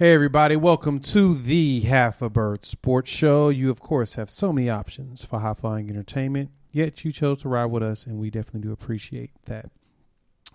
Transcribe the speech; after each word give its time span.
Hey, 0.00 0.14
everybody, 0.14 0.56
welcome 0.56 0.98
to 0.98 1.34
the 1.34 1.80
Half 1.80 2.22
a 2.22 2.30
Bird 2.30 2.64
Sports 2.64 3.10
Show. 3.10 3.50
You, 3.50 3.68
of 3.68 3.80
course, 3.80 4.14
have 4.14 4.30
so 4.30 4.50
many 4.50 4.70
options 4.70 5.22
for 5.22 5.40
high 5.40 5.52
flying 5.52 5.90
entertainment, 5.90 6.48
yet 6.72 7.04
you 7.04 7.12
chose 7.12 7.42
to 7.42 7.50
ride 7.50 7.66
with 7.66 7.82
us, 7.82 8.06
and 8.06 8.18
we 8.18 8.30
definitely 8.30 8.62
do 8.62 8.72
appreciate 8.72 9.30
that. 9.44 9.70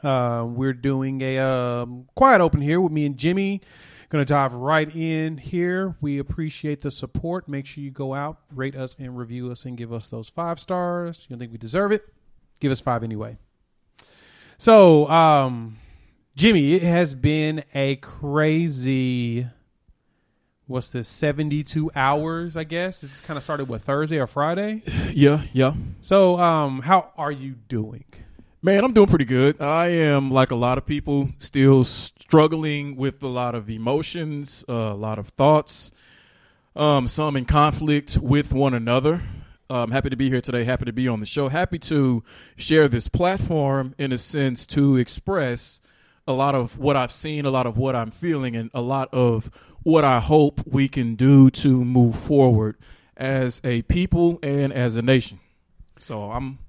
Uh, 0.01 0.45
we're 0.47 0.73
doing 0.73 1.21
a 1.21 1.37
um, 1.37 2.07
quiet 2.15 2.41
open 2.41 2.59
here 2.59 2.81
with 2.81 2.91
me 2.91 3.05
and 3.05 3.17
Jimmy. 3.17 3.61
Going 4.09 4.25
to 4.25 4.27
dive 4.27 4.53
right 4.53 4.89
in 4.95 5.37
here. 5.37 5.95
We 6.01 6.17
appreciate 6.17 6.81
the 6.81 6.89
support. 6.89 7.47
Make 7.47 7.67
sure 7.67 7.83
you 7.83 7.91
go 7.91 8.15
out, 8.15 8.39
rate 8.51 8.75
us, 8.75 8.95
and 8.97 9.15
review 9.15 9.51
us, 9.51 9.63
and 9.63 9.77
give 9.77 9.93
us 9.93 10.09
those 10.09 10.27
five 10.27 10.59
stars. 10.59 11.27
You 11.29 11.35
don't 11.35 11.39
think 11.39 11.51
we 11.51 11.59
deserve 11.59 11.91
it? 11.91 12.03
Give 12.59 12.71
us 12.71 12.79
five 12.79 13.03
anyway. 13.03 13.37
So, 14.57 15.07
um, 15.07 15.77
Jimmy, 16.35 16.73
it 16.73 16.83
has 16.83 17.15
been 17.15 17.63
a 17.73 17.95
crazy. 17.95 19.47
What's 20.67 20.89
this? 20.89 21.07
Seventy-two 21.07 21.91
hours, 21.95 22.57
I 22.57 22.65
guess. 22.65 22.99
This 22.99 23.13
is 23.13 23.21
kind 23.21 23.37
of 23.37 23.43
started 23.43 23.69
with 23.69 23.83
Thursday 23.83 24.19
or 24.19 24.27
Friday. 24.27 24.83
Yeah, 25.13 25.43
yeah. 25.53 25.75
So, 26.01 26.37
um, 26.37 26.81
how 26.81 27.13
are 27.17 27.31
you 27.31 27.55
doing? 27.69 28.03
Man, 28.61 28.83
I'm 28.83 28.91
doing 28.91 29.07
pretty 29.07 29.23
good. 29.23 29.61
I 29.61 29.87
am 29.87 30.29
like 30.29 30.51
a 30.51 30.55
lot 30.55 30.77
of 30.77 30.85
people, 30.85 31.29
still 31.37 31.85
struggling 31.85 32.97
with 32.97 33.23
a 33.23 33.29
lot 33.29 33.55
of 33.55 33.69
emotions, 33.69 34.65
uh, 34.67 34.73
a 34.73 34.93
lot 34.93 35.17
of 35.17 35.29
thoughts, 35.29 35.89
um, 36.75 37.07
some 37.07 37.37
in 37.37 37.45
conflict 37.45 38.17
with 38.17 38.51
one 38.51 38.73
another. 38.73 39.21
I'm 39.69 39.91
happy 39.91 40.09
to 40.09 40.17
be 40.17 40.29
here 40.29 40.41
today. 40.41 40.65
Happy 40.65 40.83
to 40.83 40.91
be 40.91 41.07
on 41.07 41.21
the 41.21 41.25
show. 41.25 41.47
Happy 41.47 41.79
to 41.79 42.25
share 42.57 42.89
this 42.89 43.07
platform 43.07 43.95
in 43.97 44.11
a 44.11 44.17
sense 44.17 44.65
to 44.67 44.97
express 44.97 45.79
a 46.27 46.33
lot 46.33 46.55
of 46.55 46.77
what 46.77 46.95
I've 46.95 47.11
seen, 47.11 47.45
a 47.45 47.51
lot 47.51 47.67
of 47.67 47.77
what 47.77 47.95
I'm 47.95 48.11
feeling, 48.11 48.55
and 48.55 48.69
a 48.73 48.81
lot 48.81 49.09
of 49.13 49.49
what 49.83 50.03
I 50.03 50.19
hope 50.19 50.61
we 50.65 50.87
can 50.87 51.15
do 51.15 51.49
to 51.51 51.85
move 51.85 52.15
forward 52.15 52.77
as 53.15 53.61
a 53.63 53.83
people 53.83 54.39
and 54.41 54.73
as 54.73 54.95
a 54.95 55.01
nation. 55.01 55.39
So 55.99 56.31
I'm 56.31 56.59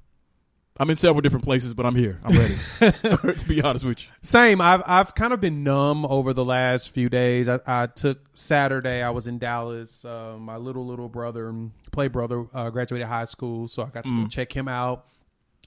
I'm 0.78 0.90
in 0.90 0.96
several 0.96 1.22
different 1.22 1.44
places, 1.44 1.72
but 1.72 1.86
I'm 1.86 1.94
here. 1.94 2.20
I'm 2.22 2.36
ready. 2.36 2.54
to 3.38 3.44
be 3.48 3.62
honest 3.62 3.84
with 3.84 4.04
you. 4.04 4.10
Same. 4.20 4.60
I've 4.60 4.82
I've 4.84 5.14
kind 5.14 5.32
of 5.32 5.40
been 5.40 5.64
numb 5.64 6.04
over 6.04 6.34
the 6.34 6.44
last 6.44 6.90
few 6.90 7.08
days. 7.08 7.48
I, 7.48 7.60
I 7.66 7.86
took 7.86 8.18
Saturday. 8.34 9.02
I 9.02 9.10
was 9.10 9.26
in 9.26 9.38
Dallas. 9.38 10.04
Uh, 10.04 10.36
my 10.38 10.56
little 10.56 10.86
little 10.86 11.08
brother, 11.08 11.54
play 11.92 12.08
brother, 12.08 12.46
uh, 12.52 12.68
graduated 12.70 13.08
high 13.08 13.24
school, 13.24 13.68
so 13.68 13.82
I 13.82 13.86
got 13.86 14.06
to 14.06 14.22
go 14.22 14.26
check 14.28 14.54
him 14.54 14.68
out. 14.68 15.06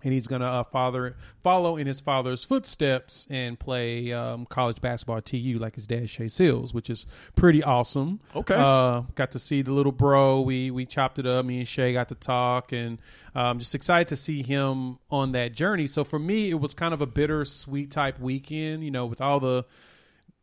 And 0.03 0.13
he's 0.13 0.27
gonna 0.27 0.45
uh, 0.45 0.63
father 0.63 1.17
follow 1.43 1.75
in 1.75 1.85
his 1.85 1.99
father's 1.99 2.43
footsteps 2.43 3.27
and 3.29 3.59
play 3.59 4.13
um, 4.13 4.45
college 4.45 4.79
basketball 4.79 5.17
at 5.17 5.25
TU 5.25 5.57
like 5.59 5.75
his 5.75 5.87
dad 5.87 6.09
Shea 6.09 6.27
Seals, 6.27 6.73
which 6.73 6.89
is 6.89 7.05
pretty 7.35 7.61
awesome. 7.63 8.21
Okay. 8.35 8.55
Uh, 8.55 9.01
got 9.15 9.31
to 9.31 9.39
see 9.39 9.61
the 9.61 9.73
little 9.73 9.91
bro. 9.91 10.41
We 10.41 10.71
we 10.71 10.85
chopped 10.85 11.19
it 11.19 11.25
up. 11.25 11.45
Me 11.45 11.59
and 11.59 11.67
Shea 11.67 11.93
got 11.93 12.09
to 12.09 12.15
talk, 12.15 12.71
and 12.71 12.99
um, 13.35 13.59
just 13.59 13.75
excited 13.75 14.07
to 14.09 14.15
see 14.15 14.41
him 14.41 14.99
on 15.11 15.33
that 15.33 15.53
journey. 15.53 15.87
So 15.87 16.03
for 16.03 16.19
me, 16.19 16.49
it 16.49 16.59
was 16.59 16.73
kind 16.73 16.93
of 16.93 17.01
a 17.01 17.05
bittersweet 17.05 17.91
type 17.91 18.19
weekend. 18.19 18.83
You 18.83 18.91
know, 18.91 19.05
with 19.05 19.21
all 19.21 19.39
the 19.39 19.65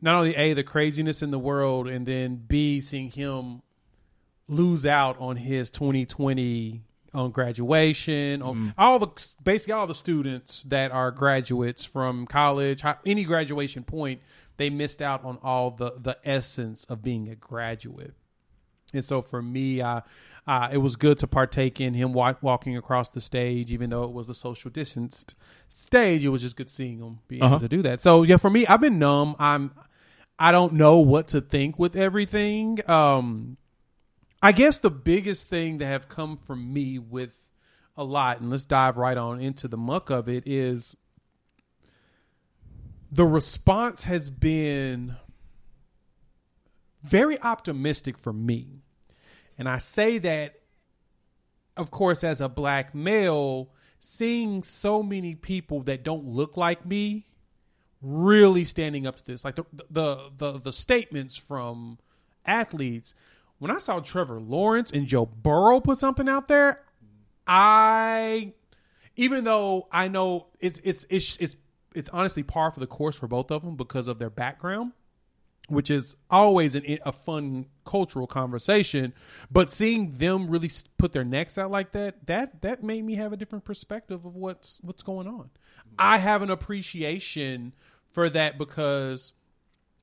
not 0.00 0.14
only 0.14 0.36
a 0.36 0.54
the 0.54 0.64
craziness 0.64 1.22
in 1.22 1.30
the 1.30 1.38
world, 1.38 1.88
and 1.88 2.04
then 2.06 2.36
b 2.36 2.80
seeing 2.80 3.10
him 3.10 3.62
lose 4.48 4.86
out 4.86 5.18
on 5.18 5.36
his 5.36 5.70
2020 5.70 6.82
on 7.16 7.30
graduation 7.30 8.42
on 8.42 8.74
all 8.78 8.98
the 8.98 9.08
basically 9.42 9.72
all 9.72 9.86
the 9.86 9.94
students 9.94 10.62
that 10.64 10.90
are 10.92 11.10
graduates 11.10 11.84
from 11.84 12.26
college 12.26 12.82
any 13.04 13.24
graduation 13.24 13.82
point 13.82 14.20
they 14.58 14.70
missed 14.70 15.00
out 15.02 15.24
on 15.24 15.38
all 15.42 15.70
the 15.70 15.92
the 16.00 16.16
essence 16.24 16.84
of 16.84 17.02
being 17.02 17.28
a 17.28 17.34
graduate 17.34 18.14
and 18.94 19.04
so 19.04 19.22
for 19.22 19.40
me 19.42 19.82
I 19.82 20.02
uh, 20.48 20.68
it 20.70 20.78
was 20.78 20.94
good 20.94 21.18
to 21.18 21.26
partake 21.26 21.80
in 21.80 21.92
him 21.94 22.12
walk, 22.12 22.40
walking 22.40 22.76
across 22.76 23.08
the 23.10 23.20
stage, 23.20 23.72
even 23.72 23.90
though 23.90 24.04
it 24.04 24.12
was 24.12 24.30
a 24.30 24.34
social 24.34 24.70
distanced 24.70 25.34
stage. 25.68 26.24
It 26.24 26.28
was 26.28 26.40
just 26.42 26.54
good 26.56 26.70
seeing 26.70 27.00
him 27.00 27.18
be 27.26 27.38
able 27.38 27.46
Uh-huh. 27.48 27.58
to 27.58 27.68
do 27.68 27.82
that. 27.82 28.00
So 28.00 28.22
yeah, 28.22 28.36
for 28.36 28.48
me, 28.48 28.64
I've 28.64 28.80
been 28.80 29.00
numb. 29.00 29.34
I'm, 29.40 29.72
I 30.38 30.52
don't 30.52 30.74
know 30.74 30.98
what 30.98 31.26
to 31.34 31.40
think 31.40 31.80
with 31.80 31.96
everything. 31.96 32.78
Um, 32.88 33.56
I 34.46 34.52
guess 34.52 34.78
the 34.78 34.92
biggest 34.92 35.48
thing 35.48 35.78
that 35.78 35.86
have 35.86 36.08
come 36.08 36.36
from 36.36 36.72
me 36.72 37.00
with 37.00 37.36
a 37.96 38.04
lot, 38.04 38.40
and 38.40 38.48
let's 38.48 38.64
dive 38.64 38.96
right 38.96 39.16
on 39.16 39.40
into 39.40 39.66
the 39.66 39.76
muck 39.76 40.08
of 40.08 40.28
it, 40.28 40.44
is 40.46 40.96
the 43.10 43.24
response 43.24 44.04
has 44.04 44.30
been 44.30 45.16
very 47.02 47.42
optimistic 47.42 48.16
for 48.16 48.32
me. 48.32 48.84
And 49.58 49.68
I 49.68 49.78
say 49.78 50.18
that, 50.18 50.60
of 51.76 51.90
course, 51.90 52.22
as 52.22 52.40
a 52.40 52.48
black 52.48 52.94
male, 52.94 53.72
seeing 53.98 54.62
so 54.62 55.02
many 55.02 55.34
people 55.34 55.82
that 55.82 56.04
don't 56.04 56.24
look 56.24 56.56
like 56.56 56.86
me 56.86 57.26
really 58.00 58.62
standing 58.62 59.08
up 59.08 59.16
to 59.16 59.24
this. 59.24 59.44
Like 59.44 59.56
the 59.56 59.64
the 59.90 60.30
the, 60.36 60.60
the 60.60 60.72
statements 60.72 61.36
from 61.36 61.98
athletes. 62.46 63.16
When 63.58 63.70
I 63.70 63.78
saw 63.78 64.00
Trevor 64.00 64.40
Lawrence 64.40 64.90
and 64.90 65.06
Joe 65.06 65.26
Burrow 65.26 65.80
put 65.80 65.98
something 65.98 66.28
out 66.28 66.48
there, 66.48 66.82
I 67.46 68.52
even 69.16 69.44
though 69.44 69.88
I 69.90 70.08
know 70.08 70.48
it's 70.60 70.80
it's 70.84 71.06
it's 71.08 71.36
it's 71.38 71.56
it's 71.94 72.08
honestly 72.10 72.42
par 72.42 72.70
for 72.70 72.80
the 72.80 72.86
course 72.86 73.16
for 73.16 73.26
both 73.26 73.50
of 73.50 73.62
them 73.62 73.76
because 73.76 74.08
of 74.08 74.18
their 74.18 74.28
background, 74.30 74.92
which 75.68 75.90
is 75.90 76.16
always 76.30 76.74
an, 76.74 76.98
a 77.04 77.12
fun 77.12 77.66
cultural 77.86 78.26
conversation. 78.26 79.14
But 79.50 79.72
seeing 79.72 80.12
them 80.14 80.50
really 80.50 80.70
put 80.98 81.12
their 81.12 81.24
necks 81.24 81.56
out 81.56 81.70
like 81.70 81.92
that, 81.92 82.26
that 82.26 82.60
that 82.62 82.82
made 82.82 83.04
me 83.04 83.14
have 83.14 83.32
a 83.32 83.36
different 83.36 83.64
perspective 83.64 84.26
of 84.26 84.36
what's 84.36 84.78
what's 84.82 85.02
going 85.02 85.26
on. 85.26 85.50
I 85.98 86.18
have 86.18 86.42
an 86.42 86.50
appreciation 86.50 87.74
for 88.12 88.28
that 88.30 88.58
because 88.58 89.32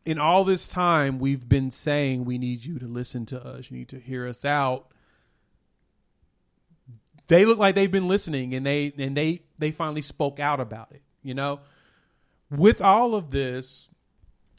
in 0.05 0.19
all 0.19 0.43
this 0.43 0.67
time 0.67 1.19
we've 1.19 1.47
been 1.47 1.71
saying 1.71 2.25
we 2.25 2.37
need 2.37 2.63
you 2.65 2.79
to 2.79 2.87
listen 2.87 3.25
to 3.27 3.45
us, 3.45 3.71
you 3.71 3.77
need 3.77 3.89
to 3.89 3.99
hear 3.99 4.27
us 4.27 4.45
out. 4.45 4.87
They 7.27 7.45
look 7.45 7.57
like 7.57 7.75
they've 7.75 7.91
been 7.91 8.07
listening 8.07 8.53
and 8.53 8.65
they 8.65 8.93
and 8.97 9.15
they 9.15 9.43
they 9.57 9.71
finally 9.71 10.01
spoke 10.01 10.39
out 10.39 10.59
about 10.59 10.91
it, 10.91 11.01
you 11.21 11.33
know? 11.33 11.61
With 12.49 12.81
all 12.81 13.15
of 13.15 13.31
this, 13.31 13.89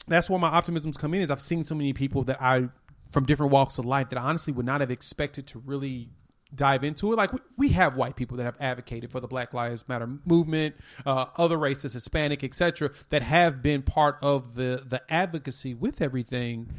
that's 0.07 0.29
where 0.29 0.39
my 0.39 0.49
optimisms 0.49 0.97
come 0.97 1.13
in 1.13 1.21
is 1.21 1.31
I've 1.31 1.41
seen 1.41 1.63
so 1.63 1.75
many 1.75 1.93
people 1.93 2.23
that 2.23 2.41
I 2.41 2.69
from 3.11 3.25
different 3.25 3.51
walks 3.51 3.77
of 3.77 3.85
life 3.85 4.09
that 4.09 4.19
I 4.19 4.23
honestly 4.23 4.51
would 4.51 4.65
not 4.65 4.81
have 4.81 4.91
expected 4.91 5.47
to 5.47 5.59
really 5.59 6.09
dive 6.55 6.83
into 6.83 7.11
it. 7.11 7.15
Like 7.15 7.33
we, 7.33 7.39
we 7.57 7.69
have 7.69 7.95
white 7.95 8.15
people 8.15 8.37
that 8.37 8.43
have 8.43 8.57
advocated 8.59 9.11
for 9.11 9.19
the 9.19 9.27
Black 9.27 9.53
Lives 9.53 9.87
Matter 9.87 10.07
movement, 10.25 10.75
uh, 11.05 11.25
other 11.37 11.57
races, 11.57 11.93
Hispanic, 11.93 12.43
etc., 12.43 12.91
that 13.09 13.21
have 13.21 13.61
been 13.61 13.81
part 13.81 14.17
of 14.21 14.55
the 14.55 14.83
the 14.87 15.01
advocacy 15.09 15.73
with 15.73 16.01
everything. 16.01 16.69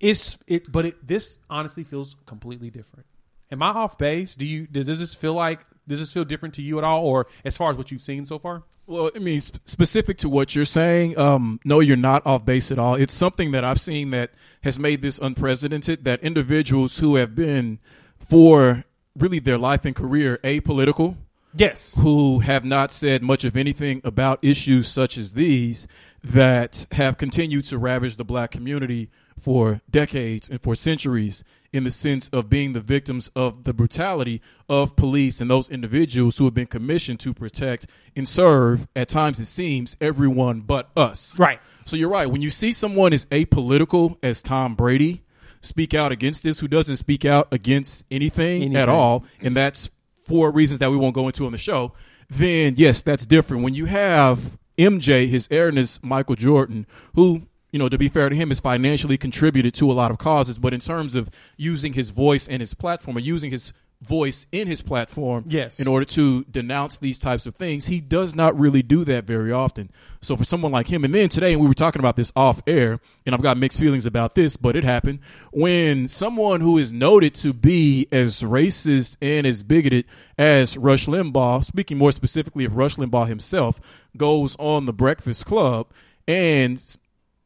It's 0.00 0.38
it, 0.46 0.70
but 0.70 0.86
it 0.86 1.06
this 1.06 1.38
honestly 1.50 1.84
feels 1.84 2.16
completely 2.26 2.70
different. 2.70 3.06
Am 3.50 3.62
I 3.62 3.68
off 3.68 3.98
base? 3.98 4.34
Do 4.34 4.46
you 4.46 4.66
does 4.66 4.98
this 4.98 5.14
feel 5.14 5.34
like 5.34 5.66
does 5.86 6.00
this 6.00 6.12
feel 6.12 6.24
different 6.24 6.54
to 6.54 6.62
you 6.62 6.78
at 6.78 6.84
all, 6.84 7.04
or 7.04 7.26
as 7.44 7.56
far 7.56 7.70
as 7.70 7.76
what 7.76 7.90
you've 7.90 8.02
seen 8.02 8.24
so 8.24 8.38
far? 8.38 8.62
Well, 8.86 9.10
I 9.14 9.18
mean, 9.18 9.40
sp- 9.44 9.62
specific 9.64 10.18
to 10.18 10.28
what 10.28 10.54
you're 10.54 10.64
saying, 10.64 11.16
um, 11.16 11.60
no, 11.64 11.80
you're 11.80 11.96
not 11.96 12.26
off 12.26 12.44
base 12.44 12.72
at 12.72 12.78
all. 12.78 12.94
It's 12.94 13.14
something 13.14 13.52
that 13.52 13.64
I've 13.64 13.80
seen 13.80 14.10
that 14.10 14.30
has 14.64 14.78
made 14.78 15.02
this 15.02 15.18
unprecedented. 15.18 16.04
That 16.04 16.20
individuals 16.22 16.98
who 16.98 17.16
have 17.16 17.34
been 17.34 17.78
for 18.18 18.84
really 19.18 19.38
their 19.38 19.58
life 19.58 19.84
and 19.84 19.94
career 19.94 20.38
apolitical, 20.42 21.16
Yes. 21.54 21.96
who 22.00 22.40
have 22.40 22.64
not 22.64 22.90
said 22.90 23.22
much 23.22 23.44
of 23.44 23.56
anything 23.56 24.00
about 24.04 24.38
issues 24.42 24.88
such 24.88 25.18
as 25.18 25.32
these 25.34 25.86
that 26.24 26.86
have 26.92 27.18
continued 27.18 27.64
to 27.64 27.78
ravage 27.78 28.16
the 28.16 28.24
black 28.24 28.50
community 28.50 29.10
for 29.38 29.80
decades 29.90 30.48
and 30.48 30.60
for 30.62 30.74
centuries 30.74 31.42
in 31.72 31.84
the 31.84 31.90
sense 31.90 32.28
of 32.28 32.48
being 32.48 32.74
the 32.74 32.80
victims 32.80 33.30
of 33.34 33.64
the 33.64 33.72
brutality 33.72 34.40
of 34.68 34.94
police 34.94 35.40
and 35.40 35.50
those 35.50 35.68
individuals 35.70 36.36
who 36.38 36.44
have 36.44 36.54
been 36.54 36.66
commissioned 36.66 37.18
to 37.18 37.32
protect 37.34 37.86
and 38.14 38.28
serve, 38.28 38.86
at 38.94 39.08
times 39.08 39.40
it 39.40 39.46
seems, 39.46 39.96
everyone 40.00 40.60
but 40.60 40.90
us. 40.96 41.36
Right. 41.38 41.60
So 41.86 41.96
you're 41.96 42.10
right. 42.10 42.26
When 42.30 42.42
you 42.42 42.50
see 42.50 42.72
someone 42.72 43.12
as 43.12 43.24
apolitical 43.26 44.16
as 44.22 44.42
Tom 44.42 44.74
Brady 44.74 45.22
speak 45.62 45.94
out 45.94 46.12
against 46.12 46.42
this, 46.42 46.58
who 46.60 46.68
doesn't 46.68 46.96
speak 46.96 47.24
out 47.24 47.48
against 47.50 48.04
anything, 48.10 48.62
Anything. 48.62 48.76
at 48.76 48.88
all, 48.90 49.24
and 49.40 49.56
that's 49.56 49.90
for 50.26 50.50
reasons 50.50 50.78
that 50.80 50.90
we 50.90 50.96
won't 50.96 51.14
go 51.14 51.26
into 51.26 51.46
on 51.46 51.52
the 51.52 51.58
show, 51.58 51.92
then 52.28 52.74
yes, 52.76 53.00
that's 53.02 53.24
different. 53.26 53.62
When 53.62 53.74
you 53.74 53.86
have 53.86 54.58
MJ, 54.78 55.28
his 55.28 55.48
airness, 55.50 56.00
Michael 56.02 56.36
Jordan, 56.36 56.86
who 57.14 57.42
you 57.72 57.78
know, 57.78 57.88
to 57.88 57.96
be 57.96 58.08
fair 58.08 58.28
to 58.28 58.36
him, 58.36 58.50
has 58.50 58.60
financially 58.60 59.16
contributed 59.16 59.72
to 59.72 59.90
a 59.90 59.94
lot 59.94 60.10
of 60.10 60.18
causes. 60.18 60.58
But 60.58 60.74
in 60.74 60.80
terms 60.80 61.14
of 61.14 61.30
using 61.56 61.94
his 61.94 62.10
voice 62.10 62.46
and 62.46 62.60
his 62.60 62.74
platform, 62.74 63.16
or 63.16 63.20
using 63.20 63.50
his 63.50 63.72
voice 64.02 64.46
in 64.52 64.66
his 64.66 64.82
platform, 64.82 65.44
Yes. 65.48 65.78
in 65.80 65.86
order 65.86 66.04
to 66.04 66.44
denounce 66.50 66.98
these 66.98 67.18
types 67.18 67.46
of 67.46 67.54
things, 67.54 67.86
he 67.86 68.00
does 68.00 68.34
not 68.34 68.58
really 68.58 68.82
do 68.82 69.04
that 69.04 69.24
very 69.24 69.52
often. 69.52 69.90
So 70.20 70.36
for 70.36 70.44
someone 70.44 70.72
like 70.72 70.88
him, 70.88 71.04
and 71.04 71.14
then 71.14 71.28
today, 71.28 71.52
and 71.52 71.62
we 71.62 71.68
were 71.68 71.74
talking 71.74 72.00
about 72.00 72.16
this 72.16 72.32
off 72.36 72.62
air, 72.66 73.00
and 73.24 73.34
I've 73.34 73.42
got 73.42 73.56
mixed 73.56 73.78
feelings 73.78 74.04
about 74.06 74.34
this, 74.34 74.56
but 74.56 74.76
it 74.76 74.84
happened 74.84 75.20
when 75.52 76.08
someone 76.08 76.60
who 76.60 76.78
is 76.78 76.92
noted 76.92 77.34
to 77.36 77.52
be 77.52 78.06
as 78.12 78.42
racist 78.42 79.16
and 79.22 79.46
as 79.46 79.62
bigoted 79.62 80.04
as 80.36 80.76
Rush 80.76 81.06
Limbaugh, 81.06 81.64
speaking 81.64 81.98
more 81.98 82.12
specifically 82.12 82.64
of 82.64 82.76
Rush 82.76 82.96
Limbaugh 82.96 83.28
himself, 83.28 83.80
goes 84.16 84.56
on 84.58 84.86
the 84.86 84.92
Breakfast 84.92 85.46
Club 85.46 85.86
and 86.26 86.82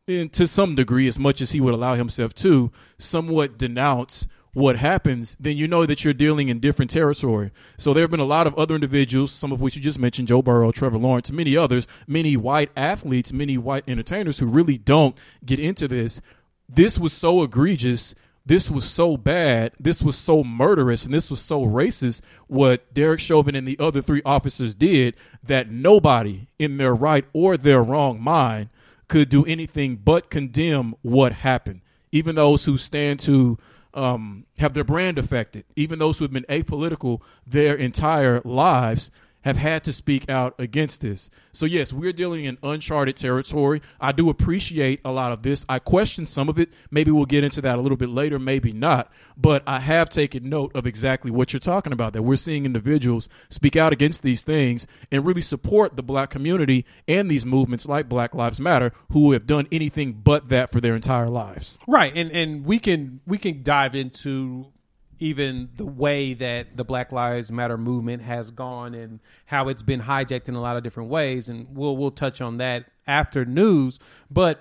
and 0.08 0.32
to 0.32 0.46
some 0.46 0.76
degree, 0.76 1.08
as 1.08 1.18
much 1.18 1.40
as 1.40 1.50
he 1.50 1.60
would 1.60 1.74
allow 1.74 1.94
himself 1.96 2.32
to, 2.36 2.70
somewhat 2.96 3.58
denounce 3.58 4.28
what 4.56 4.78
happens, 4.78 5.36
then 5.38 5.54
you 5.54 5.68
know 5.68 5.84
that 5.84 6.02
you're 6.02 6.14
dealing 6.14 6.48
in 6.48 6.58
different 6.60 6.90
territory. 6.90 7.50
So 7.76 7.92
there 7.92 8.04
have 8.04 8.10
been 8.10 8.20
a 8.20 8.24
lot 8.24 8.46
of 8.46 8.54
other 8.54 8.74
individuals, 8.74 9.30
some 9.30 9.52
of 9.52 9.60
which 9.60 9.76
you 9.76 9.82
just 9.82 9.98
mentioned, 9.98 10.28
Joe 10.28 10.40
Burrow, 10.40 10.72
Trevor 10.72 10.96
Lawrence, 10.96 11.30
many 11.30 11.54
others, 11.58 11.86
many 12.06 12.38
white 12.38 12.70
athletes, 12.74 13.34
many 13.34 13.58
white 13.58 13.84
entertainers 13.86 14.38
who 14.38 14.46
really 14.46 14.78
don't 14.78 15.14
get 15.44 15.60
into 15.60 15.86
this. 15.86 16.22
This 16.70 16.98
was 16.98 17.12
so 17.12 17.42
egregious. 17.42 18.14
This 18.46 18.70
was 18.70 18.86
so 18.86 19.18
bad. 19.18 19.72
This 19.78 20.00
was 20.00 20.16
so 20.16 20.42
murderous, 20.42 21.04
and 21.04 21.12
this 21.12 21.28
was 21.28 21.42
so 21.42 21.66
racist. 21.66 22.22
What 22.46 22.94
Derek 22.94 23.20
Chauvin 23.20 23.54
and 23.54 23.68
the 23.68 23.78
other 23.78 24.00
three 24.00 24.22
officers 24.24 24.74
did 24.74 25.16
that 25.42 25.70
nobody 25.70 26.48
in 26.58 26.78
their 26.78 26.94
right 26.94 27.26
or 27.34 27.58
their 27.58 27.82
wrong 27.82 28.22
mind 28.22 28.70
could 29.06 29.28
do 29.28 29.44
anything 29.44 29.96
but 29.96 30.30
condemn 30.30 30.94
what 31.02 31.34
happened. 31.34 31.82
Even 32.10 32.36
those 32.36 32.64
who 32.64 32.78
stand 32.78 33.20
to 33.20 33.58
um, 33.96 34.44
have 34.58 34.74
their 34.74 34.84
brand 34.84 35.18
affected, 35.18 35.64
even 35.74 35.98
those 35.98 36.18
who 36.18 36.24
have 36.24 36.32
been 36.32 36.44
apolitical 36.44 37.22
their 37.46 37.74
entire 37.74 38.40
lives, 38.44 39.10
have 39.46 39.56
had 39.56 39.84
to 39.84 39.92
speak 39.92 40.28
out 40.28 40.56
against 40.58 41.00
this. 41.00 41.30
So, 41.52 41.66
yes, 41.66 41.92
we're 41.92 42.12
dealing 42.12 42.46
in 42.46 42.58
uncharted 42.64 43.14
territory. 43.14 43.80
I 44.00 44.10
do 44.10 44.28
appreciate 44.28 45.00
a 45.04 45.12
lot 45.12 45.30
of 45.30 45.44
this. 45.44 45.64
I 45.68 45.78
question 45.78 46.26
some 46.26 46.48
of 46.48 46.58
it. 46.58 46.72
Maybe 46.90 47.12
we'll 47.12 47.26
get 47.26 47.44
into 47.44 47.60
that 47.60 47.78
a 47.78 47.80
little 47.80 47.96
bit 47.96 48.08
later, 48.08 48.40
maybe 48.40 48.72
not. 48.72 49.08
But 49.36 49.62
I 49.64 49.78
have 49.78 50.08
taken 50.08 50.48
note 50.48 50.74
of 50.74 50.84
exactly 50.84 51.30
what 51.30 51.52
you're 51.52 51.60
talking 51.60 51.92
about 51.92 52.12
that 52.14 52.22
we're 52.22 52.34
seeing 52.34 52.66
individuals 52.66 53.28
speak 53.48 53.76
out 53.76 53.92
against 53.92 54.24
these 54.24 54.42
things 54.42 54.84
and 55.12 55.24
really 55.24 55.42
support 55.42 55.94
the 55.94 56.02
black 56.02 56.30
community 56.30 56.84
and 57.06 57.30
these 57.30 57.46
movements 57.46 57.86
like 57.86 58.08
Black 58.08 58.34
Lives 58.34 58.60
Matter 58.60 58.92
who 59.12 59.30
have 59.30 59.46
done 59.46 59.68
anything 59.70 60.14
but 60.14 60.48
that 60.48 60.72
for 60.72 60.80
their 60.80 60.96
entire 60.96 61.28
lives. 61.28 61.78
Right, 61.86 62.12
and 62.16 62.32
and 62.32 62.66
we 62.66 62.80
can 62.80 63.20
we 63.24 63.38
can 63.38 63.62
dive 63.62 63.94
into 63.94 64.72
even 65.18 65.70
the 65.76 65.86
way 65.86 66.34
that 66.34 66.76
the 66.76 66.84
Black 66.84 67.12
Lives 67.12 67.50
Matter 67.50 67.78
movement 67.78 68.22
has 68.22 68.50
gone 68.50 68.94
and 68.94 69.20
how 69.46 69.68
it's 69.68 69.82
been 69.82 70.00
hijacked 70.00 70.48
in 70.48 70.54
a 70.54 70.60
lot 70.60 70.76
of 70.76 70.82
different 70.82 71.10
ways, 71.10 71.48
and 71.48 71.66
we'll 71.76 71.96
we'll 71.96 72.10
touch 72.10 72.40
on 72.40 72.58
that 72.58 72.86
after 73.06 73.44
news. 73.44 73.98
But 74.30 74.60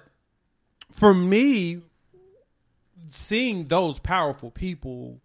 for 0.92 1.13
me, 1.13 1.81
seeing 3.10 3.66
those 3.66 4.00
powerful 4.00 4.52
people, 4.52 5.22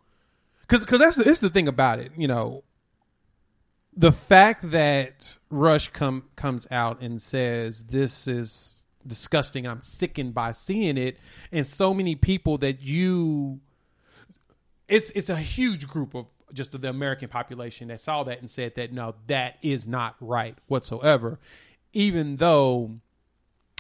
because 0.63 0.85
because 0.85 0.99
that's 0.99 1.17
the, 1.17 1.25
that's 1.25 1.41
the 1.41 1.51
thing 1.51 1.69
about 1.69 1.99
it, 1.99 2.13
you 2.17 2.29
know. 2.29 2.65
The 3.97 4.13
fact 4.13 4.71
that 4.71 5.39
Rush 5.51 5.89
come 5.89 6.25
comes 6.37 6.67
out 6.71 7.01
and 7.03 7.21
says 7.21 7.85
this 7.85 8.27
is 8.27 8.83
disgusting, 9.07 9.67
I'm 9.67 9.81
sickened 9.81 10.35
by 10.35 10.53
seeing 10.53 10.97
it, 10.97 11.19
and 11.53 11.67
so 11.67 11.95
many 11.95 12.15
people 12.15 12.59
that 12.59 12.83
you 12.83 13.61
it's 14.91 15.11
it's 15.15 15.31
a 15.31 15.37
huge 15.37 15.89
group 15.89 16.15
of 16.15 16.27
just 16.53 16.79
the 16.79 16.89
American 16.89 17.29
population 17.29 17.89
that 17.89 18.01
saw 18.01 18.25
that 18.25 18.41
and 18.41 18.51
said 18.51 18.75
that 18.75 18.93
no, 18.93 19.15
that 19.29 19.57
is 19.63 19.87
not 19.87 20.17
right 20.21 20.59
whatsoever. 20.67 21.39
Even 21.93 22.37
though, 22.37 22.91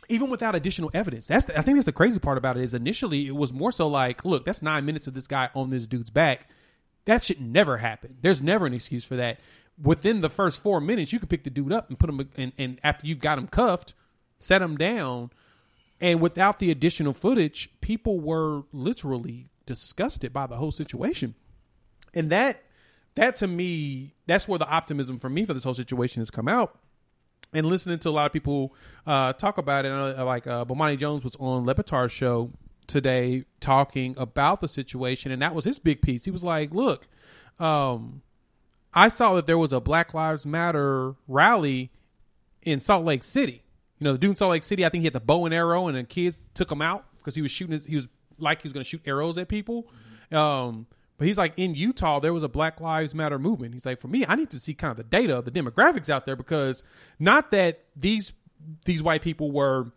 even 0.08 0.30
without 0.30 0.54
additional 0.54 0.90
evidence, 0.94 1.26
that's 1.26 1.46
the, 1.46 1.58
I 1.58 1.62
think 1.62 1.76
that's 1.76 1.86
the 1.86 1.92
crazy 1.92 2.20
part 2.20 2.38
about 2.38 2.56
it 2.56 2.62
is 2.62 2.74
initially 2.74 3.26
it 3.26 3.34
was 3.34 3.52
more 3.52 3.72
so 3.72 3.88
like, 3.88 4.24
look, 4.24 4.44
that's 4.44 4.62
nine 4.62 4.84
minutes 4.84 5.08
of 5.08 5.14
this 5.14 5.26
guy 5.26 5.50
on 5.54 5.70
this 5.70 5.86
dude's 5.86 6.10
back. 6.10 6.48
That 7.06 7.24
should 7.24 7.40
never 7.40 7.78
happen. 7.78 8.16
There's 8.20 8.40
never 8.40 8.66
an 8.66 8.74
excuse 8.74 9.04
for 9.04 9.16
that. 9.16 9.40
Within 9.82 10.20
the 10.20 10.28
first 10.28 10.62
four 10.62 10.80
minutes, 10.80 11.12
you 11.12 11.18
can 11.18 11.28
pick 11.28 11.42
the 11.42 11.50
dude 11.50 11.72
up 11.72 11.88
and 11.88 11.98
put 11.98 12.10
him, 12.10 12.28
and, 12.36 12.52
and 12.56 12.78
after 12.84 13.06
you've 13.06 13.18
got 13.18 13.38
him 13.38 13.48
cuffed, 13.48 13.94
set 14.38 14.62
him 14.62 14.76
down, 14.76 15.30
and 16.00 16.20
without 16.20 16.58
the 16.60 16.70
additional 16.70 17.14
footage, 17.14 17.70
people 17.80 18.20
were 18.20 18.62
literally 18.72 19.48
disgusted 19.70 20.32
by 20.32 20.46
the 20.46 20.56
whole 20.56 20.72
situation. 20.72 21.34
And 22.12 22.30
that 22.30 22.62
that 23.14 23.36
to 23.36 23.46
me, 23.46 24.14
that's 24.26 24.48
where 24.48 24.58
the 24.58 24.68
optimism 24.68 25.18
for 25.18 25.28
me 25.28 25.44
for 25.44 25.54
this 25.54 25.64
whole 25.64 25.74
situation 25.74 26.20
has 26.20 26.30
come 26.30 26.48
out. 26.48 26.78
And 27.52 27.66
listening 27.66 27.98
to 28.00 28.08
a 28.08 28.10
lot 28.10 28.26
of 28.26 28.32
people 28.32 28.74
uh, 29.06 29.32
talk 29.32 29.58
about 29.58 29.84
it, 29.84 29.92
uh, 29.92 30.24
like 30.24 30.46
uh, 30.46 30.64
Bomani 30.64 30.98
Jones 30.98 31.24
was 31.24 31.36
on 31.36 31.66
Le 31.66 31.74
Batard's 31.74 32.12
show 32.12 32.50
today 32.86 33.44
talking 33.60 34.14
about 34.18 34.60
the 34.60 34.68
situation, 34.68 35.30
and 35.30 35.40
that 35.42 35.54
was 35.54 35.64
his 35.64 35.78
big 35.78 36.02
piece. 36.02 36.24
He 36.24 36.30
was 36.30 36.44
like, 36.44 36.72
"Look, 36.72 37.06
um, 37.58 38.22
I 38.92 39.08
saw 39.08 39.34
that 39.34 39.46
there 39.46 39.58
was 39.58 39.72
a 39.72 39.80
Black 39.80 40.14
Lives 40.14 40.44
Matter 40.44 41.14
rally 41.28 41.90
in 42.62 42.80
Salt 42.80 43.04
Lake 43.04 43.24
City. 43.24 43.62
You 43.98 44.04
know, 44.04 44.12
the 44.12 44.18
dude 44.18 44.30
in 44.30 44.36
Salt 44.36 44.52
Lake 44.52 44.64
City, 44.64 44.84
I 44.84 44.88
think 44.88 45.02
he 45.02 45.06
had 45.06 45.12
the 45.12 45.20
bow 45.20 45.44
and 45.44 45.54
arrow, 45.54 45.86
and 45.88 45.96
the 45.96 46.04
kids 46.04 46.42
took 46.54 46.70
him 46.70 46.82
out 46.82 47.04
because 47.18 47.34
he 47.34 47.42
was 47.42 47.50
shooting. 47.50 47.72
His, 47.72 47.84
he 47.84 47.94
was 47.96 48.08
like 48.40 48.62
he 48.62 48.66
was 48.66 48.72
going 48.72 48.84
to 48.84 48.88
shoot 48.88 49.02
arrows 49.04 49.38
at 49.38 49.48
people. 49.48 49.88
Um, 50.32 50.86
but 51.18 51.26
he's 51.26 51.38
like 51.38 51.52
in 51.56 51.74
Utah, 51.74 52.18
there 52.20 52.32
was 52.32 52.42
a 52.42 52.48
Black 52.48 52.80
Lives 52.80 53.14
Matter 53.14 53.38
movement. 53.38 53.74
He's 53.74 53.84
like, 53.84 54.00
for 54.00 54.08
me, 54.08 54.24
I 54.26 54.36
need 54.36 54.50
to 54.50 54.58
see 54.58 54.74
kind 54.74 54.90
of 54.90 54.96
the 54.96 55.04
data, 55.04 55.42
the 55.42 55.50
demographics 55.50 56.08
out 56.08 56.24
there, 56.24 56.36
because 56.36 56.82
not 57.18 57.50
that 57.50 57.84
these 57.94 58.32
these 58.84 59.02
white 59.02 59.22
people 59.22 59.50
were 59.50 59.92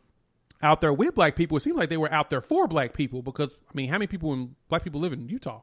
out 0.62 0.82
there 0.82 0.94
with 0.94 1.16
black 1.16 1.36
people. 1.36 1.58
It 1.58 1.60
seemed 1.60 1.78
like 1.78 1.90
they 1.90 1.98
were 1.98 2.12
out 2.12 2.30
there 2.30 2.42
for 2.42 2.68
black 2.68 2.94
people 2.94 3.22
because 3.22 3.56
I 3.56 3.72
mean, 3.74 3.90
how 3.90 3.96
many 3.96 4.08
people 4.08 4.34
in 4.34 4.56
black 4.70 4.84
people 4.84 5.02
live 5.02 5.14
in 5.14 5.28
Utah? 5.30 5.62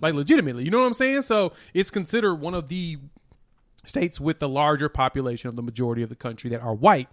Like 0.00 0.14
legitimately, 0.14 0.64
you 0.64 0.70
know 0.70 0.80
what 0.80 0.86
I'm 0.86 0.94
saying? 0.94 1.22
So 1.22 1.52
it's 1.72 1.90
considered 1.90 2.36
one 2.36 2.54
of 2.54 2.68
the 2.68 2.98
states 3.84 4.20
with 4.20 4.38
the 4.38 4.48
larger 4.48 4.88
population 4.88 5.48
of 5.48 5.56
the 5.56 5.62
majority 5.62 6.02
of 6.02 6.08
the 6.08 6.16
country 6.16 6.50
that 6.50 6.60
are 6.60 6.74
white. 6.74 7.08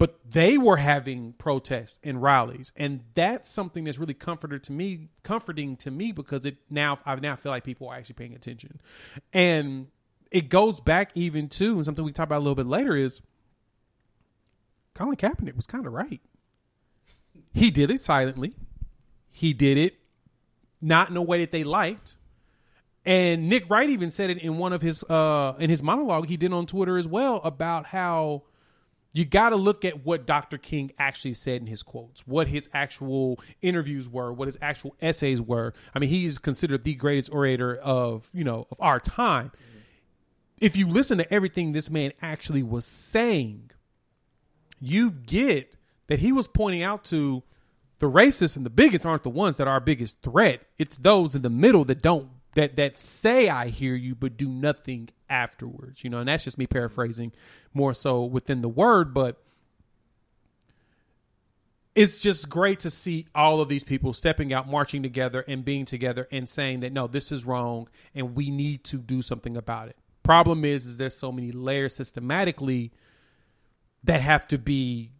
But 0.00 0.18
they 0.30 0.56
were 0.56 0.78
having 0.78 1.34
protests 1.34 1.98
and 2.02 2.22
rallies, 2.22 2.72
and 2.74 3.02
that's 3.12 3.50
something 3.50 3.84
that's 3.84 3.98
really 3.98 4.14
comforted 4.14 4.62
to 4.62 4.72
me, 4.72 5.10
comforting 5.24 5.76
to 5.76 5.90
me 5.90 6.10
because 6.10 6.46
it 6.46 6.56
now 6.70 6.98
I 7.04 7.14
now 7.16 7.36
feel 7.36 7.52
like 7.52 7.64
people 7.64 7.86
are 7.90 7.96
actually 7.96 8.14
paying 8.14 8.34
attention, 8.34 8.80
and 9.34 9.88
it 10.30 10.48
goes 10.48 10.80
back 10.80 11.10
even 11.14 11.50
to 11.50 11.74
and 11.74 11.84
something 11.84 12.02
we 12.02 12.12
talk 12.12 12.24
about 12.24 12.38
a 12.38 12.44
little 12.44 12.54
bit 12.54 12.66
later 12.66 12.96
is 12.96 13.20
Colin 14.94 15.16
Kaepernick 15.16 15.54
was 15.54 15.66
kind 15.66 15.86
of 15.86 15.92
right. 15.92 16.22
He 17.52 17.70
did 17.70 17.90
it 17.90 18.00
silently. 18.00 18.54
He 19.28 19.52
did 19.52 19.76
it 19.76 19.96
not 20.80 21.10
in 21.10 21.16
a 21.18 21.22
way 21.22 21.40
that 21.40 21.52
they 21.52 21.62
liked. 21.62 22.16
And 23.04 23.50
Nick 23.50 23.68
Wright 23.68 23.90
even 23.90 24.10
said 24.10 24.30
it 24.30 24.38
in 24.38 24.56
one 24.56 24.72
of 24.72 24.80
his 24.80 25.04
uh 25.04 25.56
in 25.58 25.68
his 25.68 25.82
monologue 25.82 26.26
he 26.26 26.38
did 26.38 26.54
on 26.54 26.64
Twitter 26.64 26.96
as 26.96 27.06
well 27.06 27.42
about 27.44 27.84
how 27.84 28.44
you 29.12 29.24
got 29.24 29.50
to 29.50 29.56
look 29.56 29.84
at 29.84 30.04
what 30.04 30.26
Dr. 30.26 30.56
King 30.56 30.92
actually 30.98 31.32
said 31.32 31.60
in 31.60 31.66
his 31.66 31.82
quotes, 31.82 32.26
what 32.26 32.46
his 32.48 32.68
actual 32.72 33.40
interviews 33.60 34.08
were, 34.08 34.32
what 34.32 34.46
his 34.46 34.56
actual 34.62 34.94
essays 35.00 35.42
were. 35.42 35.74
I 35.94 35.98
mean, 35.98 36.10
he's 36.10 36.38
considered 36.38 36.84
the 36.84 36.94
greatest 36.94 37.32
orator 37.32 37.76
of, 37.76 38.30
you 38.32 38.44
know, 38.44 38.68
of 38.70 38.80
our 38.80 39.00
time. 39.00 39.50
If 40.58 40.76
you 40.76 40.86
listen 40.86 41.18
to 41.18 41.32
everything 41.32 41.72
this 41.72 41.90
man 41.90 42.12
actually 42.22 42.62
was 42.62 42.84
saying, 42.84 43.70
you 44.80 45.10
get 45.10 45.76
that 46.06 46.20
he 46.20 46.32
was 46.32 46.46
pointing 46.46 46.82
out 46.82 47.04
to 47.04 47.42
the 47.98 48.10
racists 48.10 48.56
and 48.56 48.64
the 48.64 48.70
bigots 48.70 49.04
aren't 49.04 49.24
the 49.24 49.30
ones 49.30 49.56
that 49.56 49.66
are 49.66 49.74
our 49.74 49.80
biggest 49.80 50.22
threat. 50.22 50.62
It's 50.78 50.96
those 50.98 51.34
in 51.34 51.42
the 51.42 51.50
middle 51.50 51.84
that 51.84 52.02
don't 52.02 52.30
that 52.54 52.76
that 52.76 52.98
say 52.98 53.48
I 53.48 53.68
hear 53.68 53.94
you 53.94 54.14
but 54.14 54.36
do 54.36 54.48
nothing 54.48 55.10
afterwards. 55.30 56.04
You 56.04 56.10
know, 56.10 56.18
and 56.18 56.28
that's 56.28 56.44
just 56.44 56.58
me 56.58 56.66
paraphrasing 56.66 57.32
more 57.72 57.94
so 57.94 58.24
within 58.24 58.60
the 58.60 58.68
word, 58.68 59.14
but 59.14 59.42
it's 61.94 62.18
just 62.18 62.48
great 62.48 62.80
to 62.80 62.90
see 62.90 63.26
all 63.34 63.60
of 63.60 63.68
these 63.68 63.84
people 63.84 64.12
stepping 64.12 64.52
out, 64.52 64.68
marching 64.68 65.02
together, 65.02 65.44
and 65.46 65.64
being 65.64 65.84
together, 65.84 66.28
and 66.30 66.48
saying 66.48 66.80
that 66.80 66.92
no, 66.92 67.06
this 67.06 67.32
is 67.32 67.44
wrong, 67.44 67.88
and 68.14 68.34
we 68.34 68.50
need 68.50 68.84
to 68.84 68.98
do 68.98 69.22
something 69.22 69.56
about 69.56 69.88
it. 69.88 69.96
Problem 70.22 70.64
is, 70.64 70.86
is 70.86 70.98
there's 70.98 71.16
so 71.16 71.32
many 71.32 71.50
layers 71.50 71.94
systematically 71.94 72.92
that 74.04 74.20
have 74.20 74.46
to 74.48 74.58
be 74.58 75.10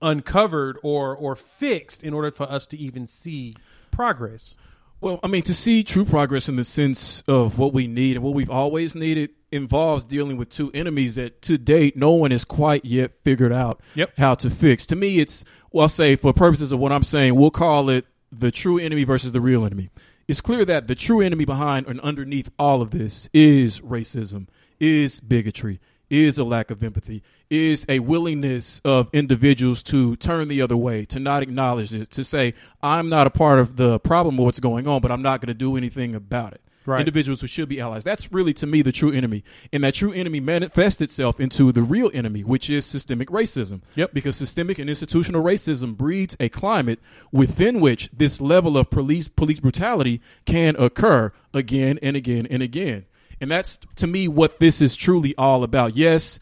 uncovered 0.00 0.78
or 0.82 1.16
or 1.16 1.34
fixed 1.34 2.04
in 2.04 2.12
order 2.12 2.30
for 2.30 2.50
us 2.50 2.66
to 2.68 2.76
even 2.76 3.06
see 3.06 3.54
progress. 3.90 4.56
Well, 5.04 5.20
I 5.22 5.26
mean, 5.26 5.42
to 5.42 5.52
see 5.52 5.84
true 5.84 6.06
progress 6.06 6.48
in 6.48 6.56
the 6.56 6.64
sense 6.64 7.22
of 7.28 7.58
what 7.58 7.74
we 7.74 7.86
need 7.86 8.16
and 8.16 8.24
what 8.24 8.32
we've 8.32 8.48
always 8.48 8.94
needed 8.94 9.28
involves 9.52 10.02
dealing 10.02 10.38
with 10.38 10.48
two 10.48 10.70
enemies 10.72 11.16
that 11.16 11.42
to 11.42 11.58
date 11.58 11.94
no 11.94 12.12
one 12.12 12.30
has 12.30 12.42
quite 12.42 12.86
yet 12.86 13.12
figured 13.22 13.52
out 13.52 13.82
Yep. 13.96 14.16
how 14.16 14.34
to 14.36 14.48
fix. 14.48 14.86
To 14.86 14.96
me, 14.96 15.20
it's, 15.20 15.44
well, 15.70 15.82
I'll 15.82 15.88
say 15.90 16.16
for 16.16 16.32
purposes 16.32 16.72
of 16.72 16.78
what 16.78 16.90
I'm 16.90 17.02
saying, 17.02 17.34
we'll 17.34 17.50
call 17.50 17.90
it 17.90 18.06
the 18.32 18.50
true 18.50 18.78
enemy 18.78 19.04
versus 19.04 19.32
the 19.32 19.42
real 19.42 19.66
enemy. 19.66 19.90
It's 20.26 20.40
clear 20.40 20.64
that 20.64 20.86
the 20.86 20.94
true 20.94 21.20
enemy 21.20 21.44
behind 21.44 21.86
and 21.86 22.00
underneath 22.00 22.48
all 22.58 22.80
of 22.80 22.90
this 22.90 23.28
is 23.34 23.82
racism, 23.82 24.46
is 24.80 25.20
bigotry, 25.20 25.80
is 26.10 26.38
a 26.38 26.44
lack 26.44 26.70
of 26.70 26.82
empathy, 26.82 27.22
is 27.50 27.84
a 27.88 27.98
willingness 28.00 28.80
of 28.84 29.08
individuals 29.12 29.82
to 29.84 30.16
turn 30.16 30.48
the 30.48 30.60
other 30.60 30.76
way, 30.76 31.04
to 31.06 31.18
not 31.18 31.42
acknowledge 31.42 31.90
this, 31.90 32.08
to 32.08 32.24
say, 32.24 32.54
I'm 32.82 33.08
not 33.08 33.26
a 33.26 33.30
part 33.30 33.58
of 33.58 33.76
the 33.76 33.98
problem 34.00 34.38
of 34.38 34.44
what's 34.44 34.60
going 34.60 34.86
on, 34.86 35.00
but 35.00 35.10
I'm 35.10 35.22
not 35.22 35.40
going 35.40 35.48
to 35.48 35.54
do 35.54 35.76
anything 35.76 36.14
about 36.14 36.52
it. 36.52 36.60
Right. 36.86 37.00
Individuals 37.00 37.40
who 37.40 37.46
should 37.46 37.70
be 37.70 37.80
allies. 37.80 38.04
That's 38.04 38.30
really, 38.30 38.52
to 38.54 38.66
me, 38.66 38.82
the 38.82 38.92
true 38.92 39.10
enemy. 39.10 39.42
And 39.72 39.82
that 39.84 39.94
true 39.94 40.12
enemy 40.12 40.38
manifests 40.38 41.00
itself 41.00 41.40
into 41.40 41.72
the 41.72 41.82
real 41.82 42.10
enemy, 42.12 42.44
which 42.44 42.68
is 42.68 42.84
systemic 42.84 43.28
racism. 43.28 43.80
Yep. 43.94 44.12
Because 44.12 44.36
systemic 44.36 44.78
and 44.78 44.90
institutional 44.90 45.42
racism 45.42 45.96
breeds 45.96 46.36
a 46.38 46.50
climate 46.50 47.00
within 47.32 47.80
which 47.80 48.10
this 48.12 48.38
level 48.38 48.76
of 48.76 48.90
police 48.90 49.28
police 49.28 49.60
brutality 49.60 50.20
can 50.44 50.76
occur 50.76 51.32
again 51.54 51.98
and 52.02 52.16
again 52.16 52.46
and 52.50 52.62
again. 52.62 53.06
And 53.40 53.50
that's 53.50 53.78
to 53.96 54.06
me 54.06 54.28
what 54.28 54.58
this 54.60 54.80
is 54.80 54.96
truly 54.96 55.34
all 55.36 55.62
about. 55.62 55.96
Yes, 55.96 56.38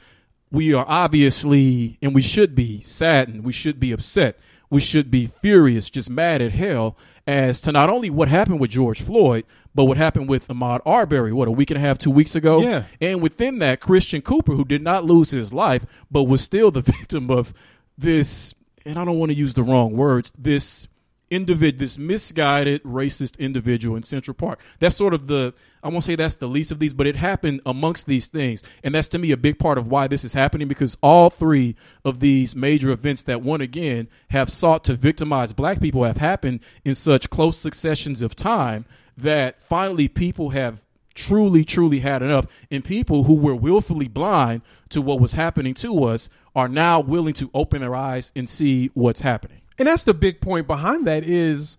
we 0.51 0.75
are 0.75 0.85
obviously 0.87 1.99
and 2.03 2.15
we 2.15 2.23
should 2.23 2.55
be 2.55 2.81
saddened, 2.83 3.45
we 3.45 3.53
should 3.53 3.81
be 3.81 3.93
upset, 3.93 4.39
we 4.71 4.81
should 4.81 5.11
be 5.11 5.27
furious, 5.27 5.91
just 5.91 6.11
mad 6.11 6.43
at 6.43 6.53
hell 6.53 6.97
as 7.27 7.61
to 7.63 7.73
not 7.73 7.89
only 7.89 8.11
what 8.11 8.29
happened 8.29 8.61
with 8.61 8.71
George 8.71 9.01
Floyd, 9.01 9.45
but 9.75 9.85
what 9.85 9.97
happened 9.97 10.29
with 10.29 10.49
Ahmaud 10.49 10.81
Arbery, 10.85 11.33
what, 11.33 11.49
a 11.49 11.53
week 11.53 11.71
and 11.71 11.79
a 11.79 11.81
half, 11.81 11.99
two 11.99 12.11
weeks 12.11 12.35
ago? 12.35 12.61
Yeah. 12.61 12.85
And 13.01 13.23
within 13.23 13.59
that, 13.61 13.81
Christian 13.81 14.21
Cooper, 14.23 14.55
who 14.55 14.65
did 14.65 14.83
not 14.83 15.05
lose 15.05 15.31
his 15.31 15.53
life, 15.53 15.87
but 16.11 16.25
was 16.25 16.43
still 16.43 16.71
the 16.71 16.81
victim 16.83 17.31
of 17.31 17.55
this, 17.97 18.55
and 18.85 18.99
I 18.99 19.05
don't 19.05 19.19
want 19.19 19.31
to 19.31 19.37
use 19.37 19.55
the 19.55 19.63
wrong 19.63 19.97
words, 19.97 20.33
this 20.37 20.89
individ 21.33 21.79
this 21.79 21.97
misguided 21.97 22.83
racist 22.83 23.39
individual 23.39 23.97
in 23.97 24.03
Central 24.03 24.35
Park. 24.35 24.61
That's 24.81 24.97
sort 24.97 25.15
of 25.15 25.27
the 25.29 25.55
I 25.83 25.89
won't 25.89 26.05
say 26.05 26.15
that's 26.15 26.37
the 26.37 26.47
least 26.47 26.71
of 26.71 26.79
these, 26.79 26.95
but 26.95 27.09
it 27.09 27.17
happened 27.17 27.61
amongst 27.67 28.07
these 28.07 28.29
things. 28.29 28.63
And 28.85 28.95
that's 28.95 29.09
to 29.09 29.19
me 29.19 29.33
a 29.33 29.37
big 29.37 29.59
part 29.59 29.79
of 29.79 29.89
why 29.89 30.07
this 30.07 30.23
is 30.23 30.35
happening 30.35 30.69
because 30.69 30.97
all 31.03 31.29
three 31.29 31.75
of 32.05 32.21
these 32.21 32.55
major 32.55 32.91
events 32.91 33.25
that 33.25 33.43
one 33.43 33.61
again 33.61 34.07
have 34.31 34.49
sought 34.51 34.85
to 34.85 34.95
victimize 34.95 35.53
black 35.53 35.81
people 35.81 36.05
have 36.05 36.19
happened 36.19 36.61
in 36.85 36.95
such 36.95 37.31
close 37.31 37.57
successions 37.57 38.23
of 38.23 38.37
time 38.37 38.85
that 39.17 39.61
finally 39.65 40.07
people 40.07 40.51
have 40.51 40.81
truly, 41.15 41.65
truly 41.65 42.01
had 42.01 42.23
enough. 42.23 42.47
And 42.71 42.85
people 42.85 43.25
who 43.25 43.35
were 43.35 43.55
willfully 43.55 44.09
blind 44.09 44.63
to 44.91 45.03
what 45.03 45.21
was 45.21 45.33
happening 45.33 45.75
to 45.75 46.05
us 46.05 46.29
are 46.55 46.69
now 46.69 47.01
willing 47.01 47.35
to 47.35 47.51
open 47.55 47.81
their 47.81 47.97
eyes 47.97 48.31
and 48.37 48.49
see 48.49 48.91
what's 48.95 49.23
happening. 49.23 49.62
And 49.79 49.89
that's 49.89 50.05
the 50.05 50.15
big 50.15 50.41
point 50.41 50.67
behind 50.67 51.07
that 51.07 51.25
is 51.25 51.79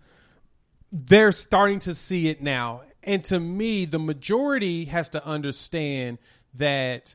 they're 0.90 1.32
starting 1.32 1.78
to 1.80 1.94
see 1.94 2.28
it 2.28 2.42
now. 2.42 2.82
And 3.02 3.22
to 3.24 3.38
me, 3.38 3.84
the 3.84 3.98
majority 3.98 4.86
has 4.86 5.10
to 5.10 5.24
understand 5.24 6.18
that 6.54 7.14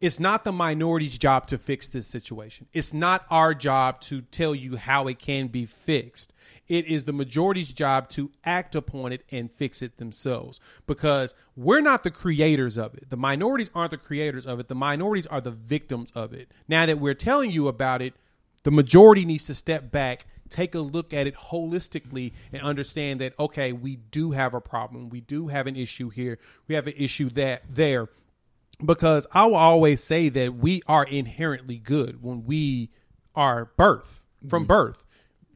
it's 0.00 0.20
not 0.20 0.44
the 0.44 0.52
minority's 0.52 1.16
job 1.16 1.46
to 1.46 1.58
fix 1.58 1.88
this 1.88 2.06
situation. 2.06 2.66
It's 2.72 2.92
not 2.92 3.24
our 3.30 3.54
job 3.54 4.00
to 4.02 4.22
tell 4.22 4.54
you 4.54 4.76
how 4.76 5.08
it 5.08 5.18
can 5.18 5.48
be 5.48 5.66
fixed. 5.66 6.34
It 6.66 6.86
is 6.86 7.04
the 7.04 7.12
majority's 7.12 7.72
job 7.72 8.08
to 8.10 8.30
act 8.44 8.74
upon 8.74 9.12
it 9.12 9.22
and 9.30 9.50
fix 9.50 9.82
it 9.82 9.98
themselves 9.98 10.60
because 10.86 11.34
we're 11.56 11.80
not 11.80 12.02
the 12.02 12.10
creators 12.10 12.76
of 12.76 12.94
it. 12.94 13.10
The 13.10 13.16
minorities 13.16 13.70
aren't 13.74 13.90
the 13.90 13.98
creators 13.98 14.46
of 14.46 14.60
it. 14.60 14.68
The 14.68 14.74
minorities 14.74 15.26
are 15.26 15.40
the 15.40 15.50
victims 15.50 16.10
of 16.14 16.32
it. 16.32 16.50
Now 16.68 16.86
that 16.86 16.98
we're 16.98 17.14
telling 17.14 17.50
you 17.50 17.68
about 17.68 18.02
it, 18.02 18.14
the 18.64 18.70
majority 18.70 19.24
needs 19.24 19.46
to 19.46 19.54
step 19.54 19.90
back 19.90 20.26
take 20.54 20.74
a 20.74 20.80
look 20.80 21.12
at 21.12 21.26
it 21.26 21.34
holistically 21.34 22.32
and 22.52 22.62
understand 22.62 23.20
that 23.20 23.32
okay 23.38 23.72
we 23.72 23.96
do 23.96 24.32
have 24.32 24.54
a 24.54 24.60
problem. 24.60 25.08
We 25.08 25.20
do 25.20 25.48
have 25.48 25.66
an 25.66 25.76
issue 25.76 26.10
here. 26.10 26.38
We 26.68 26.74
have 26.74 26.86
an 26.86 26.94
issue 26.96 27.30
that 27.30 27.62
there. 27.68 28.08
Because 28.84 29.26
i 29.32 29.46
will 29.46 29.54
always 29.54 30.02
say 30.02 30.28
that 30.30 30.56
we 30.56 30.82
are 30.86 31.04
inherently 31.04 31.78
good 31.78 32.22
when 32.22 32.44
we 32.44 32.90
are 33.34 33.66
birth 33.76 34.20
from 34.48 34.62
mm-hmm. 34.62 34.68
birth. 34.68 35.06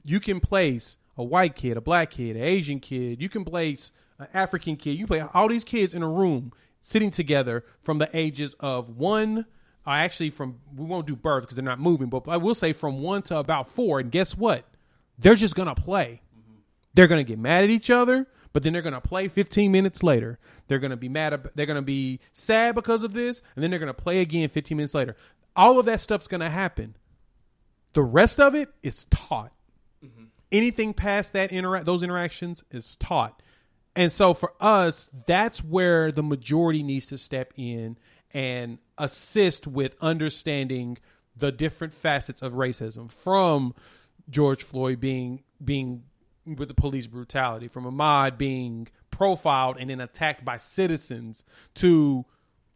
You 0.04 0.20
can 0.20 0.40
place 0.40 0.98
a 1.16 1.24
white 1.24 1.56
kid 1.56 1.76
a 1.76 1.80
black 1.80 2.10
kid 2.10 2.36
an 2.36 2.42
asian 2.42 2.80
kid. 2.80 3.20
You 3.20 3.28
can 3.28 3.44
place 3.44 3.92
an 4.18 4.28
african 4.32 4.76
kid. 4.76 4.98
You 4.98 5.06
play 5.06 5.20
all 5.20 5.48
these 5.48 5.64
kids 5.64 5.94
in 5.94 6.02
a 6.02 6.08
room 6.08 6.52
sitting 6.80 7.10
together 7.10 7.64
from 7.82 7.98
the 7.98 8.08
ages 8.16 8.54
of 8.60 8.88
1 8.88 9.46
Actually 9.96 10.30
from 10.30 10.58
we 10.76 10.84
won't 10.84 11.06
do 11.06 11.16
birth 11.16 11.42
because 11.42 11.56
they're 11.56 11.64
not 11.64 11.80
moving, 11.80 12.08
but 12.08 12.28
I 12.28 12.36
will 12.36 12.54
say 12.54 12.72
from 12.72 13.00
one 13.00 13.22
to 13.22 13.38
about 13.38 13.70
four, 13.70 14.00
and 14.00 14.10
guess 14.10 14.36
what? 14.36 14.64
They're 15.18 15.34
just 15.34 15.54
gonna 15.54 15.74
play. 15.74 16.20
Mm-hmm. 16.36 16.58
They're 16.94 17.06
gonna 17.06 17.24
get 17.24 17.38
mad 17.38 17.64
at 17.64 17.70
each 17.70 17.90
other, 17.90 18.26
but 18.52 18.62
then 18.62 18.72
they're 18.72 18.82
gonna 18.82 19.00
play 19.00 19.28
15 19.28 19.72
minutes 19.72 20.02
later. 20.02 20.38
They're 20.68 20.78
gonna 20.78 20.96
be 20.96 21.08
mad. 21.08 21.32
Ab- 21.32 21.52
they're 21.54 21.66
gonna 21.66 21.82
be 21.82 22.20
sad 22.32 22.74
because 22.74 23.02
of 23.02 23.12
this, 23.12 23.42
and 23.54 23.62
then 23.62 23.70
they're 23.70 23.80
gonna 23.80 23.94
play 23.94 24.20
again 24.20 24.48
15 24.48 24.76
minutes 24.76 24.94
later. 24.94 25.16
All 25.56 25.78
of 25.78 25.86
that 25.86 26.00
stuff's 26.00 26.28
gonna 26.28 26.50
happen. 26.50 26.96
The 27.94 28.02
rest 28.02 28.38
of 28.38 28.54
it 28.54 28.68
is 28.82 29.06
taught. 29.06 29.52
Mm-hmm. 30.04 30.24
Anything 30.52 30.94
past 30.94 31.32
that 31.32 31.50
interact 31.50 31.86
those 31.86 32.02
interactions 32.02 32.64
is 32.70 32.96
taught. 32.96 33.42
And 33.96 34.12
so 34.12 34.32
for 34.32 34.52
us, 34.60 35.10
that's 35.26 35.64
where 35.64 36.12
the 36.12 36.22
majority 36.22 36.84
needs 36.84 37.06
to 37.06 37.18
step 37.18 37.52
in 37.56 37.96
and 38.32 38.78
assist 38.96 39.66
with 39.66 39.94
understanding 40.00 40.98
the 41.36 41.52
different 41.52 41.92
facets 41.92 42.42
of 42.42 42.54
racism 42.54 43.10
from 43.10 43.74
George 44.28 44.62
Floyd 44.62 45.00
being 45.00 45.42
being 45.64 46.02
with 46.44 46.68
the 46.68 46.74
police 46.74 47.06
brutality, 47.06 47.68
from 47.68 47.84
Ahmaud 47.84 48.38
being 48.38 48.88
profiled 49.10 49.76
and 49.78 49.90
then 49.90 50.00
attacked 50.00 50.44
by 50.44 50.56
citizens 50.56 51.44
to 51.74 52.24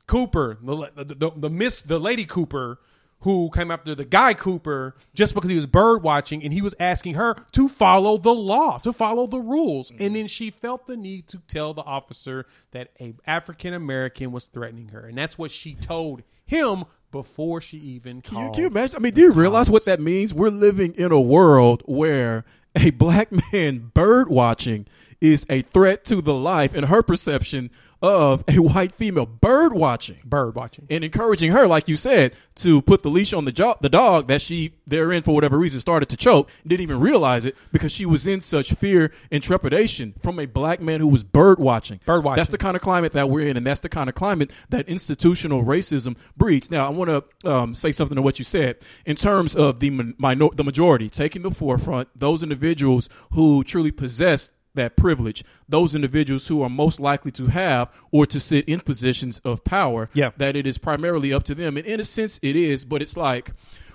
Cooper, 0.07 0.59
the 0.63 0.91
the, 0.97 1.15
the, 1.15 1.31
the 1.37 1.51
miss 1.51 1.83
the 1.83 1.99
lady 1.99 2.25
Cooper 2.25 2.79
who 3.23 3.51
came 3.55 3.71
after 3.71 3.95
the 3.95 4.05
guy 4.05 4.35
Cooper 4.35 4.97
just 5.15 5.35
because 5.35 5.49
he 5.49 5.57
was 5.57 5.67
bird 5.67 6.03
watching 6.03 6.43
and 6.43 6.53
he 6.53 6.61
was 6.61 6.75
asking 6.81 7.15
her 7.15 7.37
to 7.53 7.69
follow 7.69 8.19
the 8.19 8.35
law, 8.35 8.79
to 8.79 8.93
follow 8.93 9.27
the 9.27 9.41
rules. 9.41 9.91
And 9.91 10.01
mm-hmm. 10.01 10.15
then 10.15 10.27
she 10.27 10.51
felt 10.51 10.87
the 10.87 10.97
need 10.97 11.29
to 11.29 11.39
tell 11.39 11.73
the 11.73 11.83
officer 11.83 12.47
that 12.73 12.91
a 13.01 13.15
African 13.27 13.75
American 13.75 14.33
was 14.33 14.47
threatening 14.47 14.89
her. 14.89 15.07
And 15.07 15.17
that's 15.17 15.39
what 15.39 15.51
she 15.53 15.75
told 15.75 16.23
him 16.45 16.85
before 17.13 17.61
she 17.61 17.79
even 17.79 18.23
Can 18.23 18.39
you, 18.39 18.51
can 18.51 18.61
you 18.63 18.67
imagine? 18.67 18.97
I 18.97 18.99
mean, 18.99 19.15
do 19.15 19.21
you 19.21 19.33
realize 19.33 19.71
what 19.71 19.85
that 19.85 20.01
means? 20.01 20.35
We're 20.35 20.49
living 20.49 20.93
in 20.95 21.13
a 21.13 21.21
world 21.21 21.83
where 21.87 22.45
a 22.75 22.91
black 22.93 23.29
man 23.53 23.91
bird 23.95 24.29
watching 24.29 24.87
is 25.21 25.47
a 25.49 25.63
threat 25.63 26.05
to 26.07 26.21
the 26.21 26.35
life 26.35 26.75
and 26.75 26.87
her 26.87 27.03
perception 27.03 27.71
of 28.03 28.45
a 28.49 28.55
white 28.59 28.93
female 28.93 29.25
bird 29.27 29.73
watching 29.73 30.19
bird 30.25 30.55
watching. 30.55 30.87
and 30.91 31.05
encouraging 31.05 31.53
her, 31.53 31.67
like 31.67 31.89
you 31.89 31.97
said, 31.97 32.35
to 32.57 32.83
put 32.83 33.03
the 33.03 33.09
leash 33.09 33.33
on 33.33 33.45
the 33.45 33.53
jo- 33.53 33.77
the 33.81 33.89
dog 33.89 34.27
that 34.29 34.43
she 34.43 34.73
therein 34.87 35.23
for 35.23 35.35
whatever 35.35 35.57
reason 35.57 35.81
started 35.81 36.09
to 36.09 36.17
choke, 36.17 36.51
didn't 36.67 36.83
even 36.83 37.01
realize 37.01 37.45
it 37.45 37.57
because 37.71 37.93
she 37.93 38.05
was 38.05 38.27
in 38.27 38.41
such 38.41 38.73
fear 38.75 39.13
and 39.31 39.43
trepidation 39.43 40.15
from 40.23 40.39
a 40.39 40.47
black 40.47 40.81
man 40.81 41.01
who 41.01 41.07
was 41.07 41.23
bird 41.23 41.59
watching. 41.59 42.01
Bird 42.05 42.25
watching. 42.25 42.41
That's 42.41 42.51
the 42.51 42.59
kind 42.59 42.77
of 42.77 42.83
climate 42.83 43.13
that 43.13 43.31
we're 43.31 43.47
in, 43.47 43.57
and 43.57 43.67
that's 43.67 43.81
the 43.81 43.89
kind 43.89 44.09
of 44.09 44.15
climate 44.15 44.51
that 44.71 44.89
institutional 44.89 45.65
racism 45.65 46.17
breeds. 46.37 46.71
Now, 46.71 46.87
I 46.87 46.91
want 46.91 47.09
to 47.43 47.51
um, 47.51 47.75
say 47.75 47.93
something 47.93 48.17
to 48.17 48.23
what 48.23 48.39
you 48.39 48.45
said 48.45 48.77
in 49.07 49.17
terms 49.17 49.55
of 49.55 49.81
the 49.81 49.91
min- 49.91 50.15
minor- 50.19 50.51
the 50.55 50.65
majority 50.65 51.09
taking 51.09 51.43
the 51.43 51.51
forefront. 51.51 52.09
Those 52.19 52.43
individuals 52.43 53.09
who 53.33 53.63
truly 53.65 53.91
possess 53.93 54.51
that 54.75 54.97
privilege, 54.97 55.45
those 55.69 55.95
individuals 55.95 56.49
who 56.49 56.63
are 56.63 56.71
most 56.71 56.99
likely 57.01 57.31
to 57.33 57.47
have 57.47 57.89
or 58.11 58.27
to 58.27 58.41
sit 58.41 58.65
in 58.69 58.81
positions 58.81 59.41
of 59.45 59.65
power, 59.65 60.09
Yeah. 60.15 60.31
that 60.39 60.57
it 60.57 60.67
is 60.67 60.79
primarily 60.79 61.33
up 61.33 61.43
to 61.45 61.55
them. 61.55 61.77
And 61.77 61.87
in 61.87 62.01
a 62.01 62.05
sense, 62.05 62.39
it 62.43 62.57
is, 62.57 62.85
but 62.85 63.03
it's 63.03 63.17
like 63.17 63.53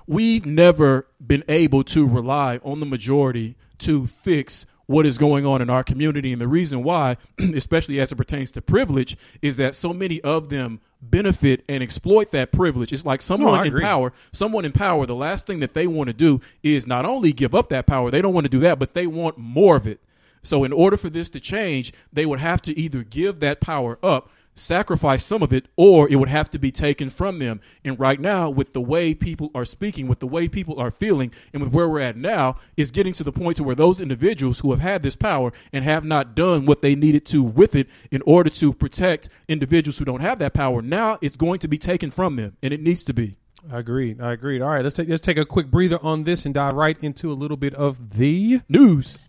we've 0.07 0.45
never 0.45 1.07
been 1.25 1.43
able 1.49 1.83
to 1.83 2.05
rely 2.07 2.59
on 2.63 2.79
the 2.79 2.85
majority 2.85 3.55
to 3.79 4.07
fix 4.07 4.65
what 4.85 5.05
is 5.05 5.17
going 5.17 5.45
on 5.45 5.61
in 5.61 5.69
our 5.69 5.83
community. 5.83 6.31
And 6.31 6.41
the 6.41 6.47
reason 6.47 6.81
why, 6.81 7.17
especially 7.39 7.99
as 7.99 8.11
it 8.11 8.15
pertains 8.15 8.51
to 8.51 8.61
privilege, 8.61 9.17
is 9.41 9.57
that 9.57 9.75
so 9.75 9.91
many 9.93 10.21
of 10.21 10.47
them 10.49 10.79
benefit 11.01 11.63
and 11.67 11.83
exploit 11.83 12.31
that 12.31 12.51
privilege. 12.53 12.93
It's 12.93 13.05
like 13.05 13.21
someone 13.21 13.59
in 13.61 13.67
agree. 13.67 13.81
power, 13.81 14.13
someone 14.31 14.63
in 14.63 14.71
power, 14.71 15.05
the 15.05 15.13
last 15.13 15.45
thing 15.45 15.59
that 15.59 15.73
they 15.73 15.87
want 15.87 16.07
to 16.07 16.13
do 16.13 16.39
is 16.63 16.87
not 16.87 17.05
only 17.05 17.33
give 17.33 17.53
up 17.53 17.67
that 17.69 17.85
power, 17.85 18.09
they 18.09 18.21
don't 18.21 18.33
want 18.33 18.45
to 18.45 18.49
do 18.49 18.59
that, 18.61 18.79
but 18.79 18.93
they 18.93 19.05
want 19.07 19.37
more 19.37 19.75
of 19.75 19.85
it. 19.85 19.99
So 20.41 20.63
in 20.63 20.73
order 20.73 20.97
for 20.97 21.09
this 21.09 21.29
to 21.31 21.39
change, 21.39 21.93
they 22.11 22.25
would 22.25 22.39
have 22.39 22.61
to 22.63 22.77
either 22.77 23.03
give 23.03 23.39
that 23.39 23.61
power 23.61 23.99
up, 24.01 24.29
sacrifice 24.55 25.23
some 25.23 25.43
of 25.43 25.53
it, 25.53 25.67
or 25.75 26.09
it 26.09 26.15
would 26.15 26.29
have 26.29 26.49
to 26.51 26.59
be 26.59 26.71
taken 26.71 27.09
from 27.09 27.39
them. 27.39 27.61
And 27.83 27.99
right 27.99 28.19
now, 28.19 28.49
with 28.49 28.73
the 28.73 28.81
way 28.81 29.13
people 29.13 29.51
are 29.53 29.65
speaking, 29.65 30.07
with 30.07 30.19
the 30.19 30.27
way 30.27 30.47
people 30.47 30.79
are 30.79 30.91
feeling, 30.91 31.31
and 31.53 31.61
with 31.61 31.71
where 31.71 31.87
we're 31.87 31.99
at 31.99 32.17
now, 32.17 32.57
is 32.75 32.91
getting 32.91 33.13
to 33.13 33.23
the 33.23 33.31
point 33.31 33.57
to 33.57 33.63
where 33.63 33.75
those 33.75 33.99
individuals 33.99 34.59
who 34.59 34.71
have 34.71 34.79
had 34.79 35.03
this 35.03 35.15
power 35.15 35.53
and 35.71 35.83
have 35.83 36.03
not 36.03 36.35
done 36.35 36.65
what 36.65 36.81
they 36.81 36.95
needed 36.95 37.25
to 37.27 37.43
with 37.43 37.75
it 37.75 37.87
in 38.11 38.21
order 38.25 38.49
to 38.49 38.73
protect 38.73 39.29
individuals 39.47 39.97
who 39.97 40.05
don't 40.05 40.21
have 40.21 40.39
that 40.39 40.53
power, 40.53 40.81
now 40.81 41.17
it's 41.21 41.35
going 41.35 41.59
to 41.59 41.67
be 41.67 41.77
taken 41.77 42.09
from 42.11 42.35
them, 42.35 42.57
and 42.63 42.73
it 42.73 42.81
needs 42.81 43.03
to 43.03 43.13
be. 43.13 43.37
I 43.71 43.79
agreed. 43.79 44.21
I 44.21 44.31
agreed. 44.33 44.61
All 44.61 44.69
right, 44.69 44.83
let's 44.83 44.95
take 44.95 45.09
let's 45.09 45.21
take 45.21 45.37
a 45.37 45.45
quick 45.45 45.69
breather 45.69 45.99
on 46.01 46.23
this 46.23 46.45
and 46.45 46.53
dive 46.53 46.73
right 46.73 46.97
into 47.03 47.31
a 47.31 47.33
little 47.33 47.57
bit 47.57 47.73
of 47.73 48.17
the 48.17 48.61
News. 48.69 49.19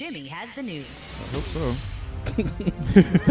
And 0.00 0.12
now 0.12 0.18
Jimmy 0.18 0.28
has 0.28 0.50
the 0.54 0.62
news. 0.62 1.20
I 1.20 1.34
hope 1.34 1.44
so. 1.44 1.74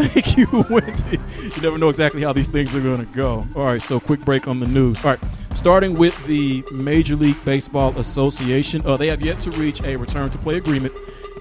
Thank 0.04 0.38
you, 0.38 0.48
Wendy. 0.70 1.20
You 1.56 1.62
never 1.62 1.78
know 1.78 1.90
exactly 1.90 2.22
how 2.24 2.34
these 2.34 2.48
things 2.48 2.76
are 2.76 2.82
going 2.82 2.98
to 2.98 3.14
go. 3.14 3.48
All 3.56 3.66
right, 3.66 3.82
so 3.82 4.00
quick 4.00 4.22
break 4.22 4.48
on 4.48 4.60
the 4.60 4.66
news. 4.66 5.04
All 5.06 5.12
right, 5.12 5.20
starting 5.54 5.96
with 5.96 6.26
the 6.26 6.64
Major 6.72 7.16
League 7.16 7.44
Baseball 7.46 7.98
Association. 8.00 8.86
Uh, 8.86 8.98
they 8.98 9.08
have 9.08 9.22
yet 9.22 9.40
to 9.42 9.52
reach 9.52 9.82
a 9.84 9.96
return 9.96 10.30
to 10.32 10.38
play 10.40 10.58
agreement. 10.58 10.94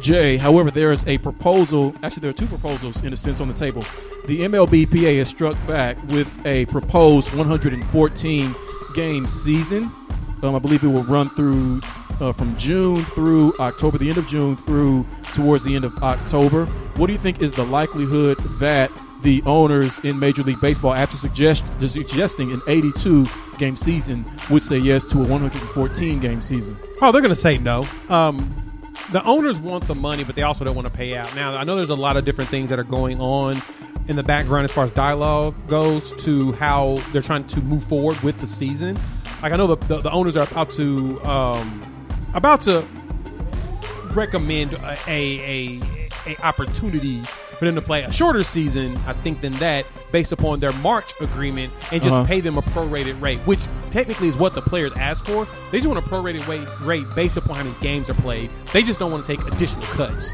Jay, 0.03 0.37
however, 0.37 0.71
there 0.71 0.93
is 0.93 1.07
a 1.07 1.19
proposal. 1.19 1.95
Actually, 2.03 2.21
there 2.21 2.31
are 2.31 2.35
two 2.35 2.47
proposals 2.47 3.03
in 3.03 3.13
a 3.13 3.17
sense 3.17 3.41
on 3.41 3.49
the 3.49 3.55
table. 3.55 3.83
The 4.27 4.43
MLBPA 4.43 5.19
has 5.19 5.29
struck 5.29 5.57
back 5.67 5.97
with 6.09 6.47
a 6.47 6.67
proposed 6.67 7.35
114 7.35 8.55
game 8.95 9.27
season. 9.27 9.85
Um, 10.43 10.55
I 10.55 10.59
believe 10.61 10.85
it 10.85 10.89
will 10.89 11.05
run 11.05 11.29
through 11.31 11.81
uh, 12.21 12.33
from 12.33 12.57
June 12.57 13.03
through 13.03 13.55
October, 13.59 13.99
the 13.99 14.09
end 14.09 14.19
of 14.19 14.27
June 14.27 14.57
through 14.57 15.07
towards 15.35 15.65
the 15.65 15.75
end 15.75 15.85
of 15.85 15.97
October. 16.03 16.67
What 16.97 17.07
do 17.07 17.13
you 17.13 17.19
think 17.19 17.43
is 17.43 17.53
the 17.53 17.65
likelihood 17.65 18.39
that 18.59 18.91
the 19.23 19.43
owners 19.47 19.99
in 20.01 20.19
Major 20.19 20.43
League 20.43 20.61
Baseball, 20.61 20.95
after 20.95 21.17
suggest, 21.17 21.65
suggesting 21.81 22.53
an 22.53 22.63
82 22.67 23.27
game 23.59 23.77
season, 23.77 24.25
would 24.51 24.63
say 24.63 24.79
yes 24.79 25.05
to 25.07 25.19
a 25.19 25.27
114 25.27 26.21
game 26.21 26.43
season? 26.43 26.77
Oh, 27.01 27.13
they're 27.13 27.21
going 27.21 27.31
to 27.31 27.37
say 27.37 27.59
no. 27.59 27.87
Um, 28.09 28.55
the 29.13 29.25
owners 29.25 29.59
want 29.59 29.87
the 29.87 29.95
money, 29.95 30.25
but 30.25 30.35
they 30.35 30.43
also 30.43 30.65
don't 30.65 30.75
want 30.75 30.87
to 30.87 30.93
pay 30.93 31.17
out. 31.17 31.35
Now, 31.35 31.57
I 31.57 31.65
know 31.65 31.77
there's 31.77 31.91
a 31.91 31.97
lot 31.97 32.17
of 32.17 32.25
different 32.25 32.51
things 32.51 32.71
that 32.71 32.79
are 32.79 32.85
going 32.85 33.21
on 33.21 33.57
in 34.09 34.17
the 34.17 34.23
background 34.23 34.65
as 34.65 34.73
far 34.73 34.85
as 34.85 34.93
dialogue 34.93 35.55
goes 35.69 36.13
to 36.25 36.53
how 36.53 36.97
they're 37.13 37.23
trying 37.23 37.47
to 37.47 37.61
move 37.63 37.85
forward 37.85 38.19
with 38.21 38.39
the 38.41 38.47
season. 38.47 38.99
Like 39.43 39.53
I 39.53 39.57
know 39.57 39.67
the 39.67 39.77
the, 39.87 40.01
the 40.01 40.11
owners 40.11 40.37
are 40.37 40.45
about 40.45 40.71
to 40.73 41.23
um, 41.25 41.98
about 42.35 42.61
to 42.63 42.85
recommend 44.13 44.73
a, 44.75 44.97
a, 45.07 45.81
a, 45.81 45.81
a 46.27 46.37
opportunity 46.43 47.21
for 47.23 47.65
them 47.65 47.75
to 47.75 47.83
play 47.83 48.03
a 48.05 48.13
shorter 48.13 48.45
season, 48.45 48.97
I 49.07 49.13
think, 49.15 49.41
than 49.41 49.53
that, 49.55 49.85
based 50.13 50.31
upon 50.31 50.61
their 50.61 50.73
March 50.75 51.13
agreement, 51.21 51.73
and 51.93 52.01
just 52.03 52.15
Uh-huh. 52.15 52.25
pay 52.25 52.41
them 52.41 52.57
a 52.57 52.63
prorated 52.63 53.21
rate, 53.21 53.39
which 53.41 53.61
technically 53.91 54.29
is 54.29 54.37
what 54.37 54.55
the 54.55 54.63
players 54.63 54.93
asked 54.95 55.27
for. 55.27 55.47
They 55.73 55.79
just 55.79 55.89
want 55.89 55.99
a 56.05 56.09
prorated 56.09 56.47
rate, 56.47 56.67
rate 56.83 57.07
based 57.17 57.37
upon 57.37 57.57
how 57.57 57.65
many 57.65 57.75
games 57.81 58.09
are 58.09 58.15
played. 58.15 58.51
They 58.73 58.83
just 58.83 59.01
don't 59.01 59.11
want 59.11 59.25
to 59.27 59.37
take 59.37 59.45
additional 59.47 59.83
cuts. 59.87 60.31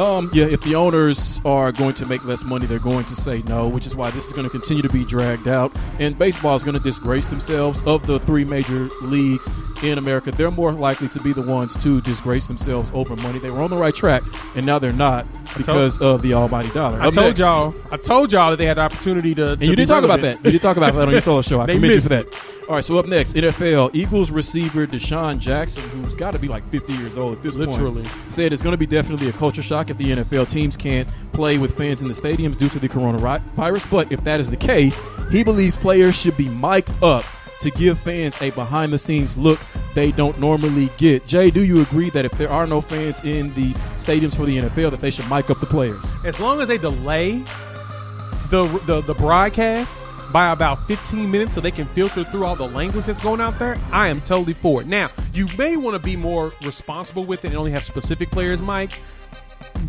Um, 0.00 0.30
yeah, 0.32 0.46
if 0.46 0.62
the 0.62 0.76
owners 0.76 1.42
are 1.44 1.72
going 1.72 1.92
to 1.94 2.06
make 2.06 2.24
less 2.24 2.42
money, 2.42 2.64
they're 2.66 2.78
going 2.78 3.04
to 3.04 3.14
say 3.14 3.42
no, 3.42 3.68
which 3.68 3.86
is 3.86 3.94
why 3.94 4.10
this 4.10 4.26
is 4.26 4.32
going 4.32 4.44
to 4.44 4.50
continue 4.50 4.82
to 4.82 4.88
be 4.88 5.04
dragged 5.04 5.46
out. 5.46 5.76
And 5.98 6.18
baseball 6.18 6.56
is 6.56 6.64
going 6.64 6.74
to 6.76 6.80
disgrace 6.82 7.26
themselves. 7.26 7.82
Of 7.82 8.06
the 8.06 8.18
three 8.18 8.44
major 8.44 8.88
leagues 9.02 9.46
in 9.82 9.98
America, 9.98 10.30
they're 10.30 10.50
more 10.50 10.72
likely 10.72 11.08
to 11.08 11.20
be 11.20 11.34
the 11.34 11.42
ones 11.42 11.80
to 11.82 12.00
disgrace 12.00 12.48
themselves 12.48 12.90
over 12.94 13.14
money. 13.16 13.38
They 13.38 13.50
were 13.50 13.60
on 13.60 13.68
the 13.68 13.76
right 13.76 13.94
track, 13.94 14.22
and 14.56 14.64
now 14.64 14.78
they're 14.78 14.90
not 14.92 15.26
because 15.58 15.98
of 15.98 16.22
the 16.22 16.32
almighty 16.32 16.70
dollar. 16.70 16.98
I 16.98 17.08
Up 17.08 17.14
told 17.14 17.26
next- 17.26 17.38
y'all, 17.40 17.74
I 17.92 17.98
told 17.98 18.32
y'all 18.32 18.50
that 18.50 18.56
they 18.56 18.66
had 18.66 18.78
the 18.78 18.82
opportunity 18.82 19.34
to. 19.34 19.52
And 19.52 19.62
you 19.62 19.76
did 19.76 19.88
talk 19.88 20.04
about 20.04 20.22
that. 20.22 20.42
You 20.42 20.52
did 20.52 20.62
talk 20.62 20.78
about 20.78 20.94
that 20.94 21.02
on 21.08 21.10
your 21.10 21.20
solo 21.20 21.42
show. 21.42 21.60
I 21.60 21.66
commend 21.72 21.92
you 21.92 22.00
for 22.00 22.08
that. 22.08 22.26
All 22.70 22.76
right, 22.76 22.84
so 22.84 22.96
up 23.00 23.06
next, 23.06 23.32
NFL 23.34 23.90
Eagles 23.94 24.30
receiver 24.30 24.86
DeSean 24.86 25.40
Jackson, 25.40 25.82
who's 25.90 26.14
got 26.14 26.30
to 26.30 26.38
be 26.38 26.46
like 26.46 26.64
50 26.70 26.92
years 26.92 27.16
old 27.16 27.36
at 27.38 27.42
this 27.42 27.56
Literally. 27.56 28.04
point, 28.04 28.32
said 28.32 28.52
it's 28.52 28.62
going 28.62 28.74
to 28.74 28.78
be 28.78 28.86
definitely 28.86 29.28
a 29.28 29.32
culture 29.32 29.60
shock 29.60 29.89
if 29.90 29.98
the 29.98 30.06
NFL 30.06 30.48
teams 30.48 30.76
can't 30.76 31.08
play 31.32 31.58
with 31.58 31.76
fans 31.76 32.00
in 32.00 32.08
the 32.08 32.14
stadiums 32.14 32.56
due 32.58 32.68
to 32.70 32.78
the 32.78 32.88
coronavirus. 32.88 33.90
But 33.90 34.12
if 34.12 34.22
that 34.24 34.40
is 34.40 34.50
the 34.50 34.56
case, 34.56 35.02
he 35.30 35.44
believes 35.44 35.76
players 35.76 36.14
should 36.14 36.36
be 36.36 36.48
mic'd 36.48 36.92
up 37.02 37.24
to 37.60 37.70
give 37.72 37.98
fans 37.98 38.40
a 38.40 38.50
behind-the-scenes 38.50 39.36
look 39.36 39.60
they 39.94 40.12
don't 40.12 40.38
normally 40.40 40.88
get. 40.96 41.26
Jay, 41.26 41.50
do 41.50 41.64
you 41.64 41.82
agree 41.82 42.10
that 42.10 42.24
if 42.24 42.32
there 42.32 42.48
are 42.50 42.66
no 42.66 42.80
fans 42.80 43.22
in 43.24 43.52
the 43.54 43.72
stadiums 43.98 44.34
for 44.34 44.46
the 44.46 44.56
NFL, 44.56 44.92
that 44.92 45.00
they 45.00 45.10
should 45.10 45.28
mic 45.28 45.50
up 45.50 45.60
the 45.60 45.66
players? 45.66 46.02
As 46.24 46.40
long 46.40 46.60
as 46.60 46.68
they 46.68 46.78
delay 46.78 47.38
the 48.50 48.66
the, 48.86 49.02
the 49.02 49.14
broadcast 49.14 50.06
by 50.32 50.52
about 50.52 50.86
15 50.86 51.28
minutes 51.30 51.54
so 51.54 51.60
they 51.60 51.70
can 51.70 51.86
filter 51.86 52.24
through 52.24 52.44
all 52.44 52.54
the 52.54 52.68
language 52.68 53.06
that's 53.06 53.22
going 53.22 53.40
out 53.40 53.58
there, 53.58 53.76
I 53.92 54.08
am 54.08 54.20
totally 54.20 54.52
for 54.52 54.80
it. 54.80 54.86
Now, 54.86 55.08
you 55.34 55.48
may 55.58 55.76
want 55.76 55.96
to 55.96 56.02
be 56.02 56.16
more 56.16 56.52
responsible 56.64 57.24
with 57.24 57.44
it 57.44 57.48
and 57.48 57.56
only 57.56 57.72
have 57.72 57.82
specific 57.82 58.30
players 58.30 58.62
mic. 58.62 58.90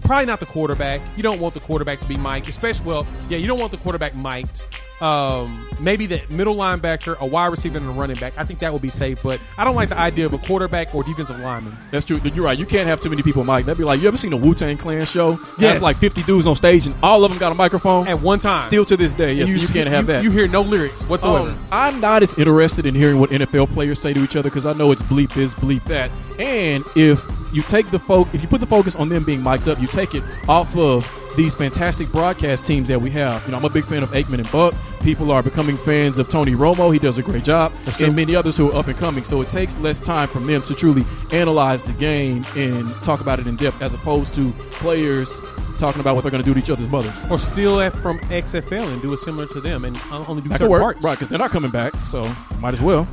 Probably 0.03 0.25
not 0.25 0.39
the 0.39 0.45
quarterback. 0.45 1.01
You 1.15 1.23
don't 1.23 1.39
want 1.39 1.53
the 1.53 1.59
quarterback 1.59 1.99
to 1.99 2.07
be 2.07 2.17
mic'd, 2.17 2.49
especially 2.49 2.85
well, 2.85 3.05
yeah, 3.29 3.37
you 3.37 3.47
don't 3.47 3.59
want 3.59 3.71
the 3.71 3.77
quarterback 3.77 4.15
mic'd. 4.15 4.61
Um, 5.01 5.67
maybe 5.79 6.05
the 6.05 6.21
middle 6.29 6.55
linebacker, 6.55 7.17
a 7.19 7.25
wide 7.25 7.47
receiver, 7.47 7.77
and 7.77 7.87
a 7.87 7.91
running 7.91 8.17
back. 8.17 8.33
I 8.37 8.45
think 8.45 8.59
that 8.59 8.71
would 8.71 8.81
be 8.81 8.89
safe, 8.89 9.23
but 9.23 9.41
I 9.57 9.63
don't 9.63 9.75
like 9.75 9.89
the 9.89 9.97
idea 9.97 10.25
of 10.27 10.33
a 10.33 10.37
quarterback 10.37 10.93
or 10.93 11.03
defensive 11.03 11.39
lineman. 11.39 11.75
That's 11.89 12.05
true. 12.05 12.19
You're 12.23 12.45
right. 12.45 12.57
You 12.57 12.65
can't 12.65 12.87
have 12.87 13.01
too 13.01 13.09
many 13.09 13.23
people 13.23 13.43
mic. 13.43 13.65
That'd 13.65 13.77
be 13.79 13.83
like 13.83 13.99
you 13.99 14.07
ever 14.07 14.17
seen 14.17 14.31
a 14.33 14.37
Wu 14.37 14.53
Tang 14.53 14.77
Clan 14.77 15.05
show? 15.05 15.31
Yes. 15.31 15.57
That's 15.57 15.81
like 15.81 15.95
50 15.97 16.23
dudes 16.23 16.45
on 16.47 16.55
stage 16.55 16.85
and 16.85 16.95
all 17.01 17.23
of 17.23 17.31
them 17.31 17.39
got 17.39 17.51
a 17.51 17.55
microphone 17.55 18.07
At 18.07 18.21
one 18.21 18.39
time. 18.39 18.67
Still 18.67 18.85
to 18.85 18.95
this 18.97 19.13
day, 19.13 19.33
yes. 19.33 19.49
And 19.49 19.59
so 19.59 19.65
you 19.67 19.73
can't 19.73 19.89
have 19.89 20.03
you- 20.07 20.13
that. 20.13 20.23
You 20.23 20.31
hear 20.31 20.47
no 20.47 20.61
lyrics 20.61 21.03
whatsoever. 21.03 21.49
Um, 21.49 21.59
I'm 21.71 21.99
not 21.99 22.21
as 22.23 22.37
interested 22.37 22.85
in 22.85 22.93
hearing 22.93 23.19
what 23.19 23.31
NFL 23.31 23.67
players 23.73 23.99
say 23.99 24.13
to 24.13 24.23
each 24.23 24.35
other 24.35 24.49
because 24.49 24.65
I 24.65 24.73
know 24.73 24.91
it's 24.91 25.01
bleep 25.01 25.33
this, 25.33 25.53
bleep 25.55 25.83
that. 25.85 26.11
And 26.39 26.83
if 26.95 27.25
you 27.53 27.61
take 27.63 27.89
the 27.91 27.99
fo- 27.99 28.27
if 28.33 28.41
you 28.41 28.47
put 28.47 28.59
the 28.59 28.65
focus 28.67 28.95
on 28.95 29.09
them 29.09 29.23
being 29.23 29.41
mic'd 29.43 29.67
up, 29.67 29.79
you 29.81 29.87
take 29.87 30.15
it 30.15 30.23
off 30.47 30.75
of 30.77 31.05
these 31.35 31.55
fantastic 31.55 32.09
broadcast 32.11 32.65
teams 32.65 32.87
that 32.89 33.01
we 33.01 33.09
have. 33.11 33.43
You 33.45 33.51
know, 33.51 33.57
I'm 33.57 33.65
a 33.65 33.69
big 33.69 33.85
fan 33.85 34.03
of 34.03 34.09
Aikman 34.11 34.39
and 34.39 34.51
Buck. 34.51 34.73
People 35.01 35.31
are 35.31 35.41
becoming 35.41 35.77
fans 35.77 36.17
of 36.17 36.29
Tony 36.29 36.51
Romo. 36.53 36.91
He 36.93 36.99
does 36.99 37.17
a 37.17 37.23
great 37.23 37.43
job, 37.43 37.73
and 37.99 38.15
many 38.15 38.35
others 38.35 38.57
who 38.57 38.71
are 38.71 38.75
up 38.75 38.87
and 38.87 38.97
coming. 38.97 39.23
So 39.23 39.41
it 39.41 39.49
takes 39.49 39.77
less 39.79 39.99
time 40.01 40.27
from 40.27 40.45
them 40.45 40.61
to 40.63 40.75
truly 40.75 41.05
analyze 41.31 41.83
the 41.85 41.93
game 41.93 42.43
and 42.55 42.87
talk 43.03 43.21
about 43.21 43.39
it 43.39 43.47
in 43.47 43.55
depth, 43.55 43.81
as 43.81 43.93
opposed 43.93 44.33
to 44.35 44.51
players 44.71 45.39
talking 45.79 45.99
about 46.01 46.13
what 46.13 46.21
they're 46.21 46.29
going 46.31 46.43
to 46.43 46.47
do 46.47 46.53
to 46.53 46.59
each 46.59 46.69
other's 46.69 46.91
mothers. 46.91 47.11
or 47.31 47.39
steal 47.39 47.77
that 47.77 47.91
from 47.93 48.19
XFL 48.19 48.87
and 48.93 49.01
do 49.01 49.11
it 49.13 49.17
similar 49.17 49.47
to 49.47 49.59
them 49.59 49.83
and 49.83 49.97
only 50.11 50.41
do 50.43 50.49
That 50.49 50.59
certain 50.59 50.69
work, 50.69 50.81
parts. 50.83 51.03
right? 51.03 51.13
Because 51.13 51.29
they're 51.29 51.39
not 51.39 51.49
coming 51.49 51.71
back, 51.71 51.95
so 52.05 52.21
might 52.59 52.75
as 52.75 52.81
well. 52.81 53.07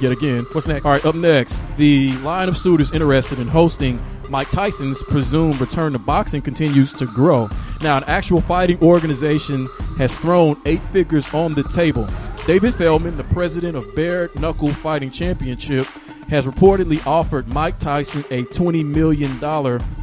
Yet 0.00 0.12
again. 0.12 0.46
What's 0.52 0.66
next? 0.66 0.86
All 0.86 0.92
right, 0.92 1.04
up 1.04 1.14
next, 1.14 1.64
the 1.76 2.12
line 2.18 2.48
of 2.48 2.56
suitors 2.56 2.92
interested 2.92 3.38
in 3.40 3.48
hosting 3.48 4.02
Mike 4.30 4.50
Tyson's 4.50 5.02
presumed 5.02 5.60
return 5.60 5.92
to 5.92 5.98
boxing 5.98 6.42
continues 6.42 6.92
to 6.94 7.06
grow. 7.06 7.48
Now, 7.82 7.96
an 7.96 8.04
actual 8.04 8.40
fighting 8.40 8.80
organization 8.82 9.66
has 9.98 10.16
thrown 10.16 10.60
eight 10.66 10.82
figures 10.84 11.32
on 11.34 11.52
the 11.52 11.62
table. 11.64 12.08
David 12.46 12.74
Feldman, 12.74 13.16
the 13.16 13.24
president 13.24 13.76
of 13.76 13.94
Bare 13.94 14.30
Knuckle 14.36 14.68
Fighting 14.70 15.10
Championship, 15.10 15.86
has 16.28 16.46
reportedly 16.46 17.06
offered 17.06 17.48
Mike 17.48 17.78
Tyson 17.78 18.24
a 18.30 18.44
$20 18.44 18.84
million 18.84 19.38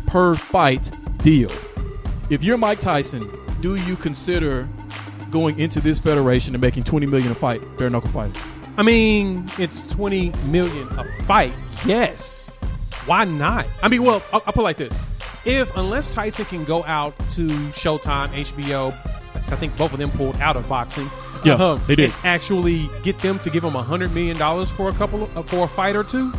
per 0.07 0.35
fight 0.35 0.91
deal. 1.23 1.51
If 2.29 2.43
you're 2.43 2.57
Mike 2.57 2.79
Tyson, 2.79 3.29
do 3.61 3.75
you 3.75 3.95
consider 3.95 4.67
going 5.29 5.59
into 5.59 5.79
this 5.79 5.99
federation 5.99 6.55
and 6.55 6.61
making 6.61 6.83
20 6.83 7.05
million 7.05 7.31
a 7.31 7.35
fight, 7.35 7.61
bare 7.77 7.89
knuckle 7.89 8.09
fighting? 8.11 8.39
I 8.77 8.83
mean, 8.83 9.45
it's 9.59 9.85
twenty 9.85 10.31
million 10.45 10.87
a 10.97 11.03
fight. 11.23 11.51
Yes, 11.85 12.40
why 13.05 13.25
not? 13.25 13.65
I 13.83 13.87
mean, 13.87 14.03
well, 14.03 14.21
I'll, 14.31 14.43
I'll 14.45 14.53
put 14.53 14.61
it 14.61 14.63
like 14.63 14.77
this: 14.77 14.97
if 15.45 15.75
unless 15.77 16.13
Tyson 16.13 16.45
can 16.45 16.63
go 16.65 16.83
out 16.85 17.17
to 17.31 17.47
Showtime, 17.73 18.29
HBO, 18.29 18.91
I 19.35 19.55
think 19.55 19.75
both 19.77 19.93
of 19.93 19.99
them 19.99 20.11
pulled 20.11 20.35
out 20.37 20.55
of 20.55 20.67
boxing. 20.69 21.09
Yeah, 21.43 21.55
uh, 21.55 21.75
they 21.87 21.95
did. 21.95 22.11
and 22.11 22.25
Actually, 22.25 22.87
get 23.03 23.17
them 23.19 23.39
to 23.39 23.49
give 23.49 23.63
him 23.63 23.75
a 23.75 23.81
hundred 23.83 24.13
million 24.13 24.37
dollars 24.37 24.69
for 24.69 24.89
a 24.89 24.93
couple 24.93 25.23
of, 25.23 25.37
uh, 25.37 25.41
for 25.41 25.63
a 25.63 25.67
fight 25.67 25.95
or 25.95 26.03
2 26.03 26.31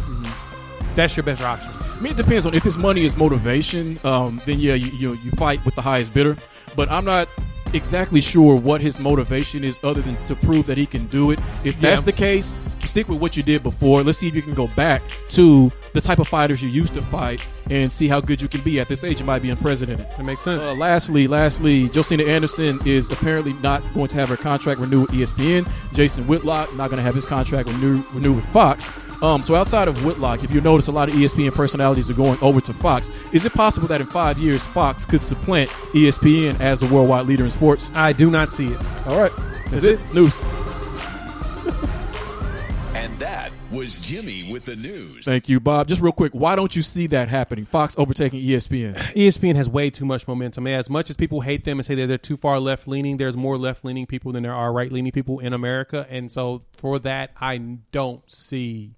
That's 0.95 1.17
your 1.17 1.25
best 1.25 1.43
option. 1.43 1.73
I 1.81 2.01
mean, 2.01 2.13
it 2.13 2.17
depends 2.17 2.47
on 2.47 2.55
if 2.55 2.63
his 2.63 2.77
money 2.79 3.05
is 3.05 3.17
motivation. 3.17 3.99
Um, 4.05 4.41
then 4.47 4.61
yeah, 4.61 4.75
you, 4.75 4.91
you 4.93 5.19
you 5.25 5.31
fight 5.33 5.65
with 5.65 5.75
the 5.75 5.83
highest 5.83 6.15
bidder. 6.15 6.37
But 6.77 6.91
I'm 6.91 7.05
not 7.05 7.29
exactly 7.75 8.21
sure 8.21 8.57
what 8.57 8.81
his 8.81 8.99
motivation 9.01 9.65
is, 9.65 9.79
other 9.83 10.03
than 10.03 10.17
to 10.27 10.35
prove 10.35 10.67
that 10.67 10.77
he 10.79 10.87
can 10.87 11.07
do 11.07 11.31
it. 11.31 11.39
If 11.65 11.81
that's 11.81 12.01
Yeah. 12.01 12.07
the 12.07 12.13
case, 12.13 12.55
stick 12.81 13.09
with 13.09 13.19
what 13.21 13.37
you 13.37 13.43
did 13.43 13.63
before. 13.63 14.03
Let's 14.03 14.19
see 14.19 14.29
if 14.29 14.35
you 14.35 14.43
can 14.43 14.55
go 14.55 14.67
back 14.77 15.03
to 15.31 15.71
the 15.93 16.01
type 16.01 16.19
of 16.19 16.29
fighters 16.29 16.61
you 16.63 16.69
used 16.69 16.95
to 16.95 17.03
fight 17.03 17.47
and 17.71 17.91
see 17.91 18.09
how 18.09 18.21
good 18.21 18.43
you 18.43 18.49
can 18.49 18.61
be 18.61 18.81
at 18.81 18.89
this 18.89 19.05
age 19.05 19.19
and 19.19 19.27
by 19.27 19.39
being 19.39 19.57
president. 19.57 20.01
That 20.17 20.25
makes 20.25 20.43
sense. 20.43 20.63
Uh, 20.63 20.75
lastly, 20.75 21.27
lastly, 21.27 21.89
Josina 21.89 22.25
Anderson 22.25 22.81
is 22.85 23.11
apparently 23.11 23.53
not 23.63 23.83
going 23.95 24.09
to 24.09 24.17
have 24.17 24.29
her 24.29 24.37
contract 24.37 24.81
renewed 24.81 25.11
with 25.11 25.11
ESPN. 25.13 25.67
Jason 25.95 26.27
Whitlock 26.27 26.75
not 26.77 26.89
going 26.91 26.99
to 26.99 27.03
have 27.03 27.15
his 27.15 27.25
contract 27.25 27.69
renewed, 27.69 28.05
renewed 28.13 28.37
with 28.37 28.45
Fox. 28.47 28.91
Um, 29.23 29.43
so 29.45 29.55
outside 29.55 29.87
of 29.87 30.05
Whitlock, 30.05 30.43
if 30.43 30.51
you 30.51 30.61
notice, 30.61 30.89
a 30.89 30.93
lot 30.93 31.09
of 31.09 31.15
ESPN 31.15 31.55
personalities 31.55 32.11
are 32.11 32.15
going 32.15 32.39
over 32.43 32.61
to 32.61 32.75
Fox. 32.75 33.11
Is 33.33 33.45
it 33.45 33.53
possible 33.53 33.87
that 33.89 34.01
in 34.01 34.09
five 34.09 34.37
years, 34.37 34.67
Fox 34.67 35.05
could 35.05 35.23
supplant 35.23 35.71
ESPN 35.95 36.59
as 36.61 36.81
the 36.81 36.93
worldwide 36.93 37.27
leader 37.27 37.45
in 37.45 37.51
sports? 37.53 37.89
I 37.95 38.13
do 38.13 38.31
not 38.31 38.51
see 38.51 38.67
it. 38.67 38.79
All 39.07 39.21
right, 39.21 39.33
that's 39.71 39.85
it. 39.85 40.01
It's 40.01 40.13
news. 40.13 40.35
And 42.95 43.17
that 43.21 43.53
was 43.71 43.97
Jimmy 43.99 44.51
with 44.51 44.65
the 44.65 44.75
news. 44.75 45.25
Thank 45.25 45.49
you, 45.49 45.61
Bob. 45.61 45.87
Just 45.87 46.01
real 46.01 46.13
quick, 46.13 46.33
why 46.33 46.57
don't 46.57 46.75
you 46.75 46.83
see 46.83 47.07
that 47.09 47.29
happening? 47.29 47.65
Fox 47.65 47.95
overtaking 47.97 48.41
ESPN. 48.41 48.97
ESPN 49.15 49.55
has 49.55 49.69
way 49.69 49.89
too 49.89 50.05
much 50.05 50.27
momentum. 50.27 50.67
As 50.67 50.91
much 50.91 51.11
as 51.11 51.17
people 51.17 51.41
hate 51.41 51.65
them 51.65 51.79
and 51.79 51.87
say 51.87 51.95
that 51.95 52.09
they're 52.09 52.19
too 52.19 52.37
far 52.37 52.59
left 52.59 52.89
leaning, 52.89 53.19
there's 53.19 53.37
more 53.37 53.57
left 53.57 53.85
leaning 53.85 54.07
people 54.07 54.33
than 54.33 54.43
there 54.43 54.55
are 54.55 54.73
right 54.73 54.91
leaning 54.91 55.13
people 55.13 55.39
in 55.39 55.53
America. 55.53 56.07
And 56.11 56.31
so 56.31 56.63
for 56.73 56.99
that, 57.01 57.31
I 57.41 57.59
don't 57.93 58.29
see. 58.29 58.95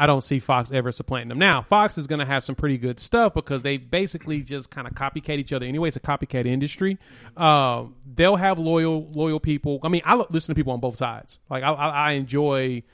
I 0.00 0.06
don't 0.06 0.22
see 0.22 0.38
Fox 0.38 0.70
ever 0.70 0.92
supplanting 0.92 1.28
them. 1.28 1.40
Now, 1.40 1.62
Fox 1.62 1.98
is 1.98 2.06
going 2.06 2.20
to 2.20 2.24
have 2.24 2.44
some 2.44 2.54
pretty 2.54 2.78
good 2.78 3.00
stuff 3.00 3.34
because 3.34 3.62
they 3.62 3.78
basically 3.78 4.42
just 4.42 4.70
kind 4.70 4.86
of 4.86 4.94
copycat 4.94 5.38
each 5.38 5.52
other. 5.52 5.66
Anyway, 5.66 5.88
it's 5.88 5.96
a 5.96 6.00
copycat 6.00 6.46
industry. 6.46 6.98
Um, 7.36 7.96
they'll 8.14 8.36
have 8.36 8.60
loyal, 8.60 9.10
loyal 9.10 9.40
people. 9.40 9.80
I 9.82 9.88
mean, 9.88 10.02
I 10.04 10.14
listen 10.30 10.54
to 10.54 10.54
people 10.54 10.72
on 10.72 10.78
both 10.78 10.96
sides. 10.96 11.40
Like 11.50 11.64
I, 11.64 11.72
I, 11.72 12.12
enjoy 12.12 12.84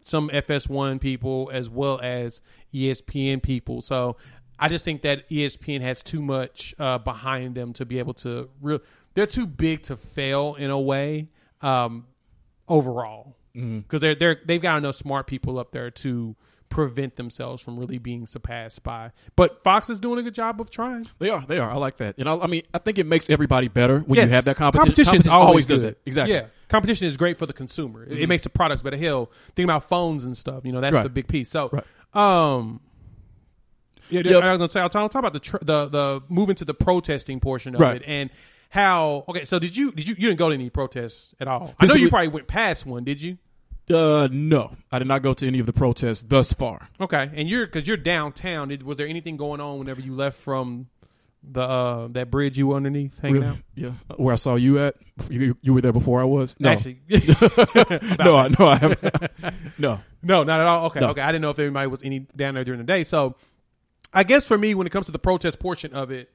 some 0.00 0.28
FS1 0.28 1.00
people 1.00 1.50
as 1.54 1.70
well 1.70 1.98
as 2.02 2.42
ESPN 2.74 3.42
people. 3.42 3.80
So 3.80 4.18
I 4.58 4.68
just 4.68 4.84
think 4.84 5.00
that 5.02 5.26
ESPN 5.30 5.80
has 5.80 6.02
too 6.02 6.20
much 6.20 6.74
uh, 6.78 6.98
behind 6.98 7.54
them 7.54 7.72
to 7.74 7.86
be 7.86 7.98
able 7.98 8.14
to. 8.14 8.50
Re- 8.60 8.80
they're 9.14 9.26
too 9.26 9.46
big 9.46 9.82
to 9.84 9.96
fail 9.96 10.54
in 10.56 10.68
a 10.68 10.78
way 10.78 11.28
um, 11.62 12.06
overall 12.68 13.36
because 13.54 14.00
they're 14.00 14.14
they're 14.14 14.40
they've 14.44 14.62
got 14.62 14.78
enough 14.78 14.94
smart 14.94 15.26
people 15.26 15.58
up 15.58 15.72
there 15.72 15.90
to 15.90 16.34
prevent 16.68 17.16
themselves 17.16 17.62
from 17.62 17.78
really 17.78 17.98
being 17.98 18.24
surpassed 18.24 18.82
by. 18.82 19.12
But 19.36 19.62
Fox 19.62 19.90
is 19.90 20.00
doing 20.00 20.18
a 20.18 20.22
good 20.22 20.34
job 20.34 20.58
of 20.58 20.70
trying. 20.70 21.06
They 21.18 21.28
are. 21.28 21.44
They 21.46 21.58
are. 21.58 21.70
I 21.70 21.76
like 21.76 21.98
that. 21.98 22.14
And 22.16 22.26
I, 22.26 22.38
I 22.38 22.46
mean, 22.46 22.62
I 22.72 22.78
think 22.78 22.96
it 22.98 23.04
makes 23.04 23.28
everybody 23.28 23.68
better 23.68 23.98
when 24.00 24.16
Yes. 24.16 24.28
you 24.28 24.34
have 24.36 24.44
that 24.46 24.56
competition. 24.56 24.86
Competition's 24.86 25.26
Competition 25.26 25.32
always 25.48 25.66
does 25.66 25.82
good. 25.82 25.92
it. 25.92 26.00
Exactly. 26.06 26.34
Yeah, 26.34 26.46
competition 26.68 27.06
is 27.06 27.18
great 27.18 27.36
for 27.36 27.44
the 27.44 27.52
consumer. 27.52 28.04
It- 28.04 28.20
It 28.22 28.26
makes 28.26 28.42
the 28.44 28.48
products 28.48 28.80
better. 28.80 28.96
Hell, 28.96 29.30
think 29.54 29.64
about 29.64 29.86
phones 29.86 30.24
and 30.24 30.34
stuff. 30.34 30.64
You 30.64 30.72
know, 30.72 30.80
that's 30.80 30.94
Right. 30.96 31.02
the 31.02 31.10
big 31.10 31.28
piece. 31.28 31.50
So, 31.50 31.68
Right. 31.70 31.84
um, 32.14 32.80
yeah, 34.08 34.22
Yep. 34.24 34.42
I 34.42 34.48
was 34.52 34.58
gonna 34.58 34.68
say 34.70 34.80
I'll 34.80 34.88
talk, 34.88 35.00
I'll 35.02 35.08
talk 35.08 35.20
about 35.20 35.32
the 35.34 35.40
tr- 35.40 35.56
the 35.62 35.86
the 35.88 36.22
moving 36.30 36.54
to 36.56 36.64
the 36.64 36.74
protesting 36.74 37.40
portion 37.40 37.74
of 37.74 37.80
Right. 37.82 37.96
it 37.96 38.02
and 38.06 38.30
how. 38.72 39.24
Okay, 39.28 39.44
so 39.44 39.58
did 39.58 39.76
you 39.76 39.92
did 39.92 40.08
you 40.08 40.14
you 40.16 40.28
didn't 40.28 40.38
go 40.38 40.48
to 40.48 40.54
any 40.54 40.70
protests 40.70 41.34
at 41.38 41.46
all? 41.46 41.74
I 41.78 41.84
know 41.84 41.94
you 41.94 42.08
probably 42.08 42.28
went 42.28 42.46
past 42.46 42.86
one. 42.86 43.04
Did 43.04 43.20
you? 43.20 43.36
Uh, 43.92 44.28
no, 44.32 44.72
I 44.90 44.98
did 44.98 45.08
not 45.08 45.20
go 45.22 45.34
to 45.34 45.46
any 45.46 45.58
of 45.58 45.66
the 45.66 45.74
protests 45.74 46.22
thus 46.22 46.54
far. 46.54 46.88
Okay, 46.98 47.30
and 47.34 47.50
you're 47.50 47.66
because 47.66 47.86
you're 47.86 47.98
downtown. 47.98 48.68
Did, 48.68 48.82
was 48.82 48.96
there 48.96 49.06
anything 49.06 49.36
going 49.36 49.60
on 49.60 49.78
whenever 49.78 50.00
you 50.00 50.14
left 50.14 50.38
from 50.38 50.86
the 51.42 51.60
uh, 51.60 52.08
that 52.12 52.30
bridge 52.30 52.56
you 52.56 52.68
were 52.68 52.76
underneath 52.76 53.20
hanging 53.20 53.44
out? 53.44 53.58
Yeah, 53.74 53.90
where 54.16 54.32
I 54.32 54.36
saw 54.36 54.54
you 54.54 54.78
at. 54.78 54.94
You, 55.28 55.58
you 55.60 55.74
were 55.74 55.82
there 55.82 55.92
before 55.92 56.22
I 56.22 56.24
was. 56.24 56.58
No, 56.58 56.70
Actually, 56.70 57.00
no, 57.10 58.36
I 58.36 58.48
no, 58.58 58.68
I 58.68 58.76
haven't. 58.76 59.14
no. 59.78 60.00
No, 60.22 60.44
not 60.44 60.60
at 60.60 60.66
all. 60.66 60.86
Okay, 60.86 61.00
No. 61.00 61.10
okay. 61.10 61.20
I 61.20 61.30
didn't 61.30 61.42
know 61.42 61.50
if 61.50 61.58
anybody 61.58 61.88
was 61.88 62.02
any 62.02 62.20
down 62.20 62.54
there 62.54 62.64
during 62.64 62.78
the 62.78 62.86
day. 62.86 63.04
So, 63.04 63.34
I 64.14 64.22
guess 64.22 64.46
for 64.46 64.56
me, 64.56 64.74
when 64.74 64.86
it 64.86 64.90
comes 64.90 65.06
to 65.06 65.12
the 65.12 65.18
protest 65.18 65.58
portion 65.58 65.92
of 65.92 66.10
it, 66.10 66.30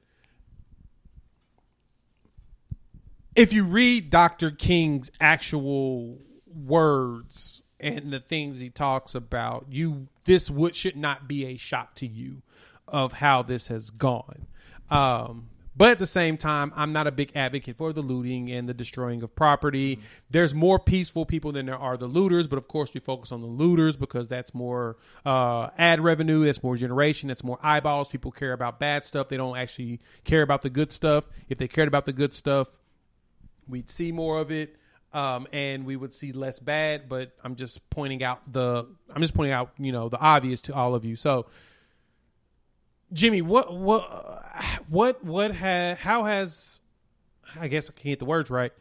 if 3.34 3.52
you 3.52 3.64
read 3.64 4.10
Dr. 4.10 4.50
King's 4.50 5.10
actual 5.20 6.18
words 6.46 7.62
and 7.80 8.12
the 8.12 8.20
things 8.20 8.58
he 8.58 8.70
talks 8.70 9.14
about, 9.14 9.66
you 9.70 10.08
this 10.24 10.50
would 10.50 10.74
should 10.74 10.96
not 10.96 11.28
be 11.28 11.46
a 11.46 11.56
shock 11.56 11.94
to 11.96 12.06
you 12.06 12.42
of 12.86 13.12
how 13.12 13.42
this 13.42 13.68
has 13.68 13.90
gone. 13.90 14.46
Um, 14.90 15.48
but 15.78 15.90
at 15.90 16.00
the 16.00 16.08
same 16.08 16.36
time, 16.36 16.72
I'm 16.74 16.92
not 16.92 17.06
a 17.06 17.12
big 17.12 17.30
advocate 17.36 17.76
for 17.76 17.92
the 17.92 18.02
looting 18.02 18.50
and 18.50 18.68
the 18.68 18.74
destroying 18.74 19.22
of 19.22 19.36
property. 19.36 20.00
There's 20.28 20.52
more 20.52 20.80
peaceful 20.80 21.24
people 21.24 21.52
than 21.52 21.66
there 21.66 21.78
are 21.78 21.96
the 21.96 22.08
looters, 22.08 22.48
but 22.48 22.56
of 22.56 22.66
course 22.66 22.92
we 22.92 22.98
focus 22.98 23.30
on 23.30 23.42
the 23.42 23.46
looters 23.46 23.96
because 23.96 24.26
that's 24.26 24.52
more 24.52 24.96
uh, 25.24 25.68
ad 25.78 26.00
revenue, 26.00 26.44
that's 26.44 26.64
more 26.64 26.76
generation, 26.76 27.28
that's 27.28 27.44
more 27.44 27.60
eyeballs. 27.62 28.08
People 28.08 28.32
care 28.32 28.52
about 28.52 28.80
bad 28.80 29.04
stuff. 29.04 29.28
They 29.28 29.36
don't 29.36 29.56
actually 29.56 30.00
care 30.24 30.42
about 30.42 30.62
the 30.62 30.70
good 30.70 30.90
stuff. 30.90 31.28
If 31.48 31.58
they 31.58 31.68
cared 31.68 31.86
about 31.86 32.06
the 32.06 32.12
good 32.12 32.34
stuff, 32.34 32.66
we'd 33.68 33.90
see 33.90 34.12
more 34.12 34.38
of 34.38 34.50
it 34.50 34.76
um, 35.12 35.46
and 35.52 35.86
we 35.86 35.96
would 35.96 36.12
see 36.12 36.32
less 36.32 36.58
bad 36.58 37.08
but 37.08 37.32
i'm 37.42 37.56
just 37.56 37.88
pointing 37.90 38.22
out 38.22 38.40
the 38.52 38.86
i'm 39.14 39.22
just 39.22 39.34
pointing 39.34 39.52
out 39.52 39.70
you 39.78 39.92
know 39.92 40.08
the 40.08 40.18
obvious 40.18 40.60
to 40.62 40.74
all 40.74 40.94
of 40.94 41.04
you. 41.04 41.16
So 41.16 41.46
jimmy 43.12 43.40
what 43.40 43.72
what 43.74 44.44
what 44.88 45.24
what 45.24 45.56
ha, 45.56 45.94
how 45.94 46.24
has 46.24 46.80
i 47.58 47.68
guess 47.68 47.88
i 47.88 47.92
can't 47.92 48.12
get 48.12 48.18
the 48.18 48.26
words 48.26 48.50
right 48.50 48.72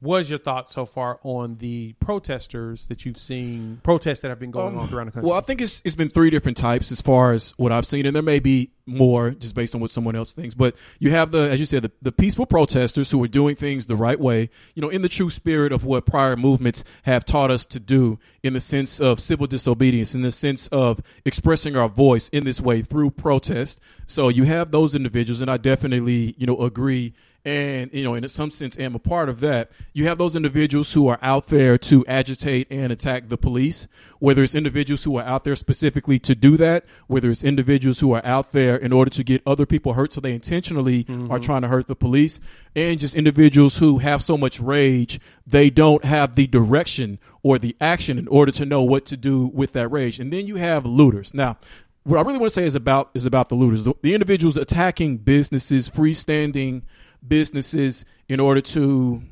was 0.00 0.28
your 0.28 0.38
thoughts 0.38 0.72
so 0.72 0.84
far 0.84 1.18
on 1.22 1.56
the 1.56 1.94
protesters 2.00 2.86
that 2.88 3.06
you've 3.06 3.16
seen 3.16 3.80
protests 3.82 4.20
that 4.20 4.28
have 4.28 4.38
been 4.38 4.50
going 4.50 4.76
on 4.76 4.88
um, 4.88 4.94
around 4.94 5.06
the 5.06 5.12
country 5.12 5.28
Well, 5.28 5.38
I 5.38 5.40
think 5.40 5.60
it's 5.60 5.80
it's 5.84 5.94
been 5.94 6.08
three 6.08 6.30
different 6.30 6.56
types 6.56 6.92
as 6.92 7.00
far 7.00 7.32
as 7.32 7.52
what 7.56 7.72
I've 7.72 7.86
seen, 7.86 8.04
and 8.04 8.14
there 8.14 8.22
may 8.22 8.38
be 8.38 8.70
more 8.84 9.30
just 9.30 9.54
based 9.54 9.74
on 9.74 9.80
what 9.80 9.90
someone 9.90 10.14
else 10.14 10.32
thinks. 10.32 10.54
But 10.54 10.76
you 10.98 11.10
have 11.10 11.32
the, 11.32 11.50
as 11.50 11.58
you 11.58 11.66
said, 11.66 11.82
the, 11.82 11.90
the 12.00 12.12
peaceful 12.12 12.46
protesters 12.46 13.10
who 13.10 13.22
are 13.24 13.28
doing 13.28 13.56
things 13.56 13.86
the 13.86 13.96
right 13.96 14.18
way, 14.18 14.50
you 14.74 14.82
know, 14.82 14.88
in 14.88 15.02
the 15.02 15.08
true 15.08 15.30
spirit 15.30 15.72
of 15.72 15.84
what 15.84 16.06
prior 16.06 16.36
movements 16.36 16.84
have 17.02 17.24
taught 17.24 17.50
us 17.50 17.66
to 17.66 17.80
do, 17.80 18.18
in 18.42 18.52
the 18.52 18.60
sense 18.60 19.00
of 19.00 19.18
civil 19.18 19.46
disobedience, 19.46 20.14
in 20.14 20.22
the 20.22 20.30
sense 20.30 20.68
of 20.68 21.02
expressing 21.24 21.76
our 21.76 21.88
voice 21.88 22.28
in 22.28 22.44
this 22.44 22.60
way 22.60 22.82
through 22.82 23.10
protest. 23.10 23.80
So 24.06 24.28
you 24.28 24.44
have 24.44 24.70
those 24.70 24.94
individuals, 24.94 25.40
and 25.40 25.50
I 25.50 25.56
definitely, 25.56 26.34
you 26.38 26.46
know, 26.46 26.60
agree 26.62 27.14
and 27.46 27.90
you 27.94 28.02
know 28.02 28.14
in 28.14 28.28
some 28.28 28.50
sense 28.50 28.76
am 28.78 28.94
a 28.94 28.98
part 28.98 29.28
of 29.28 29.40
that. 29.40 29.70
You 29.92 30.06
have 30.06 30.18
those 30.18 30.36
individuals 30.36 30.92
who 30.92 31.06
are 31.08 31.18
out 31.22 31.46
there 31.46 31.78
to 31.78 32.04
agitate 32.06 32.66
and 32.70 32.92
attack 32.92 33.28
the 33.28 33.38
police 33.38 33.86
whether 34.18 34.42
it's 34.42 34.54
individuals 34.54 35.04
who 35.04 35.16
are 35.16 35.24
out 35.24 35.44
there 35.44 35.54
specifically 35.54 36.18
to 36.18 36.34
do 36.34 36.56
that 36.56 36.84
whether 37.06 37.30
it's 37.30 37.44
individuals 37.44 38.00
who 38.00 38.12
are 38.12 38.24
out 38.24 38.52
there 38.52 38.74
in 38.74 38.92
order 38.92 39.10
to 39.10 39.22
get 39.22 39.42
other 39.46 39.66
people 39.66 39.92
hurt 39.92 40.12
so 40.12 40.20
they 40.20 40.32
intentionally 40.32 41.04
mm-hmm. 41.04 41.30
are 41.30 41.38
trying 41.38 41.62
to 41.62 41.68
hurt 41.68 41.86
the 41.86 41.94
police 41.94 42.40
and 42.74 42.98
just 42.98 43.14
individuals 43.14 43.76
who 43.76 43.98
have 43.98 44.22
so 44.22 44.36
much 44.36 44.58
rage 44.58 45.20
they 45.46 45.70
don't 45.70 46.04
have 46.04 46.34
the 46.34 46.46
direction 46.46 47.18
or 47.42 47.58
the 47.58 47.76
action 47.80 48.18
in 48.18 48.26
order 48.26 48.50
to 48.50 48.66
know 48.66 48.82
what 48.82 49.04
to 49.04 49.16
do 49.16 49.46
with 49.46 49.72
that 49.72 49.86
rage. 49.86 50.18
And 50.18 50.32
then 50.32 50.48
you 50.48 50.56
have 50.56 50.84
looters. 50.84 51.32
Now 51.32 51.58
what 52.06 52.18
I 52.18 52.22
really 52.22 52.38
want 52.38 52.52
to 52.52 52.54
say 52.54 52.66
is 52.66 52.74
about 52.74 53.10
is 53.14 53.26
about 53.26 53.48
the 53.48 53.56
looters, 53.56 53.84
the, 53.84 53.94
the 54.00 54.14
individuals 54.14 54.56
attacking 54.56 55.18
businesses, 55.18 55.90
freestanding 55.90 56.82
businesses 57.26 58.04
in 58.28 58.40
order 58.40 58.60
to 58.60 59.22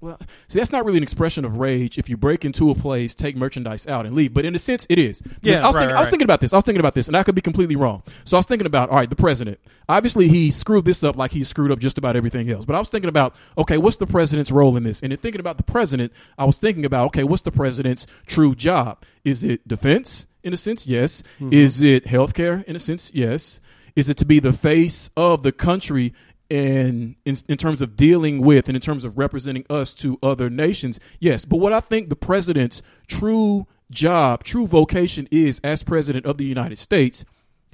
well, 0.00 0.18
see, 0.48 0.58
that's 0.58 0.72
not 0.72 0.86
really 0.86 0.96
an 0.96 1.02
expression 1.02 1.44
of 1.44 1.58
rage 1.58 1.98
if 1.98 2.08
you 2.08 2.16
break 2.16 2.44
into 2.44 2.70
a 2.70 2.74
place, 2.74 3.14
take 3.14 3.36
merchandise 3.36 3.86
out, 3.86 4.06
and 4.06 4.14
leave. 4.14 4.32
But 4.32 4.46
in 4.46 4.54
a 4.54 4.58
sense, 4.58 4.86
it 4.88 4.98
is. 4.98 5.20
Because 5.20 5.38
Yeah, 5.42 5.62
I 5.62 5.66
was, 5.66 5.74
right, 5.74 5.80
thinking, 5.80 5.94
right, 5.94 5.96
I 5.96 6.00
was 6.00 6.08
thinking 6.08 6.24
about 6.24 6.40
this. 6.40 6.52
I 6.54 6.56
was 6.56 6.64
thinking 6.64 6.80
about 6.80 6.94
this, 6.94 7.08
and 7.08 7.16
I 7.16 7.22
could 7.22 7.34
be 7.34 7.42
completely 7.42 7.76
wrong. 7.76 8.02
So 8.24 8.36
I 8.36 8.38
was 8.38 8.46
thinking 8.46 8.66
about, 8.66 8.88
all 8.88 8.96
right, 8.96 9.10
the 9.10 9.16
president. 9.16 9.60
Obviously, 9.88 10.28
he 10.28 10.50
screwed 10.50 10.86
this 10.86 11.04
up 11.04 11.16
like 11.16 11.32
he 11.32 11.44
screwed 11.44 11.70
up 11.70 11.80
just 11.80 11.98
about 11.98 12.16
everything 12.16 12.48
else. 12.50 12.64
But 12.64 12.76
I 12.76 12.78
was 12.78 12.88
thinking 12.88 13.10
about, 13.10 13.36
okay, 13.58 13.76
what's 13.76 13.98
the 13.98 14.06
president's 14.06 14.50
role 14.50 14.76
in 14.76 14.84
this? 14.84 15.02
And 15.02 15.12
in 15.12 15.18
thinking 15.18 15.40
about 15.40 15.58
the 15.58 15.64
president, 15.64 16.12
I 16.38 16.46
was 16.46 16.56
thinking 16.56 16.86
about, 16.86 17.06
okay, 17.08 17.24
what's 17.24 17.42
the 17.42 17.52
president's 17.52 18.06
true 18.26 18.54
job? 18.54 19.04
Is 19.22 19.44
it 19.44 19.68
defense? 19.68 20.26
In 20.42 20.54
a 20.54 20.56
sense, 20.56 20.86
yes. 20.86 21.22
Mm-hmm. 21.38 21.52
Is 21.52 21.82
it 21.82 22.06
healthcare? 22.06 22.64
In 22.64 22.74
a 22.74 22.78
sense, 22.78 23.10
yes. 23.12 23.60
Is 23.94 24.08
it 24.08 24.16
to 24.18 24.24
be 24.24 24.38
the 24.38 24.52
face 24.52 25.10
of 25.16 25.42
the 25.42 25.52
country 25.52 26.14
and 26.50 27.14
in, 27.24 27.36
in 27.48 27.56
terms 27.56 27.80
of 27.80 27.96
dealing 27.96 28.40
with 28.40 28.68
and 28.68 28.76
in 28.76 28.80
terms 28.80 29.04
of 29.04 29.16
representing 29.16 29.64
us 29.70 29.94
to 29.94 30.18
other 30.22 30.50
nations, 30.50 30.98
yes. 31.20 31.44
But 31.44 31.58
what 31.58 31.72
I 31.72 31.80
think 31.80 32.08
the 32.08 32.16
president's 32.16 32.82
true 33.06 33.66
job, 33.90 34.44
true 34.44 34.66
vocation 34.66 35.28
is 35.30 35.60
as 35.62 35.82
president 35.82 36.26
of 36.26 36.38
the 36.38 36.44
United 36.44 36.78
States 36.78 37.24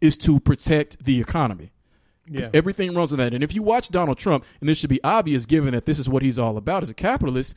is 0.00 0.16
to 0.18 0.38
protect 0.40 1.04
the 1.04 1.20
economy. 1.20 1.72
'Cause 2.30 2.42
Yeah. 2.42 2.50
Everything 2.54 2.94
runs 2.94 3.12
on 3.12 3.18
that. 3.18 3.32
And 3.32 3.44
if 3.44 3.54
you 3.54 3.62
watch 3.62 3.88
Donald 3.88 4.18
Trump, 4.18 4.44
and 4.60 4.68
this 4.68 4.78
should 4.78 4.90
be 4.90 5.02
obvious 5.04 5.46
given 5.46 5.72
that 5.72 5.86
this 5.86 5.98
is 5.98 6.08
what 6.08 6.22
he's 6.22 6.38
all 6.38 6.56
about 6.56 6.82
as 6.82 6.90
a 6.90 6.94
capitalist, 6.94 7.54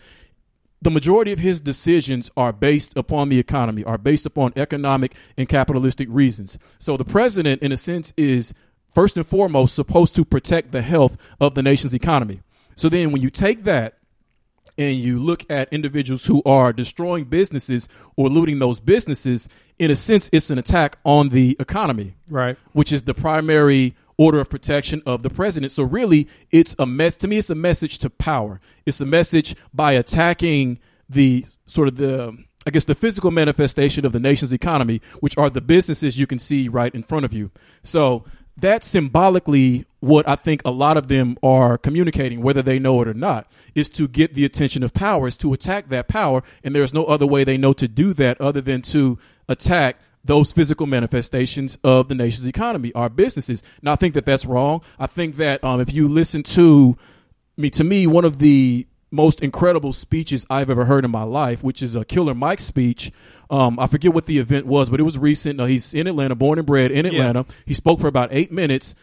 the 0.81 0.91
majority 0.91 1.33
of 1.33 1.39
his 1.39 1.59
decisions 1.59 2.31
are 2.37 2.53
based 2.53 2.95
upon 2.95 3.27
the 3.29 3.39
economy, 3.39 3.83
are 3.83 3.97
based 3.97 4.25
upon 4.25 4.53
economic 4.55 5.13
and 5.37 5.49
capitalistic 5.49 6.07
reasons. 6.09 6.57
So 6.77 6.95
the 6.95 7.03
president, 7.03 7.61
in 7.61 7.71
a 7.71 7.77
sense, 7.77 8.13
is 8.15 8.53
first 8.93 9.17
and 9.17 9.25
foremost 9.25 9.75
supposed 9.75 10.15
to 10.15 10.25
protect 10.25 10.71
the 10.71 10.81
health 10.81 11.17
of 11.39 11.55
the 11.55 11.63
nation's 11.63 11.93
economy. 11.93 12.41
So 12.75 12.89
then 12.89 13.11
when 13.11 13.21
you 13.21 13.29
take 13.29 13.63
that 13.65 13.95
and 14.77 14.97
you 14.97 15.19
look 15.19 15.45
at 15.49 15.71
individuals 15.73 16.25
who 16.25 16.41
are 16.45 16.71
destroying 16.71 17.25
businesses 17.25 17.89
or 18.15 18.29
looting 18.29 18.59
those 18.59 18.79
businesses, 18.79 19.49
in 19.77 19.91
a 19.91 19.95
sense, 19.95 20.29
it's 20.31 20.49
an 20.49 20.57
attack 20.57 20.97
on 21.03 21.29
the 21.29 21.57
economy, 21.59 22.15
Right. 22.29 22.57
which 22.73 22.91
is 22.91 23.03
the 23.03 23.13
primary 23.13 23.95
order 24.17 24.39
of 24.39 24.49
protection 24.49 25.01
of 25.05 25.23
the 25.23 25.29
president. 25.29 25.71
So 25.71 25.83
really, 25.83 26.27
it's 26.51 26.75
a 26.79 26.85
mess. 26.85 27.15
To 27.17 27.27
me, 27.27 27.37
it's 27.37 27.49
a 27.49 27.55
message 27.55 27.97
to 27.99 28.09
power. 28.09 28.59
It's 28.85 28.99
a 29.01 29.05
message 29.05 29.55
by 29.73 29.93
attacking 29.93 30.79
the 31.09 31.45
sort 31.65 31.87
of 31.87 31.95
the 31.95 32.37
I 32.67 32.71
guess 32.71 32.85
the 32.85 32.93
physical 32.93 33.31
manifestation 33.31 34.05
of 34.05 34.11
the 34.11 34.19
nation's 34.19 34.51
economy, 34.51 35.01
which 35.21 35.35
are 35.37 35.49
the 35.49 35.61
businesses 35.61 36.19
you 36.19 36.27
can 36.27 36.37
see 36.37 36.67
right 36.67 36.93
in 36.93 37.01
front 37.03 37.23
of 37.25 37.33
you. 37.33 37.49
So 37.83 38.25
that's 38.61 38.87
symbolically 38.87 39.85
what 39.99 40.27
I 40.27 40.35
think 40.35 40.61
a 40.63 40.71
lot 40.71 40.97
of 40.97 41.07
them 41.07 41.37
are 41.43 41.77
communicating, 41.77 42.41
whether 42.41 42.61
they 42.61 42.79
know 42.79 43.01
it 43.01 43.07
or 43.07 43.13
not, 43.13 43.47
is 43.75 43.89
to 43.91 44.07
get 44.07 44.33
the 44.33 44.45
attention 44.45 44.83
of 44.83 44.93
power, 44.93 45.27
is 45.27 45.37
to 45.37 45.53
attack 45.53 45.89
that 45.89 46.07
power. 46.07 46.43
And 46.63 46.73
there's 46.73 46.93
no 46.93 47.05
other 47.05 47.25
way 47.25 47.43
they 47.43 47.57
know 47.57 47.73
to 47.73 47.87
do 47.87 48.13
that 48.13 48.39
other 48.39 48.61
than 48.61 48.81
to 48.83 49.19
attack 49.47 49.97
those 50.23 50.51
physical 50.51 50.85
manifestations 50.85 51.77
of 51.83 52.07
the 52.07 52.15
nation's 52.15 52.47
economy, 52.47 52.93
our 52.93 53.09
businesses. 53.09 53.63
Now, 53.81 53.93
I 53.93 53.95
think 53.95 54.13
that 54.13 54.25
that's 54.25 54.45
wrong. 54.45 54.81
I 54.99 55.07
think 55.07 55.37
that 55.37 55.63
um, 55.63 55.79
if 55.79 55.93
you 55.93 56.07
listen 56.07 56.43
to 56.43 56.97
me, 57.57 57.69
to 57.71 57.83
me, 57.83 58.07
one 58.07 58.25
of 58.25 58.39
the 58.39 58.87
most 59.11 59.41
incredible 59.41 59.93
speeches 59.93 60.45
I've 60.49 60.69
ever 60.69 60.85
heard 60.85 61.05
in 61.05 61.11
my 61.11 61.23
life, 61.23 61.63
which 61.63 61.81
is 61.81 61.95
a 61.95 62.05
Killer 62.05 62.33
Mike 62.35 62.59
speech. 62.59 63.11
Um, 63.49 63.79
I 63.79 63.87
forget 63.87 64.13
what 64.13 64.25
the 64.25 64.37
event 64.37 64.65
was, 64.65 64.89
but 64.89 64.99
it 64.99 65.03
was 65.03 65.17
recent. 65.17 65.59
Uh, 65.59 65.65
he's 65.65 65.93
in 65.93 66.07
Atlanta, 66.07 66.35
born 66.35 66.59
and 66.59 66.67
bred 66.67 66.91
in 66.91 67.05
Atlanta. 67.05 67.45
He 67.65 67.73
spoke 67.73 67.99
for 67.99 68.07
about 68.07 68.29
eight 68.31 68.51
minutes. 68.51 68.93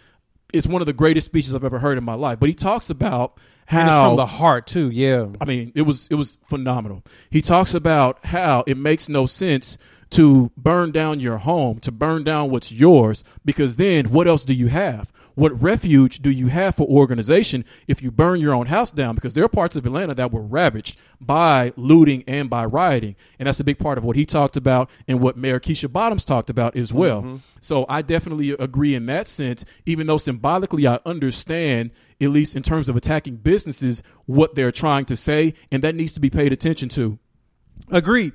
It's 0.52 0.66
one 0.66 0.80
of 0.80 0.86
the 0.86 0.92
greatest 0.92 1.26
speeches 1.26 1.54
I've 1.54 1.64
ever 1.64 1.80
heard 1.80 1.98
in 1.98 2.04
my 2.04 2.14
life. 2.14 2.38
But 2.38 2.48
he 2.48 2.54
talks 2.54 2.88
about 2.88 3.38
how 3.66 4.10
from 4.10 4.16
the 4.16 4.26
heart 4.26 4.66
too. 4.68 4.90
Yeah. 4.90 5.26
I 5.40 5.44
mean, 5.44 5.72
it 5.74 5.82
was 5.82 6.06
it 6.10 6.14
was 6.14 6.38
phenomenal. 6.46 7.02
He 7.30 7.42
talks 7.42 7.74
about 7.74 8.24
how 8.26 8.62
it 8.66 8.76
makes 8.76 9.08
no 9.08 9.26
sense 9.26 9.76
to 10.10 10.52
burn 10.56 10.92
down 10.92 11.18
your 11.18 11.38
home, 11.38 11.80
to 11.80 11.90
burn 11.90 12.22
down 12.22 12.50
what's 12.50 12.70
yours, 12.70 13.24
because 13.44 13.74
then 13.74 14.10
what 14.10 14.28
else 14.28 14.44
do 14.44 14.54
you 14.54 14.68
have? 14.68 15.12
What 15.36 15.62
refuge 15.62 16.20
do 16.20 16.30
you 16.30 16.46
have 16.46 16.76
for 16.76 16.86
organization 16.86 17.66
if 17.86 18.02
you 18.02 18.10
burn 18.10 18.40
your 18.40 18.54
own 18.54 18.66
house 18.66 18.90
down? 18.90 19.14
Because 19.14 19.34
there 19.34 19.44
are 19.44 19.48
parts 19.48 19.76
of 19.76 19.84
Atlanta 19.84 20.14
that 20.14 20.32
were 20.32 20.40
ravaged 20.40 20.96
by 21.20 21.74
looting 21.76 22.24
and 22.26 22.48
by 22.48 22.64
rioting. 22.64 23.16
And 23.38 23.46
that's 23.46 23.60
a 23.60 23.64
big 23.64 23.78
part 23.78 23.98
of 23.98 24.04
what 24.04 24.16
he 24.16 24.24
talked 24.24 24.56
about 24.56 24.88
and 25.06 25.20
what 25.20 25.36
Mayor 25.36 25.60
Keisha 25.60 25.92
Bottoms 25.92 26.24
talked 26.24 26.48
about 26.48 26.74
as 26.74 26.90
well. 26.90 27.20
Mm-hmm. 27.20 27.36
So 27.60 27.84
I 27.86 28.00
definitely 28.00 28.52
agree 28.52 28.94
in 28.94 29.04
that 29.06 29.28
sense, 29.28 29.66
even 29.84 30.06
though 30.06 30.16
symbolically 30.16 30.86
I 30.86 31.00
understand, 31.04 31.90
at 32.18 32.30
least 32.30 32.56
in 32.56 32.62
terms 32.62 32.88
of 32.88 32.96
attacking 32.96 33.36
businesses, 33.36 34.02
what 34.24 34.54
they're 34.54 34.72
trying 34.72 35.04
to 35.04 35.16
say, 35.16 35.52
and 35.70 35.84
that 35.84 35.94
needs 35.94 36.14
to 36.14 36.20
be 36.20 36.30
paid 36.30 36.50
attention 36.50 36.88
to. 36.90 37.18
Agreed. 37.90 38.32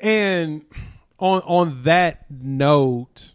And 0.00 0.64
on 1.20 1.42
on 1.42 1.84
that 1.84 2.28
note, 2.28 3.34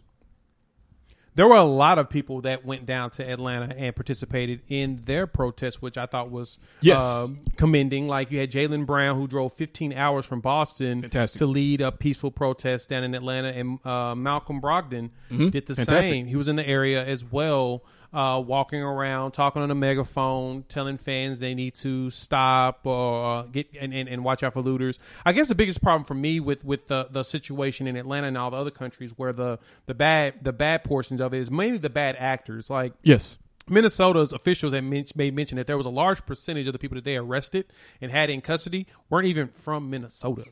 there 1.36 1.46
were 1.46 1.54
a 1.56 1.62
lot 1.62 1.98
of 1.98 2.10
people 2.10 2.40
that 2.40 2.64
went 2.64 2.86
down 2.86 3.10
to 3.10 3.30
Atlanta 3.30 3.72
and 3.76 3.94
participated 3.94 4.62
in 4.68 5.00
their 5.04 5.26
protest, 5.28 5.80
which 5.80 5.96
I 5.96 6.06
thought 6.06 6.30
was 6.30 6.58
Yes. 6.80 7.00
um, 7.02 7.38
commending. 7.56 8.08
Like 8.08 8.30
you 8.32 8.40
had 8.40 8.50
Jaylen 8.50 8.84
Brown, 8.86 9.16
who 9.16 9.26
drove 9.28 9.52
15 9.52 9.92
hours 9.92 10.24
from 10.26 10.40
Boston 10.40 11.02
Fantastic. 11.02 11.38
to 11.38 11.46
lead 11.46 11.80
a 11.82 11.92
peaceful 11.92 12.30
protest 12.30 12.88
down 12.88 13.04
in 13.04 13.14
Atlanta, 13.14 13.48
and 13.48 13.78
uh, 13.86 14.14
Malcolm 14.14 14.60
Brogdon 14.60 15.10
did 15.30 15.52
the 15.52 15.60
Mm-hmm. 15.60 15.72
Fantastic. 15.74 16.10
same. 16.10 16.26
He 16.26 16.36
was 16.36 16.48
in 16.48 16.56
the 16.56 16.66
area 16.66 17.04
as 17.04 17.24
well, 17.24 17.82
uh, 18.12 18.42
walking 18.44 18.82
around, 18.82 19.32
talking 19.32 19.62
on 19.62 19.70
a 19.70 19.74
megaphone, 19.74 20.64
telling 20.68 20.98
fans 20.98 21.40
they 21.40 21.54
need 21.54 21.74
to 21.76 22.10
stop 22.10 22.86
or 22.86 23.24
uh, 23.24 23.42
get 23.42 23.68
and, 23.78 23.92
and, 23.92 24.08
and 24.08 24.24
watch 24.24 24.42
out 24.42 24.52
for 24.52 24.62
looters. 24.62 24.98
I 25.24 25.32
guess 25.32 25.48
the 25.48 25.54
biggest 25.54 25.82
problem 25.82 26.04
for 26.04 26.14
me 26.14 26.40
with, 26.40 26.64
with 26.64 26.88
the, 26.88 27.08
the 27.10 27.22
situation 27.22 27.86
in 27.86 27.96
Atlanta 27.96 28.28
and 28.28 28.38
all 28.38 28.50
the 28.50 28.56
other 28.56 28.70
countries 28.70 29.12
where 29.16 29.32
the, 29.32 29.58
the 29.86 29.94
bad 29.94 30.34
the 30.42 30.52
bad 30.52 30.84
portions 30.84 31.20
of 31.20 31.34
it 31.34 31.38
is 31.38 31.50
mainly 31.50 31.78
the 31.78 31.90
bad 31.90 32.16
actors. 32.18 32.70
Like 32.70 32.92
Yes. 33.02 33.38
Minnesota's 33.68 34.32
officials 34.32 34.72
had 34.72 34.84
men- 34.84 35.06
made 35.16 35.34
mention 35.34 35.58
that 35.58 35.66
there 35.66 35.76
was 35.76 35.86
a 35.86 35.90
large 35.90 36.24
percentage 36.24 36.68
of 36.68 36.72
the 36.72 36.78
people 36.78 36.94
that 36.94 37.04
they 37.04 37.16
arrested 37.16 37.66
and 38.00 38.12
had 38.12 38.30
in 38.30 38.40
custody 38.40 38.86
weren't 39.10 39.26
even 39.26 39.48
from 39.48 39.90
Minnesota. 39.90 40.44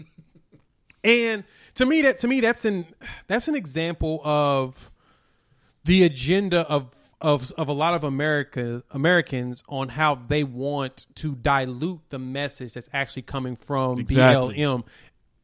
and 1.05 1.45
to 1.75 1.87
me 1.87 2.03
that 2.03 2.19
to 2.19 2.27
me 2.27 2.41
that's 2.41 2.65
an 2.65 2.87
that's 3.27 3.47
an 3.47 3.55
example 3.55 4.21
of 4.25 4.91
the 5.85 6.03
agenda 6.03 6.61
of 6.61 6.89
of 7.25 7.51
of 7.53 7.69
a 7.69 7.73
lot 7.73 7.95
of 7.95 8.05
America 8.05 8.83
Americans 8.91 9.65
on 9.69 9.89
how 9.89 10.15
they 10.15 10.45
want 10.45 11.07
to 11.17 11.35
dilute 11.35 12.01
the 12.11 12.19
message 12.19 12.75
that's 12.75 12.89
actually 12.93 13.23
coming 13.23 13.57
from 13.57 13.99
Exactly. 13.99 14.57
BLM. 14.59 14.85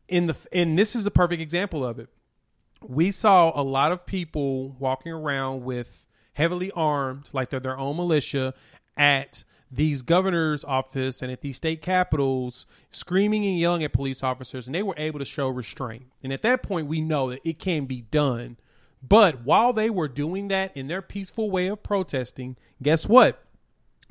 In 0.09 0.27
the 0.27 0.37
and 0.53 0.79
this 0.79 0.95
is 0.95 1.05
the 1.05 1.11
perfect 1.11 1.41
example 1.41 1.85
of 1.85 1.99
it 1.99 2.09
we 2.83 3.11
saw 3.11 3.53
a 3.59 3.63
lot 3.63 3.93
of 3.93 4.07
people 4.07 4.71
walking 4.79 5.13
around 5.13 5.65
with 5.65 6.07
heavily 6.35 6.71
armed, 6.73 7.29
like 7.33 7.51
they're 7.51 7.61
their 7.61 7.79
own 7.79 7.97
militia, 7.97 8.55
at 8.97 9.45
these 9.71 10.03
governor's 10.03 10.65
office 10.65 11.23
and 11.23 11.31
at 11.31 11.43
these 11.43 11.57
state 11.57 11.83
capitals, 11.83 12.67
screaming 12.91 13.47
and 13.47 13.59
yelling 13.59 13.85
at 13.85 13.93
police 13.93 14.23
officers, 14.23 14.67
and 14.67 14.75
they 14.75 14.83
were 14.83 14.95
able 14.97 15.19
to 15.19 15.25
show 15.25 15.49
restraint. 15.49 16.07
And 16.23 16.33
at 16.33 16.43
that 16.43 16.63
point, 16.63 16.87
we 16.87 17.01
know 17.01 17.31
that 17.31 17.41
it 17.45 17.59
can 17.59 17.87
be 17.87 18.03
done. 18.03 18.57
But 19.03 19.45
while 19.45 19.73
they 19.73 19.91
were 19.91 20.09
doing 20.09 20.49
that 20.49 20.77
in 20.77 20.89
their 20.89 21.03
peaceful 21.03 21.51
way 21.51 21.69
of 21.69 21.83
protesting, 21.83 22.57
guess 22.83 23.07
what? 23.09 23.43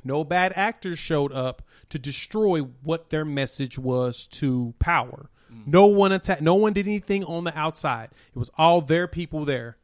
No 0.04 0.24
bad 0.24 0.54
actors 0.56 0.98
showed 0.98 1.32
up 1.32 1.62
to 1.90 2.00
destroy 2.00 2.62
what 2.62 3.10
their 3.10 3.26
message 3.26 3.78
was 3.78 4.28
to 4.28 4.74
power. 4.80 5.30
Mm. 5.52 5.68
No 5.68 5.86
one 5.88 6.12
attacked. 6.12 6.42
No 6.42 6.56
one 6.56 6.74
did 6.74 6.88
anything 6.88 7.24
on 7.24 7.44
the 7.44 7.58
outside. 7.58 8.10
It 8.34 8.40
was 8.40 8.52
all 8.58 8.82
their 8.82 9.08
people 9.08 9.46
there. 9.46 9.78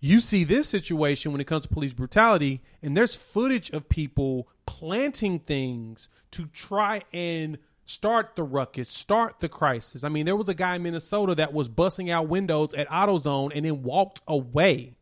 You 0.00 0.20
see 0.20 0.44
this 0.44 0.68
situation 0.68 1.32
when 1.32 1.40
it 1.40 1.46
comes 1.46 1.64
to 1.64 1.68
police 1.68 1.92
brutality, 1.92 2.62
and 2.82 2.96
there's 2.96 3.16
footage 3.16 3.70
of 3.70 3.88
people 3.88 4.48
planting 4.64 5.40
things 5.40 6.08
to 6.30 6.46
try 6.46 7.02
and 7.12 7.58
start 7.88 8.36
the 8.36 8.42
ruckus, 8.42 8.90
start 8.90 9.40
the 9.40 9.48
crisis. 9.48 10.04
I 10.04 10.10
mean, 10.10 10.26
there 10.26 10.36
was 10.36 10.50
a 10.50 10.54
guy 10.54 10.76
in 10.76 10.82
Minnesota 10.82 11.34
that 11.36 11.54
was 11.54 11.68
busting 11.68 12.10
out 12.10 12.28
windows 12.28 12.74
at 12.74 12.86
AutoZone 12.90 13.52
and 13.54 13.64
then 13.64 13.82
walked 13.82 14.20
away. 14.28 14.94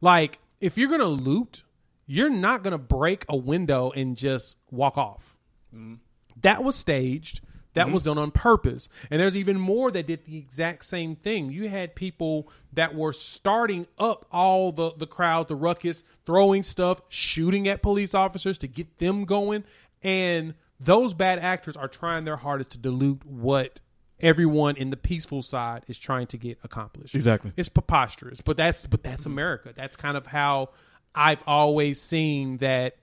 Like, 0.00 0.40
if 0.60 0.76
you're 0.76 0.90
gonna 0.90 1.04
loot, 1.04 1.62
you're 2.06 2.28
not 2.28 2.64
gonna 2.64 2.76
break 2.76 3.24
a 3.28 3.36
window 3.36 3.92
and 3.92 4.16
just 4.16 4.56
walk 4.68 4.98
off. 4.98 5.38
Mm-hmm. 5.72 5.94
That 6.40 6.64
was 6.64 6.74
staged. 6.74 7.40
That 7.74 7.84
mm-hmm. 7.84 7.94
was 7.94 8.02
done 8.02 8.18
on 8.18 8.32
purpose. 8.32 8.88
And 9.12 9.20
there's 9.20 9.36
even 9.36 9.60
more 9.60 9.92
that 9.92 10.08
did 10.08 10.24
the 10.24 10.38
exact 10.38 10.86
same 10.86 11.14
thing. 11.14 11.52
You 11.52 11.68
had 11.68 11.94
people 11.94 12.50
that 12.72 12.96
were 12.96 13.12
starting 13.12 13.86
up 13.96 14.26
all 14.32 14.72
the, 14.72 14.90
the 14.96 15.06
crowd, 15.06 15.46
the 15.46 15.54
ruckus, 15.54 16.02
throwing 16.26 16.64
stuff, 16.64 17.00
shooting 17.08 17.68
at 17.68 17.80
police 17.80 18.12
officers 18.12 18.58
to 18.58 18.66
get 18.66 18.98
them 18.98 19.24
going. 19.24 19.62
And 20.02 20.54
those 20.80 21.14
bad 21.14 21.38
actors 21.38 21.76
are 21.76 21.88
trying 21.88 22.24
their 22.24 22.36
hardest 22.36 22.70
to 22.70 22.78
dilute 22.78 23.24
what 23.24 23.80
everyone 24.20 24.76
in 24.76 24.90
the 24.90 24.96
peaceful 24.96 25.42
side 25.42 25.84
is 25.88 25.98
trying 25.98 26.26
to 26.28 26.36
get 26.36 26.58
accomplished. 26.62 27.14
Exactly. 27.14 27.52
It's 27.56 27.68
preposterous, 27.68 28.40
but 28.40 28.56
that's 28.56 28.86
but 28.86 29.02
that's 29.02 29.26
America. 29.26 29.72
That's 29.74 29.96
kind 29.96 30.16
of 30.16 30.26
how 30.26 30.70
I've 31.14 31.42
always 31.46 32.00
seen 32.00 32.58
that 32.58 32.96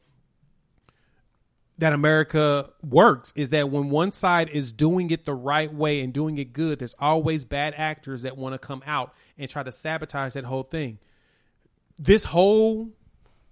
that 1.78 1.92
America 1.92 2.70
works 2.84 3.34
is 3.36 3.50
that 3.50 3.70
when 3.70 3.90
one 3.90 4.14
side 4.14 4.50
is 4.50 4.72
doing 4.72 5.12
it 5.12 5.26
the 5.26 5.34
right 5.34 5.74
way 5.74 6.00
and 6.02 6.14
doing 6.14 6.38
it 6.38 6.54
good, 6.54 6.80
there's 6.80 6.96
always 7.00 7.44
bad 7.44 7.74
actors 7.76 8.22
that 8.22 8.38
want 8.38 8.54
to 8.54 8.60
come 8.60 8.82
out 8.86 9.14
and 9.38 9.50
try 9.50 9.62
to 9.62 9.72
sabotage 9.72 10.34
that 10.34 10.46
whole 10.46 10.64
thing. 10.64 11.00
This 11.98 12.24
whole 12.24 12.92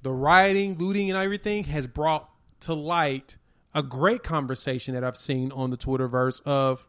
the 0.04 0.12
rioting, 0.12 0.78
looting, 0.78 1.10
and 1.10 1.18
everything 1.18 1.64
has 1.66 1.88
brought 1.88 2.30
to 2.62 2.74
light 2.74 3.38
a 3.74 3.84
great 3.84 4.24
conversation 4.24 4.94
that 4.94 5.04
I've 5.04 5.18
seen 5.18 5.52
on 5.52 5.72
the 5.72 5.78
Twitterverse 5.78 6.42
of 6.46 6.88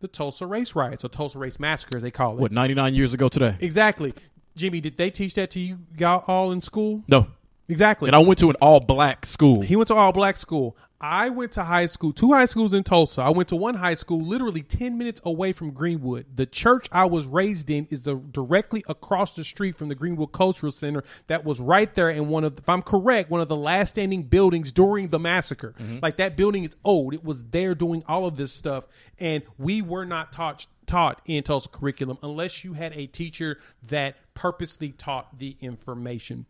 the 0.00 0.08
Tulsa 0.08 0.46
race 0.46 0.74
riots 0.74 1.04
or 1.04 1.08
Tulsa 1.08 1.38
race 1.38 1.58
massacre, 1.58 1.96
as 1.96 2.02
they 2.02 2.10
call 2.10 2.34
it. 2.36 2.40
What, 2.40 2.52
99 2.52 2.94
years 2.94 3.14
ago 3.14 3.28
today? 3.28 3.56
Exactly. 3.60 4.14
Jimmy, 4.54 4.80
did 4.80 4.96
they 4.96 5.10
teach 5.10 5.34
that 5.34 5.50
to 5.52 5.60
you 5.60 5.78
y'all 5.96 6.24
all 6.26 6.50
in 6.52 6.60
school? 6.60 7.04
No. 7.08 7.28
Exactly. 7.68 8.08
And 8.08 8.16
I 8.16 8.20
went 8.20 8.38
to 8.40 8.50
an 8.50 8.56
all 8.60 8.80
black 8.80 9.26
school. 9.26 9.62
He 9.62 9.76
went 9.76 9.88
to 9.88 9.94
all 9.94 10.12
black 10.12 10.36
school. 10.36 10.76
I 10.98 11.28
went 11.28 11.52
to 11.52 11.64
high 11.64 11.86
school, 11.86 12.12
two 12.12 12.32
high 12.32 12.46
schools 12.46 12.72
in 12.72 12.82
Tulsa. 12.82 13.20
I 13.20 13.28
went 13.28 13.50
to 13.50 13.56
one 13.56 13.74
high 13.74 13.94
school 13.94 14.22
literally 14.22 14.62
10 14.62 14.96
minutes 14.96 15.20
away 15.26 15.52
from 15.52 15.72
Greenwood. 15.72 16.24
The 16.34 16.46
church 16.46 16.88
I 16.90 17.04
was 17.04 17.26
raised 17.26 17.70
in 17.70 17.86
is 17.90 18.02
the, 18.02 18.14
directly 18.14 18.82
across 18.88 19.36
the 19.36 19.44
street 19.44 19.76
from 19.76 19.88
the 19.88 19.94
Greenwood 19.94 20.32
Cultural 20.32 20.72
Center 20.72 21.04
that 21.26 21.44
was 21.44 21.60
right 21.60 21.94
there 21.94 22.08
in 22.08 22.28
one 22.28 22.44
of, 22.44 22.58
if 22.58 22.68
I'm 22.68 22.80
correct, 22.80 23.30
one 23.30 23.42
of 23.42 23.48
the 23.48 23.56
last 23.56 23.90
standing 23.90 24.22
buildings 24.22 24.72
during 24.72 25.08
the 25.08 25.18
massacre. 25.18 25.74
Mm-hmm. 25.78 25.98
Like 26.00 26.16
that 26.16 26.34
building 26.34 26.64
is 26.64 26.76
old. 26.82 27.12
It 27.12 27.22
was 27.22 27.44
there 27.44 27.74
doing 27.74 28.02
all 28.08 28.24
of 28.24 28.36
this 28.36 28.52
stuff. 28.52 28.84
And 29.18 29.42
we 29.58 29.82
were 29.82 30.06
not 30.06 30.32
taught 30.32 30.66
taught 30.86 31.20
in 31.26 31.42
Tulsa 31.42 31.68
curriculum 31.68 32.16
unless 32.22 32.64
you 32.64 32.72
had 32.72 32.92
a 32.92 33.06
teacher 33.06 33.58
that 33.88 34.14
purposely 34.34 34.92
taught 34.92 35.38
the 35.38 35.56
information. 35.60 36.46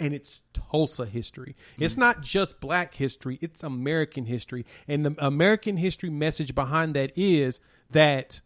And 0.00 0.14
it's 0.14 0.42
Tulsa 0.52 1.06
history. 1.06 1.56
It's 1.78 1.96
not 1.96 2.20
just 2.20 2.60
black 2.60 2.94
history, 2.94 3.38
it's 3.40 3.62
American 3.62 4.26
history. 4.26 4.66
And 4.88 5.06
the 5.06 5.14
American 5.18 5.76
history 5.76 6.10
message 6.10 6.54
behind 6.54 6.94
that 6.94 7.12
is 7.16 7.60
that 7.90 8.40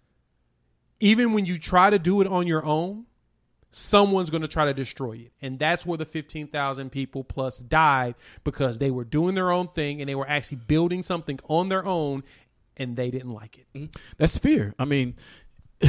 even 1.01 1.33
when 1.33 1.47
you 1.47 1.59
try 1.59 1.91
to 1.91 1.99
do 1.99 2.21
it 2.21 2.27
on 2.27 2.47
your 2.47 2.65
own, 2.65 3.07
someone's 3.71 4.31
going 4.31 4.43
to 4.43 4.49
try 4.49 4.65
to 4.65 4.75
destroy 4.75 5.13
it. 5.13 5.33
And 5.43 5.59
that's 5.59 5.85
where 5.85 5.99
the 5.99 6.07
15,000 6.07 6.91
people 6.91 7.25
plus 7.25 7.59
died 7.59 8.15
because 8.45 8.79
they 8.79 8.91
were 8.91 9.05
doing 9.05 9.35
their 9.35 9.51
own 9.51 9.69
thing 9.69 10.01
and 10.01 10.09
they 10.09 10.15
were 10.15 10.29
actually 10.29 10.59
building 10.67 11.03
something 11.03 11.39
on 11.49 11.69
their 11.69 11.85
own 11.85 12.25
and 12.77 12.97
they 12.97 13.11
didn't 13.11 13.33
like 13.33 13.59
it. 13.59 13.91
That's 14.17 14.39
fear. 14.39 14.75
I 14.79 14.85
mean, 14.85 15.17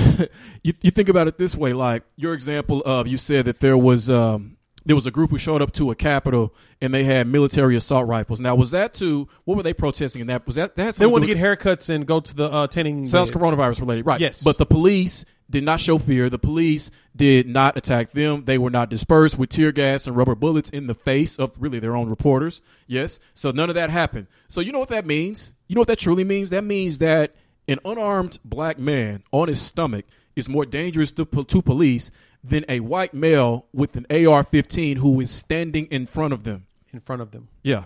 you, 0.63 0.73
you 0.81 0.91
think 0.91 1.09
about 1.09 1.27
it 1.27 1.37
this 1.37 1.55
way, 1.55 1.73
like 1.73 2.03
your 2.15 2.33
example 2.33 2.81
of 2.85 3.07
you 3.07 3.17
said 3.17 3.45
that 3.45 3.59
there 3.59 3.77
was 3.77 4.09
um, 4.09 4.57
there 4.89 4.95
was 4.95 5.05
a 5.05 5.11
group 5.11 5.29
who 5.29 5.37
showed 5.37 5.61
up 5.61 5.71
to 5.71 5.91
a 5.91 5.95
capitol 5.95 6.51
and 6.81 6.91
they 6.91 7.03
had 7.03 7.27
military 7.27 7.75
assault 7.75 8.07
rifles. 8.07 8.41
Now, 8.41 8.55
was 8.55 8.71
that 8.71 8.91
to 8.95 9.27
what 9.45 9.55
were 9.55 9.61
they 9.61 9.71
protesting 9.71 10.21
in 10.21 10.27
that? 10.27 10.47
Was 10.47 10.55
that 10.55 10.75
that 10.77 10.95
They 10.95 11.05
wanted 11.05 11.27
to 11.27 11.35
get 11.35 11.43
haircuts 11.43 11.89
and 11.89 12.07
go 12.07 12.19
to 12.19 12.35
the 12.35 12.51
uh, 12.51 12.65
tanning. 12.65 13.05
sounds 13.05 13.29
beds. 13.29 13.39
coronavirus 13.39 13.81
related, 13.81 14.07
right? 14.07 14.19
Yes. 14.19 14.41
but 14.41 14.57
the 14.57 14.65
police 14.65 15.25
did 15.47 15.63
not 15.63 15.79
show 15.79 15.99
fear. 15.99 16.27
The 16.27 16.39
police 16.39 16.89
did 17.15 17.47
not 17.47 17.77
attack 17.77 18.13
them. 18.13 18.45
They 18.45 18.57
were 18.57 18.71
not 18.71 18.89
dispersed 18.89 19.37
with 19.37 19.49
tear 19.49 19.71
gas 19.71 20.07
and 20.07 20.17
rubber 20.17 20.33
bullets 20.33 20.71
in 20.71 20.87
the 20.87 20.95
face 20.95 21.37
of 21.37 21.51
really 21.59 21.77
their 21.77 21.95
own 21.95 22.09
reporters. 22.09 22.59
Yes, 22.87 23.19
so 23.35 23.51
none 23.51 23.69
of 23.69 23.75
that 23.75 23.91
happened. 23.91 24.25
So 24.47 24.59
you 24.59 24.71
know 24.71 24.79
what 24.79 24.89
that 24.89 25.05
means? 25.05 25.51
You 25.67 25.75
know 25.75 25.81
what 25.81 25.87
that 25.89 25.99
truly 25.99 26.23
means? 26.23 26.49
That 26.49 26.63
means 26.63 26.97
that 26.97 27.35
an 27.67 27.77
unarmed 27.85 28.39
black 28.43 28.79
man 28.79 29.23
on 29.31 29.49
his 29.49 29.61
stomach 29.61 30.05
is 30.35 30.49
more 30.49 30.65
dangerous 30.65 31.11
to, 31.11 31.25
to 31.25 31.61
police 31.61 32.09
than 32.43 32.65
a 32.69 32.79
white 32.79 33.13
male 33.13 33.65
with 33.73 33.95
an 33.95 34.05
AR-15 34.09 34.97
who 34.97 35.19
is 35.19 35.31
standing 35.31 35.85
in 35.87 36.05
front 36.05 36.33
of 36.33 36.43
them. 36.43 36.65
in 36.93 36.99
front 36.99 37.21
of 37.21 37.31
them. 37.31 37.47
Yeah, 37.63 37.85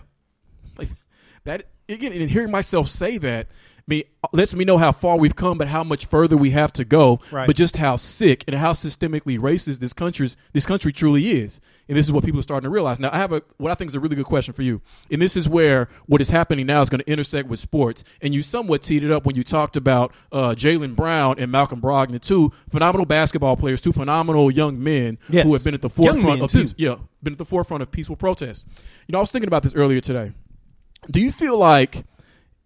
like 0.78 0.88
that 1.44 1.66
again. 1.88 2.12
And 2.12 2.30
hearing 2.30 2.50
myself 2.50 2.88
say 2.88 3.18
that 3.18 3.48
me 3.86 4.04
lets 4.32 4.54
me 4.54 4.64
know 4.64 4.78
how 4.78 4.92
far 4.92 5.16
we've 5.18 5.36
come, 5.36 5.58
but 5.58 5.68
how 5.68 5.84
much 5.84 6.06
further 6.06 6.36
we 6.36 6.50
have 6.50 6.72
to 6.74 6.84
go. 6.84 7.20
Right. 7.30 7.46
But 7.46 7.56
just 7.56 7.76
how 7.76 7.96
sick 7.96 8.42
and 8.46 8.56
how 8.56 8.72
systemically 8.72 9.38
racist 9.38 9.78
this 9.80 9.92
country's 9.92 10.36
this 10.52 10.64
country 10.64 10.92
truly 10.92 11.30
is. 11.42 11.60
And 11.86 11.98
this 11.98 12.06
is 12.06 12.12
what 12.12 12.24
people 12.24 12.40
are 12.40 12.42
starting 12.42 12.64
to 12.64 12.70
realize. 12.70 12.98
Now, 12.98 13.10
I 13.12 13.18
have 13.18 13.32
a 13.32 13.42
what 13.58 13.70
I 13.70 13.74
think 13.74 13.90
is 13.90 13.94
a 13.94 14.00
really 14.00 14.16
good 14.16 14.24
question 14.24 14.54
for 14.54 14.62
you. 14.62 14.80
And 15.10 15.20
this 15.20 15.36
is 15.36 15.48
where 15.48 15.88
what 16.06 16.22
is 16.22 16.30
happening 16.30 16.64
now 16.66 16.80
is 16.80 16.88
going 16.88 17.00
to 17.00 17.10
intersect 17.10 17.46
with 17.48 17.60
sports. 17.60 18.04
And 18.22 18.32
you 18.34 18.42
somewhat 18.42 18.80
teed 18.82 19.04
it 19.04 19.10
up 19.10 19.26
when 19.26 19.36
you 19.36 19.44
talked 19.44 19.76
about 19.76 20.14
uh, 20.32 20.54
Jaylen 20.56 20.96
Brown 20.96 21.38
and 21.38 21.52
Malcolm 21.52 21.82
Brogdon, 21.82 22.18
two 22.22 22.52
phenomenal 22.70 23.04
basketball 23.04 23.56
players, 23.56 23.82
two 23.82 23.92
phenomenal 23.92 24.50
young 24.50 24.82
men 24.82 25.18
Yes. 25.28 25.46
who 25.46 25.52
have 25.52 25.62
been 25.64 25.74
at 25.74 25.82
the 25.82 25.90
forefront 25.90 26.40
of 26.40 26.50
peace, 26.50 26.74
yeah, 26.78 26.96
been 27.22 27.34
at 27.34 27.38
the 27.38 27.44
forefront 27.44 27.82
of 27.82 27.90
peaceful 27.90 28.16
protests. 28.16 28.64
You 29.06 29.12
know, 29.12 29.18
I 29.18 29.20
was 29.20 29.30
thinking 29.30 29.48
about 29.48 29.62
this 29.62 29.74
earlier 29.74 30.00
today. 30.00 30.32
Do 31.10 31.20
you 31.20 31.30
feel 31.32 31.58
like, 31.58 32.04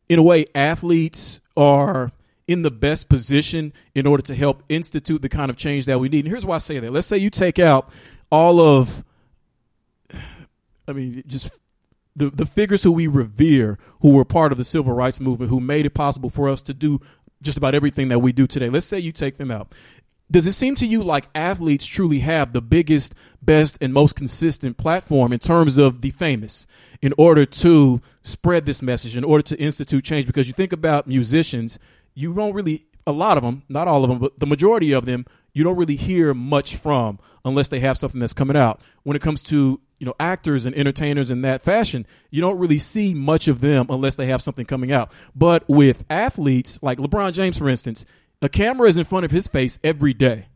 in 0.08 0.18
a 0.18 0.22
way, 0.22 0.46
athletes 0.54 1.40
are 1.56 2.12
in 2.46 2.62
the 2.62 2.70
best 2.70 3.08
position 3.08 3.72
in 3.94 4.06
order 4.06 4.22
to 4.22 4.34
help 4.34 4.62
institute 4.68 5.20
the 5.22 5.28
kind 5.28 5.50
of 5.50 5.56
change 5.56 5.84
that 5.86 6.00
we 6.00 6.08
need? 6.08 6.24
And 6.24 6.28
here's 6.28 6.46
why 6.46 6.56
I 6.56 6.58
say 6.58 6.78
that. 6.78 6.90
Let's 6.90 7.06
say 7.06 7.18
you 7.18 7.30
take 7.30 7.58
out 7.58 7.90
all 8.30 8.60
of, 8.60 9.04
I 10.86 10.92
mean, 10.92 11.22
just 11.26 11.50
the 12.16 12.30
the 12.30 12.46
figures 12.46 12.82
who 12.82 12.92
we 12.92 13.06
revere, 13.06 13.78
who 14.00 14.10
were 14.10 14.24
part 14.24 14.50
of 14.50 14.58
the 14.58 14.64
civil 14.64 14.92
rights 14.92 15.20
movement, 15.20 15.50
who 15.50 15.60
made 15.60 15.86
it 15.86 15.94
possible 15.94 16.30
for 16.30 16.48
us 16.48 16.62
to 16.62 16.74
do 16.74 17.00
just 17.42 17.56
about 17.56 17.74
everything 17.74 18.08
that 18.08 18.18
we 18.18 18.32
do 18.32 18.46
today. 18.46 18.68
Let's 18.68 18.86
say 18.86 18.98
you 18.98 19.12
take 19.12 19.36
them 19.36 19.50
out. 19.50 19.72
Does 20.30 20.46
it 20.46 20.52
seem 20.52 20.74
to 20.76 20.86
you 20.86 21.02
like 21.02 21.28
athletes 21.34 21.86
truly 21.86 22.18
have 22.20 22.52
the 22.52 22.60
biggest, 22.60 23.14
best, 23.40 23.78
and 23.80 23.94
most 23.94 24.14
consistent 24.14 24.76
platform 24.76 25.32
in 25.32 25.38
terms 25.38 25.78
of 25.78 26.02
the 26.02 26.10
famous 26.10 26.66
in 27.00 27.14
order 27.16 27.46
to 27.46 28.00
spread 28.22 28.66
this 28.66 28.82
message, 28.82 29.16
in 29.16 29.24
order 29.24 29.42
to 29.42 29.58
institute 29.58 30.04
change? 30.04 30.26
Because 30.26 30.46
you 30.46 30.52
think 30.52 30.72
about 30.72 31.06
musicians, 31.06 31.78
you 32.14 32.34
don't 32.34 32.52
really, 32.52 32.84
a 33.06 33.12
lot 33.12 33.38
of 33.38 33.42
them, 33.42 33.62
not 33.70 33.88
all 33.88 34.04
of 34.04 34.10
them, 34.10 34.18
but 34.18 34.38
the 34.38 34.46
majority 34.46 34.92
of 34.92 35.06
them, 35.06 35.24
you 35.54 35.64
don't 35.64 35.76
really 35.76 35.96
hear 35.96 36.34
much 36.34 36.76
from 36.76 37.18
unless 37.44 37.68
they 37.68 37.80
have 37.80 37.96
something 37.96 38.20
that's 38.20 38.34
coming 38.34 38.56
out. 38.56 38.80
When 39.04 39.16
it 39.16 39.22
comes 39.22 39.42
to 39.44 39.80
you 39.98 40.06
know 40.06 40.14
actors 40.20 40.66
and 40.66 40.76
entertainers 40.76 41.30
in 41.30 41.42
that 41.42 41.62
fashion, 41.62 42.06
you 42.30 42.40
don't 42.40 42.58
really 42.58 42.78
see 42.78 43.14
much 43.14 43.48
of 43.48 43.60
them 43.60 43.86
unless 43.88 44.16
they 44.16 44.26
have 44.26 44.42
something 44.42 44.66
coming 44.66 44.92
out. 44.92 45.12
But 45.34 45.68
with 45.68 46.04
athletes 46.10 46.78
like 46.82 46.98
LeBron 46.98 47.32
James, 47.32 47.58
for 47.58 47.68
instance, 47.68 48.04
a 48.42 48.48
camera 48.48 48.88
is 48.88 48.96
in 48.96 49.04
front 49.04 49.24
of 49.24 49.30
his 49.30 49.46
face 49.48 49.78
every 49.82 50.14
day 50.14 50.46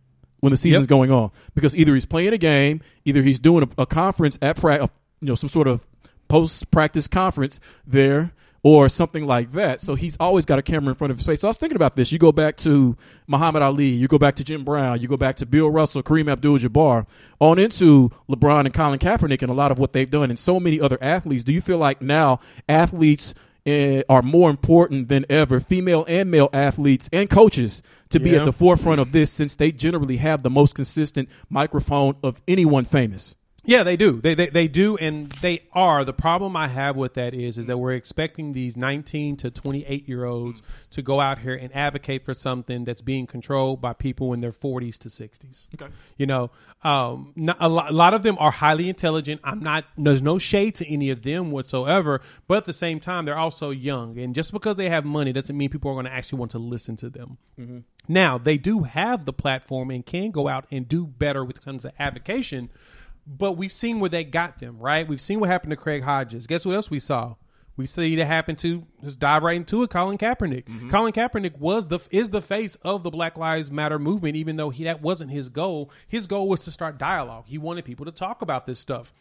when 0.40 0.50
the 0.50 0.56
season's 0.56 0.82
Yep. 0.84 0.88
going 0.88 1.10
on 1.10 1.30
because 1.54 1.74
either 1.76 1.94
he's 1.94 2.04
playing 2.06 2.32
a 2.32 2.38
game, 2.38 2.80
either 3.04 3.22
he's 3.22 3.38
doing 3.40 3.64
a, 3.78 3.82
a 3.82 3.86
conference 3.86 4.38
at 4.42 4.56
pra- 4.56 4.78
you 5.20 5.28
know 5.28 5.34
some 5.34 5.48
sort 5.48 5.68
of 5.68 5.86
post 6.28 6.70
practice 6.70 7.06
conference 7.08 7.60
there 7.86 8.32
or 8.64 8.88
something 8.88 9.26
like 9.26 9.50
that. 9.52 9.80
So 9.80 9.96
he's 9.96 10.16
always 10.20 10.44
got 10.44 10.56
a 10.58 10.62
camera 10.62 10.90
in 10.90 10.94
front 10.94 11.10
of 11.10 11.16
his 11.18 11.26
face. 11.26 11.40
So 11.40 11.48
I 11.48 11.50
was 11.50 11.56
thinking 11.58 11.74
about 11.74 11.96
this. 11.96 12.12
You 12.12 12.18
go 12.20 12.30
back 12.30 12.56
to 12.58 12.96
Muhammad 13.26 13.60
Ali, 13.60 13.88
you 13.88 14.06
go 14.06 14.18
back 14.18 14.36
to 14.36 14.44
Jim 14.44 14.64
Brown, 14.64 15.00
you 15.00 15.08
go 15.08 15.16
back 15.16 15.34
to 15.38 15.46
Bill 15.46 15.68
Russell, 15.68 16.00
Kareem 16.04 16.30
Abdul-Jabbar, 16.30 17.06
on 17.40 17.58
into 17.58 18.10
LeBron 18.30 18.60
and 18.66 18.72
Colin 18.72 19.00
Kaepernick 19.00 19.42
and 19.42 19.50
a 19.50 19.54
lot 19.54 19.72
of 19.72 19.80
what 19.80 19.92
they've 19.92 20.08
done 20.08 20.30
and 20.30 20.38
so 20.38 20.60
many 20.60 20.80
other 20.80 20.96
athletes. 21.02 21.42
Do 21.42 21.52
you 21.52 21.60
feel 21.60 21.78
like 21.78 22.00
now 22.00 22.38
athletes 22.68 23.34
eh, 23.66 24.02
are 24.08 24.22
more 24.22 24.50
important 24.50 25.08
than 25.08 25.24
ever, 25.30 25.60
female 25.60 26.04
and 26.08 26.30
male 26.30 26.48
athletes 26.52 27.08
and 27.12 27.30
coaches 27.30 27.82
to 28.10 28.18
be 28.20 28.30
Yeah. 28.30 28.38
at 28.40 28.44
the 28.44 28.52
forefront 28.52 29.00
of 29.00 29.12
this 29.12 29.30
since 29.30 29.54
they 29.54 29.72
generally 29.72 30.16
have 30.18 30.42
the 30.42 30.50
most 30.50 30.74
consistent 30.74 31.28
microphone 31.48 32.14
of 32.22 32.40
anyone 32.48 32.84
famous? 32.84 33.36
Yeah, 33.64 33.84
they 33.84 33.96
do. 33.96 34.20
They, 34.20 34.34
they 34.34 34.48
they 34.48 34.66
do, 34.66 34.96
and 34.96 35.30
they 35.30 35.60
are. 35.72 36.04
The 36.04 36.12
problem 36.12 36.56
I 36.56 36.66
have 36.66 36.96
with 36.96 37.14
that 37.14 37.32
is 37.32 37.58
is 37.58 37.66
that 37.66 37.78
we're 37.78 37.92
expecting 37.92 38.54
these 38.54 38.76
19 38.76 39.36
to 39.36 39.50
28 39.52 40.08
year 40.08 40.24
olds 40.24 40.62
to 40.90 41.00
go 41.00 41.20
out 41.20 41.38
here 41.38 41.54
and 41.54 41.74
advocate 41.74 42.24
for 42.24 42.34
something 42.34 42.84
that's 42.84 43.02
being 43.02 43.24
controlled 43.24 43.80
by 43.80 43.92
people 43.92 44.32
in 44.32 44.40
their 44.40 44.50
40s 44.50 44.98
to 44.98 45.08
60s. 45.08 45.68
Okay. 45.74 45.92
You 46.16 46.26
know, 46.26 46.50
um, 46.82 47.32
not, 47.36 47.56
a, 47.60 47.68
lot, 47.68 47.90
a 47.90 47.94
lot 47.94 48.14
of 48.14 48.22
them 48.22 48.36
are 48.40 48.50
highly 48.50 48.88
intelligent. 48.88 49.40
I'm 49.44 49.60
not. 49.60 49.84
There's 49.96 50.22
no 50.22 50.38
shade 50.38 50.74
to 50.76 50.92
any 50.92 51.10
of 51.10 51.22
them 51.22 51.52
whatsoever. 51.52 52.20
But 52.48 52.58
at 52.58 52.64
the 52.64 52.72
same 52.72 52.98
time, 52.98 53.26
they're 53.26 53.38
also 53.38 53.70
young, 53.70 54.18
and 54.18 54.34
just 54.34 54.52
because 54.52 54.74
they 54.74 54.88
have 54.88 55.04
money 55.04 55.32
doesn't 55.32 55.56
mean 55.56 55.70
people 55.70 55.92
are 55.92 55.94
going 55.94 56.06
to 56.06 56.12
actually 56.12 56.40
want 56.40 56.50
to 56.52 56.58
listen 56.58 56.96
to 56.96 57.08
them. 57.10 57.38
Now 58.08 58.38
they 58.38 58.58
do 58.58 58.82
have 58.82 59.24
the 59.24 59.32
platform 59.32 59.92
and 59.92 60.04
can 60.04 60.32
go 60.32 60.48
out 60.48 60.66
and 60.72 60.88
do 60.88 61.06
better 61.06 61.44
with 61.44 61.64
comes 61.64 61.82
to 61.82 61.92
advocation. 62.02 62.70
But 63.26 63.52
we've 63.52 63.72
seen 63.72 64.00
where 64.00 64.10
they 64.10 64.24
got 64.24 64.58
them, 64.58 64.78
right? 64.78 65.06
We've 65.06 65.20
seen 65.20 65.40
what 65.40 65.48
happened 65.48 65.70
to 65.70 65.76
Craig 65.76 66.02
Hodges. 66.02 66.46
Guess 66.46 66.66
what 66.66 66.74
else 66.74 66.90
we 66.90 66.98
saw? 66.98 67.36
We 67.76 67.86
see 67.86 68.16
that 68.16 68.26
happen 68.26 68.56
to 68.56 68.84
just 69.02 69.18
dive 69.18 69.42
right 69.42 69.56
into 69.56 69.82
it. 69.82 69.90
Colin 69.90 70.18
Kaepernick. 70.18 70.64
Mm-hmm. 70.64 70.90
Colin 70.90 71.12
Kaepernick 71.12 71.58
was 71.58 71.88
the 71.88 72.00
is 72.10 72.30
the 72.30 72.42
face 72.42 72.76
of 72.76 73.02
the 73.02 73.10
Black 73.10 73.38
Lives 73.38 73.70
Matter 73.70 73.98
movement, 73.98 74.36
even 74.36 74.56
though 74.56 74.70
he 74.70 74.84
that 74.84 75.00
wasn't 75.00 75.30
his 75.30 75.48
goal. 75.48 75.90
His 76.06 76.26
goal 76.26 76.48
was 76.48 76.64
to 76.64 76.70
start 76.70 76.98
dialogue. 76.98 77.44
He 77.46 77.58
wanted 77.58 77.84
people 77.84 78.04
to 78.04 78.12
talk 78.12 78.42
about 78.42 78.66
this 78.66 78.78
stuff. 78.78 79.14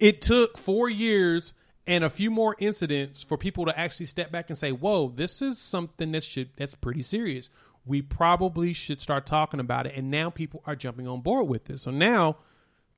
It 0.00 0.20
took 0.20 0.58
four 0.58 0.88
years 0.88 1.54
and 1.86 2.02
a 2.02 2.10
few 2.10 2.30
more 2.30 2.56
incidents 2.58 3.22
for 3.22 3.36
people 3.36 3.66
to 3.66 3.78
actually 3.78 4.06
step 4.06 4.32
back 4.32 4.48
and 4.48 4.58
say, 4.58 4.72
"Whoa, 4.72 5.08
this 5.08 5.40
is 5.40 5.58
something 5.58 6.10
that 6.12 6.24
should 6.24 6.50
that's 6.56 6.74
pretty 6.74 7.02
serious. 7.02 7.50
We 7.86 8.02
probably 8.02 8.72
should 8.72 9.00
start 9.00 9.26
talking 9.26 9.60
about 9.60 9.86
it." 9.86 9.94
And 9.96 10.10
now 10.10 10.28
people 10.30 10.62
are 10.66 10.74
jumping 10.74 11.06
on 11.06 11.20
board 11.20 11.48
with 11.48 11.66
this. 11.66 11.82
So 11.82 11.92
now, 11.92 12.38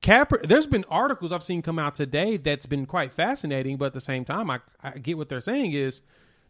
Capper, 0.01 0.41
there's 0.43 0.65
been 0.65 0.85
articles 0.89 1.31
I've 1.31 1.43
seen 1.43 1.61
come 1.61 1.77
out 1.77 1.93
today 1.93 2.37
that's 2.37 2.65
been 2.65 2.87
quite 2.87 3.13
fascinating, 3.13 3.77
but 3.77 3.85
at 3.85 3.93
the 3.93 4.01
same 4.01 4.25
time, 4.25 4.49
I 4.49 4.59
I 4.83 4.91
get 4.97 5.17
what 5.17 5.29
they're 5.29 5.39
saying 5.39 5.73
is, 5.73 6.01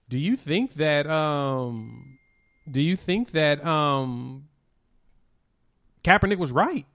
do 0.08 0.18
you 0.18 0.38
think 0.38 0.76
that 0.76 1.06
um, 1.08 2.18
do 2.70 2.82
you 2.82 2.96
think 2.96 3.32
that 3.32 3.66
um, 3.66 4.48
Kaepernick 6.04 6.38
was 6.38 6.52
right? 6.52 6.86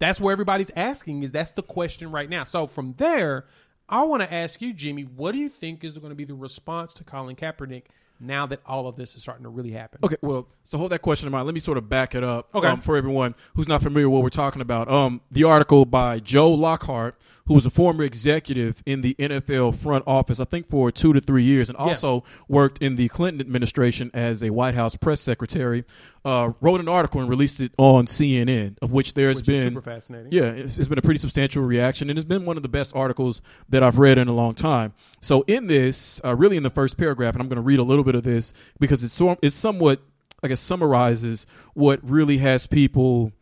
That's 0.00 0.20
where 0.20 0.32
everybody's 0.32 0.72
asking 0.74 1.22
is 1.22 1.30
that's 1.30 1.52
the 1.52 1.62
question 1.62 2.10
right 2.10 2.28
now. 2.28 2.42
So 2.42 2.66
from 2.66 2.94
there, 2.94 3.46
I 3.88 4.02
want 4.02 4.22
to 4.22 4.32
ask 4.32 4.60
you, 4.60 4.72
Jimmy, 4.72 5.02
what 5.02 5.32
do 5.32 5.38
you 5.38 5.48
think 5.48 5.84
is 5.84 5.96
going 5.98 6.10
to 6.10 6.16
be 6.16 6.24
the 6.24 6.34
response 6.34 6.92
to 6.94 7.04
Colin 7.04 7.36
Kaepernick 7.36 7.84
now 8.26 8.46
that 8.46 8.60
all 8.66 8.86
of 8.86 8.96
this 8.96 9.14
is 9.14 9.22
starting 9.22 9.44
to 9.44 9.48
really 9.48 9.70
happen? 9.70 10.00
Okay, 10.02 10.16
well, 10.22 10.48
so 10.64 10.78
hold 10.78 10.92
that 10.92 11.02
question 11.02 11.26
in 11.26 11.32
mind. 11.32 11.46
Let 11.46 11.54
me 11.54 11.60
sort 11.60 11.78
of 11.78 11.88
back 11.88 12.14
it 12.14 12.24
up 12.24 12.48
Okay. 12.54 12.68
um, 12.68 12.80
for 12.80 12.96
everyone 12.96 13.34
who's 13.54 13.68
not 13.68 13.82
familiar 13.82 14.08
with 14.08 14.14
what 14.14 14.22
we're 14.22 14.28
talking 14.30 14.62
about. 14.62 14.88
Um, 14.90 15.20
the 15.30 15.44
article 15.44 15.84
by 15.84 16.20
Joe 16.20 16.50
Lockhart, 16.50 17.16
who 17.46 17.54
was 17.54 17.66
a 17.66 17.70
former 17.70 18.04
executive 18.04 18.82
in 18.86 19.02
the 19.02 19.14
NFL 19.18 19.76
front 19.76 20.02
office, 20.06 20.40
I 20.40 20.44
think 20.44 20.68
for 20.68 20.90
two 20.90 21.12
to 21.12 21.20
three 21.20 21.44
years, 21.44 21.68
and 21.68 21.76
also 21.76 22.24
worked 22.48 22.78
in 22.78 22.96
the 22.96 23.08
Clinton 23.08 23.40
administration 23.40 24.10
as 24.14 24.42
a 24.42 24.50
White 24.50 24.74
House 24.74 24.96
press 24.96 25.20
secretary, 25.20 25.84
uh, 26.24 26.52
wrote 26.62 26.80
an 26.80 26.88
article 26.88 27.20
and 27.20 27.28
released 27.28 27.60
it 27.60 27.72
on 27.76 28.06
CNN, 28.06 28.78
of 28.80 28.92
which 28.92 29.12
there's 29.12 29.36
Which 29.38 29.48
is 29.50 29.60
been 29.64 29.74
super 29.74 29.82
fascinating. 29.82 30.32
yeah, 30.32 30.44
it's, 30.44 30.78
it's 30.78 30.88
been 30.88 30.98
a 30.98 31.02
pretty 31.02 31.20
substantial 31.20 31.62
reaction, 31.62 32.08
and 32.08 32.18
it's 32.18 32.26
been 32.26 32.46
one 32.46 32.56
of 32.56 32.62
the 32.62 32.68
best 32.68 32.94
articles 32.96 33.42
that 33.68 33.82
I've 33.82 33.98
read 33.98 34.16
in 34.16 34.26
a 34.28 34.32
long 34.34 34.54
time. 34.54 34.94
So, 35.20 35.42
in 35.46 35.66
this, 35.66 36.22
uh, 36.24 36.34
really 36.34 36.56
in 36.56 36.62
the 36.62 36.70
first 36.70 36.96
paragraph, 36.96 37.34
and 37.34 37.42
I'm 37.42 37.48
going 37.48 37.56
to 37.56 37.62
read 37.62 37.78
a 37.78 37.82
little 37.84 38.04
bit 38.04 38.14
of 38.14 38.22
this 38.22 38.54
because 38.80 39.04
it's 39.04 39.12
so, 39.12 39.36
it's 39.42 39.54
somewhat, 39.54 40.00
I 40.42 40.48
guess, 40.48 40.60
summarizes 40.60 41.44
what 41.74 42.00
really 42.02 42.38
has 42.38 42.66
people 42.66 43.32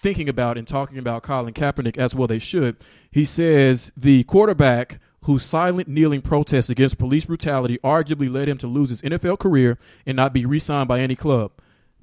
thinking 0.00 0.28
about 0.28 0.56
and 0.56 0.66
talking 0.66 0.98
about 0.98 1.22
Colin 1.22 1.54
Kaepernick 1.54 1.98
as 1.98 2.14
well 2.14 2.26
they 2.28 2.38
should. 2.38 2.76
He 3.10 3.24
says 3.24 3.90
the 3.96 4.24
quarterback 4.24 5.00
whose 5.22 5.44
silent 5.44 5.88
kneeling 5.88 6.22
protest 6.22 6.70
against 6.70 6.98
police 6.98 7.24
brutality 7.24 7.78
arguably 7.84 8.32
led 8.32 8.48
him 8.48 8.58
to 8.58 8.66
lose 8.66 8.90
his 8.90 9.02
NFL 9.02 9.38
career 9.38 9.76
and 10.06 10.16
not 10.16 10.32
be 10.32 10.46
re-signed 10.46 10.88
by 10.88 11.00
any 11.00 11.16
club. 11.16 11.50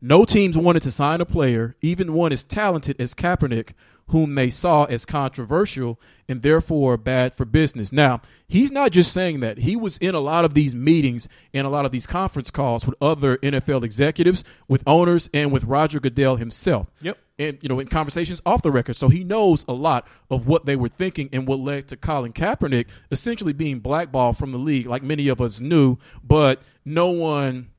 No 0.02 0.26
teams 0.26 0.58
wanted 0.58 0.84
to 0.84 0.92
sign 0.92 1.22
a 1.22 1.26
player, 1.26 1.76
even 1.82 2.14
one 2.14 2.34
as 2.34 2.44
talented 2.44 3.00
as 3.00 3.14
Kaepernick, 3.14 3.72
whom 4.08 4.36
they 4.36 4.50
saw 4.50 4.84
as 4.86 5.06
controversial 5.06 6.00
and 6.28 6.42
therefore 6.42 6.98
bad 6.98 7.34
for 7.34 7.46
business. 7.46 7.92
Now, 7.92 8.22
he's 8.48 8.72
not 8.72 8.92
just 8.92 9.12
saying 9.12 9.40
that. 9.40 9.60
He 9.60 9.76
was 9.76 9.98
in 9.98 10.14
a 10.14 10.20
lot 10.20 10.46
of 10.46 10.54
these 10.54 10.76
meetings 10.76 11.28
and 11.54 11.66
a 11.66 11.70
lot 11.70 11.86
of 11.86 11.92
these 11.92 12.06
conference 12.06 12.52
calls 12.52 12.86
with 12.86 12.96
other 13.02 13.38
NFL 13.38 13.84
executives, 13.84 14.44
with 14.68 14.84
owners, 14.86 15.30
and 15.34 15.52
with 15.52 15.64
Roger 15.64 16.00
Goodell 16.00 16.36
himself. 16.36 16.92
Yep. 17.02 17.18
And, 17.38 17.58
you 17.62 17.68
know, 17.68 17.80
in 17.80 17.88
conversations 17.88 18.42
off 18.46 18.62
the 18.62 18.72
record. 18.72 18.96
So 18.96 19.10
he 19.10 19.24
knows 19.24 19.66
a 19.68 19.74
lot 19.74 20.08
of 20.30 20.48
what 20.48 20.66
they 20.66 20.76
were 20.76 20.88
thinking 20.88 21.30
and 21.34 21.48
what 21.48 21.60
led 21.60 21.88
to 21.90 21.98
Colin 21.98 22.32
Kaepernick 22.32 22.86
essentially 23.12 23.54
being 23.54 23.80
blackballed 23.80 24.38
from 24.38 24.52
the 24.52 24.58
league, 24.58 24.86
like 24.86 25.04
many 25.04 25.28
of 25.28 25.42
us 25.42 25.60
knew, 25.60 25.98
but 26.24 26.62
no 26.86 27.10
one 27.10 27.72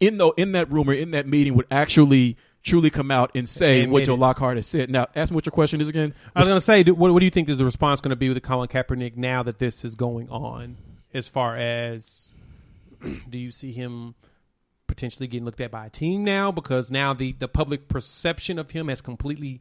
in 0.00 0.18
the 0.18 0.28
in 0.36 0.52
that 0.52 0.70
rumor 0.70 0.92
in 0.92 1.10
that 1.12 1.26
meeting 1.26 1.54
would 1.54 1.66
actually 1.70 2.36
truly 2.62 2.90
come 2.90 3.10
out 3.10 3.30
and 3.34 3.48
say 3.48 3.80
Admit 3.80 3.92
what 3.92 4.04
Joe. 4.04 4.14
Lockhart 4.14 4.56
has 4.56 4.66
said. 4.66 4.90
Now, 4.90 5.06
ask 5.16 5.30
me 5.30 5.34
what 5.34 5.46
your 5.46 5.52
question 5.52 5.80
is 5.80 5.88
again. 5.88 6.14
I 6.34 6.40
was 6.40 6.48
going 6.48 6.58
to 6.58 6.64
say, 6.64 6.82
do, 6.82 6.94
what, 6.94 7.12
what 7.12 7.18
do 7.20 7.24
you 7.24 7.30
think 7.30 7.48
is 7.48 7.58
the 7.58 7.64
response 7.64 8.00
going 8.00 8.10
to 8.10 8.16
be 8.16 8.28
with 8.28 8.42
Colin 8.42 8.68
Kaepernick 8.68 9.16
now 9.16 9.42
that 9.42 9.58
this 9.58 9.84
is 9.84 9.94
going 9.94 10.28
on? 10.28 10.76
As 11.14 11.26
far 11.28 11.56
as, 11.56 12.34
do 13.30 13.38
you 13.38 13.50
see 13.50 13.72
him 13.72 14.14
potentially 14.86 15.26
getting 15.28 15.44
looked 15.44 15.60
at 15.60 15.70
by 15.70 15.86
a 15.86 15.90
team 15.90 16.24
now? 16.24 16.50
Because 16.52 16.90
now 16.90 17.14
the, 17.14 17.32
the 17.38 17.48
public 17.48 17.88
perception 17.88 18.58
of 18.58 18.70
him 18.72 18.88
has 18.88 19.00
completely, 19.00 19.60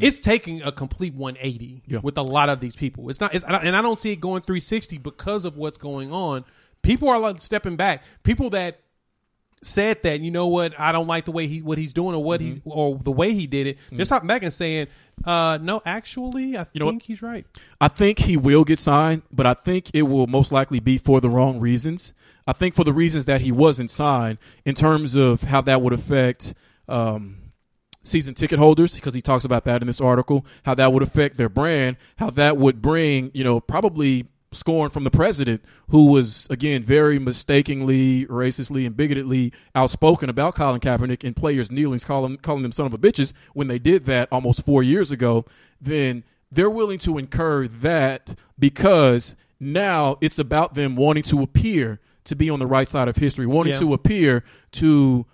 it's 0.00 0.20
taking 0.20 0.62
a 0.62 0.70
complete 0.70 1.14
180 1.14 1.66
Mm-hmm. 1.66 1.94
Yeah. 1.94 2.00
with 2.02 2.18
a 2.18 2.22
lot 2.22 2.48
of 2.48 2.60
these 2.60 2.76
people. 2.76 3.08
It's 3.10 3.20
not, 3.20 3.34
it's, 3.34 3.44
and 3.44 3.74
I 3.76 3.82
don't 3.82 3.98
see 3.98 4.12
it 4.12 4.16
going 4.20 4.42
360 4.42 4.98
because 4.98 5.44
of 5.44 5.56
what's 5.56 5.78
going 5.78 6.12
on. 6.12 6.44
People 6.82 7.08
are 7.08 7.18
like 7.18 7.40
stepping 7.40 7.76
back. 7.76 8.02
People 8.22 8.50
that 8.50 8.78
said 9.62 10.02
that 10.02 10.20
you 10.20 10.30
know 10.30 10.46
what 10.46 10.78
I 10.78 10.92
don't 10.92 11.06
like 11.06 11.24
the 11.24 11.32
way 11.32 11.46
he 11.46 11.62
what 11.62 11.78
he's 11.78 11.92
doing 11.92 12.14
or 12.14 12.22
what 12.22 12.40
he's 12.40 12.58
Mm-hmm. 12.58 12.70
or 12.70 12.98
the 12.98 13.10
way 13.10 13.32
he 13.32 13.46
did 13.46 13.66
it. 13.66 13.78
They're 13.90 14.04
stopping 14.04 14.28
back 14.28 14.42
and 14.42 14.52
saying, 14.52 14.88
uh, 15.24 15.58
no, 15.60 15.82
actually, 15.84 16.56
I 16.56 16.66
You 16.72 16.80
think 16.84 17.02
he's 17.02 17.22
right. 17.22 17.46
I 17.80 17.88
think 17.88 18.20
he 18.20 18.36
will 18.36 18.64
get 18.64 18.78
signed, 18.78 19.22
but 19.32 19.46
I 19.46 19.54
think 19.54 19.90
it 19.94 20.02
will 20.02 20.26
most 20.26 20.52
likely 20.52 20.78
be 20.80 20.98
for 20.98 21.20
the 21.20 21.30
wrong 21.30 21.58
reasons. 21.58 22.12
I 22.46 22.52
think 22.52 22.74
for 22.74 22.84
the 22.84 22.92
reasons 22.92 23.24
that 23.26 23.40
he 23.40 23.50
wasn't 23.50 23.90
signed, 23.90 24.38
in 24.64 24.74
terms 24.74 25.14
of 25.16 25.42
how 25.42 25.62
that 25.62 25.82
would 25.82 25.92
affect 25.92 26.54
um, 26.88 27.38
season 28.02 28.34
ticket 28.34 28.58
holders, 28.60 28.94
because 28.94 29.14
he 29.14 29.20
talks 29.20 29.44
about 29.44 29.64
that 29.64 29.80
in 29.82 29.86
this 29.88 30.00
article, 30.00 30.46
how 30.64 30.74
that 30.74 30.92
would 30.92 31.02
affect 31.02 31.38
their 31.38 31.48
brand, 31.48 31.96
how 32.18 32.30
that 32.30 32.56
would 32.56 32.80
bring, 32.80 33.32
you 33.34 33.42
know, 33.42 33.58
probably 33.58 34.26
scorn 34.52 34.90
from 34.90 35.04
the 35.04 35.10
president, 35.10 35.62
who 35.88 36.10
was 36.10 36.46
again 36.50 36.82
very 36.82 37.18
mistakenly, 37.18 38.26
racistly, 38.26 38.86
and 38.86 38.96
bigotedly 38.96 39.52
outspoken 39.74 40.28
about 40.28 40.54
Colin 40.54 40.80
Kaepernick 40.80 41.24
and 41.24 41.34
players 41.34 41.70
kneeling, 41.70 41.98
calling 42.00 42.36
calling 42.38 42.62
them 42.62 42.72
son 42.72 42.86
of 42.86 42.94
a 42.94 42.98
bitches 42.98 43.32
when 43.54 43.68
they 43.68 43.78
did 43.78 44.04
that 44.04 44.28
almost 44.32 44.64
four 44.64 44.82
years 44.82 45.10
ago. 45.10 45.44
Then 45.80 46.24
they're 46.50 46.70
willing 46.70 46.98
to 47.00 47.18
incur 47.18 47.66
that 47.68 48.36
because 48.58 49.34
now 49.58 50.16
it's 50.20 50.38
about 50.38 50.74
them 50.74 50.96
wanting 50.96 51.22
to 51.24 51.42
appear 51.42 52.00
to 52.24 52.36
be 52.36 52.50
on 52.50 52.58
the 52.58 52.66
right 52.66 52.88
side 52.88 53.08
of 53.08 53.16
history, 53.16 53.46
wanting 53.46 53.74
Yeah. 53.74 53.80
to 53.80 53.94
appear 53.94 54.44
to 54.72 55.26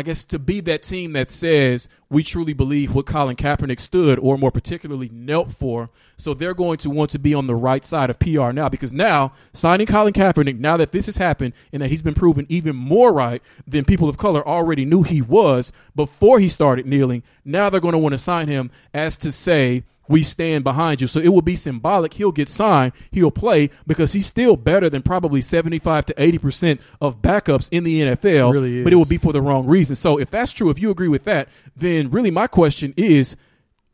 I 0.00 0.02
guess 0.02 0.24
to 0.24 0.38
be 0.38 0.60
that 0.60 0.82
team 0.82 1.12
that 1.12 1.30
says 1.30 1.86
we 2.08 2.24
truly 2.24 2.54
believe 2.54 2.94
what 2.94 3.04
Colin 3.04 3.36
Kaepernick 3.36 3.80
stood, 3.80 4.18
or 4.18 4.38
more 4.38 4.50
particularly 4.50 5.10
knelt 5.12 5.52
for. 5.52 5.90
So 6.16 6.32
they're 6.32 6.54
going 6.54 6.78
to 6.78 6.88
want 6.88 7.10
to 7.10 7.18
be 7.18 7.34
on 7.34 7.46
the 7.46 7.54
right 7.54 7.84
side 7.84 8.08
of 8.08 8.18
PR 8.18 8.50
now 8.50 8.70
because 8.70 8.94
now 8.94 9.34
signing 9.52 9.86
Colin 9.86 10.14
Kaepernick, 10.14 10.58
now 10.58 10.78
that 10.78 10.92
this 10.92 11.04
has 11.04 11.18
happened 11.18 11.52
and 11.70 11.82
that 11.82 11.90
he's 11.90 12.00
been 12.00 12.14
proven 12.14 12.46
even 12.48 12.74
more 12.76 13.12
right 13.12 13.42
than 13.66 13.84
people 13.84 14.08
of 14.08 14.16
color 14.16 14.42
already 14.48 14.86
knew 14.86 15.02
he 15.02 15.20
was 15.20 15.70
before 15.94 16.40
he 16.40 16.48
started 16.48 16.86
kneeling, 16.86 17.22
now 17.44 17.68
they're 17.68 17.78
going 17.78 17.92
to 17.92 17.98
want 17.98 18.14
to 18.14 18.18
sign 18.18 18.48
him 18.48 18.70
as 18.94 19.18
to 19.18 19.30
say, 19.30 19.84
we 20.10 20.24
stand 20.24 20.64
behind 20.64 21.00
you. 21.00 21.06
So 21.06 21.20
it 21.20 21.28
will 21.28 21.40
be 21.40 21.54
symbolic. 21.54 22.14
He'll 22.14 22.32
get 22.32 22.48
signed. 22.48 22.92
He'll 23.12 23.30
play 23.30 23.70
because 23.86 24.12
he's 24.12 24.26
still 24.26 24.56
better 24.56 24.90
than 24.90 25.02
probably 25.02 25.40
75 25.40 26.06
to 26.06 26.14
80% 26.14 26.80
of 27.00 27.22
backups 27.22 27.68
in 27.70 27.84
the 27.84 28.00
NFL. 28.00 28.52
Really 28.52 28.82
But 28.82 28.92
it 28.92 28.96
will 28.96 29.04
be 29.04 29.18
for 29.18 29.32
the 29.32 29.40
wrong 29.40 29.66
reason. 29.66 29.94
So 29.94 30.18
if 30.18 30.28
that's 30.28 30.52
true, 30.52 30.68
if 30.68 30.80
you 30.80 30.90
agree 30.90 31.06
with 31.06 31.22
that, 31.24 31.48
then 31.76 32.10
really 32.10 32.32
my 32.32 32.48
question 32.48 32.92
is 32.96 33.36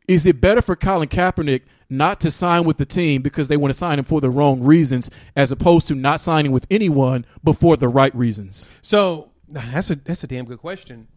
is 0.07 0.25
it 0.25 0.41
better 0.41 0.61
for 0.61 0.75
Colin 0.75 1.09
Kaepernick 1.09 1.63
not 1.89 2.19
to 2.21 2.31
sign 2.31 2.63
with 2.63 2.77
the 2.77 2.85
team 2.85 3.21
because 3.21 3.47
they 3.47 3.57
want 3.57 3.73
to 3.73 3.77
sign 3.77 3.99
him 3.99 4.05
for 4.05 4.19
the 4.19 4.29
wrong 4.29 4.61
reasons 4.61 5.11
as 5.35 5.51
opposed 5.51 5.87
to 5.89 5.95
not 5.95 6.19
signing 6.19 6.51
with 6.51 6.65
anyone 6.71 7.25
but 7.43 7.53
for 7.53 7.77
the 7.77 7.87
right 7.87 8.15
reasons? 8.15 8.71
So 8.81 9.29
that's 9.49 9.91
a 9.91 9.95
that's 9.95 10.23
a 10.23 10.27
damn 10.27 10.45
good 10.45 10.59
question. 10.59 11.07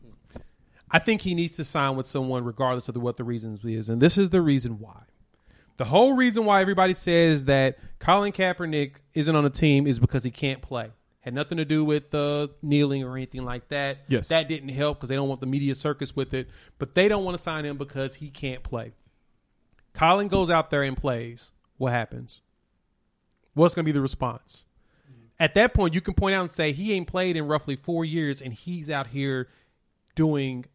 I 0.91 0.99
think 0.99 1.23
he 1.23 1.35
needs 1.35 1.57
to 1.57 1.65
sign 1.65 1.97
with 1.97 2.07
someone 2.07 2.45
regardless 2.45 2.89
of 2.89 2.95
the, 2.95 3.01
what 3.01 3.17
the 3.17 3.25
reasons 3.25 3.65
is, 3.65 3.89
and 3.89 4.01
this 4.01 4.19
is 4.19 4.31
the 4.31 4.41
reason 4.43 4.79
why. 4.79 5.03
The 5.77 5.85
whole 5.87 6.15
reason 6.15 6.45
why 6.45 6.61
everybody 6.61 6.93
says 6.93 7.47
that 7.47 7.79
Colin 8.01 8.33
Kaepernick 8.33 8.97
isn't 9.15 9.35
on 9.35 9.45
the 9.45 9.51
team 9.51 9.87
is 9.87 9.99
because 9.99 10.23
he 10.23 10.31
can't 10.31 10.61
play. 10.61 10.91
Had 11.21 11.35
nothing 11.35 11.59
to 11.59 11.65
do 11.65 11.85
with 11.85 12.15
uh, 12.15 12.49
kneeling 12.61 13.03
or 13.03 13.17
anything 13.17 13.45
like 13.45 13.69
that. 13.69 13.99
Yes. 14.09 14.29
that 14.29 14.49
didn't 14.49 14.71
help 14.71 14.99
because 14.99 15.09
they 15.09 15.15
don't 15.15 15.29
want 15.29 15.41
the 15.41 15.47
media 15.47 15.75
circus 15.75 16.17
with 16.17 16.35
it. 16.35 16.49
But 16.79 16.95
they 16.95 17.09
don't 17.09 17.25
want 17.25 17.37
to 17.37 17.43
sign 17.43 17.65
him 17.65 17.77
because 17.77 18.17
he 18.17 18.31
can't 18.31 18.63
play. 18.63 18.93
Colin 19.95 20.29
goes 20.29 20.51
out 20.51 20.71
there 20.71 20.83
and 20.83 20.97
plays. 20.97 21.53
What 21.77 21.93
happens? 21.93 22.43
What's 23.55 23.75
going 23.75 23.85
to 23.85 23.89
be 23.89 23.93
the 23.93 24.01
response? 24.01 24.67
At 25.39 25.55
that 25.55 25.73
point, 25.73 25.95
you 25.95 26.03
can 26.03 26.13
point 26.15 26.35
out 26.35 26.43
and 26.43 26.51
say 26.51 26.73
he 26.73 26.93
ain't 26.93 27.07
played 27.07 27.37
in 27.37 27.49
roughly 27.49 27.75
four 27.77 28.05
years, 28.05 28.43
and 28.43 28.53
he's 28.53 28.91
out 28.91 29.07
here 29.07 29.49
doing 30.15 30.67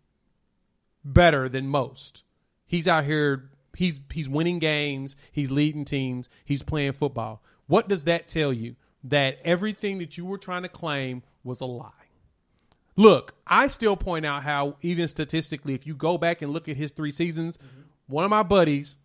better 1.06 1.48
than 1.48 1.68
most. 1.68 2.24
He's 2.66 2.88
out 2.88 3.06
here. 3.06 3.50
He's 3.78 4.00
he's 4.12 4.28
winning 4.28 4.60
games. 4.60 5.16
He's 5.32 5.52
leading 5.52 5.86
teams. 5.86 6.28
He's 6.44 6.64
playing 6.64 6.94
football. 6.94 7.42
What 7.68 7.88
does 7.88 8.06
that 8.06 8.28
tell 8.28 8.52
you? 8.52 8.76
That 9.04 9.38
everything 9.44 10.00
that 10.00 10.18
you 10.18 10.26
were 10.26 10.40
trying 10.40 10.64
to 10.64 10.70
claim 10.70 11.22
was 11.44 11.62
a 11.62 11.66
lie. 11.66 11.92
Look, 12.96 13.36
I 13.46 13.68
still 13.68 13.96
point 13.96 14.26
out 14.26 14.44
how 14.44 14.78
even 14.82 15.08
statistically, 15.08 15.76
if 15.76 15.86
you 15.86 15.94
go 15.94 16.18
back 16.18 16.42
and 16.42 16.52
look 16.52 16.68
at 16.68 16.78
his 16.78 16.92
three 16.92 17.12
seasons, 17.12 17.60
one 18.08 18.24
of 18.24 18.30
my 18.30 18.42
buddies, 18.42 18.98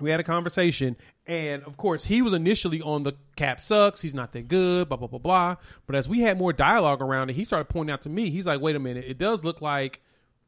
we 0.00 0.10
had 0.10 0.20
a 0.20 0.24
conversation, 0.24 0.96
and 1.26 1.62
of 1.62 1.76
course, 1.76 2.04
he 2.04 2.20
was 2.20 2.34
initially 2.34 2.82
on 2.82 3.04
the 3.04 3.12
cap 3.36 3.60
sucks. 3.60 4.00
He's 4.00 4.14
not 4.14 4.32
that 4.32 4.48
good, 4.48 4.88
blah 4.88 4.98
blah 4.98 5.08
blah 5.08 5.20
blah. 5.20 5.56
But 5.86 5.96
as 5.96 6.08
we 6.08 6.20
had 6.20 6.36
more 6.36 6.52
dialogue 6.52 7.00
around 7.00 7.30
it, 7.30 7.34
he 7.34 7.44
started 7.44 7.66
pointing 7.66 7.94
out 7.94 8.02
to 8.02 8.10
me. 8.10 8.30
He's 8.30 8.46
like, 8.46 8.60
"Wait 8.60 8.76
a 8.76 8.80
minute, 8.80 9.04
it 9.06 9.16
does 9.16 9.44
look 9.44 9.62
like 9.62 10.02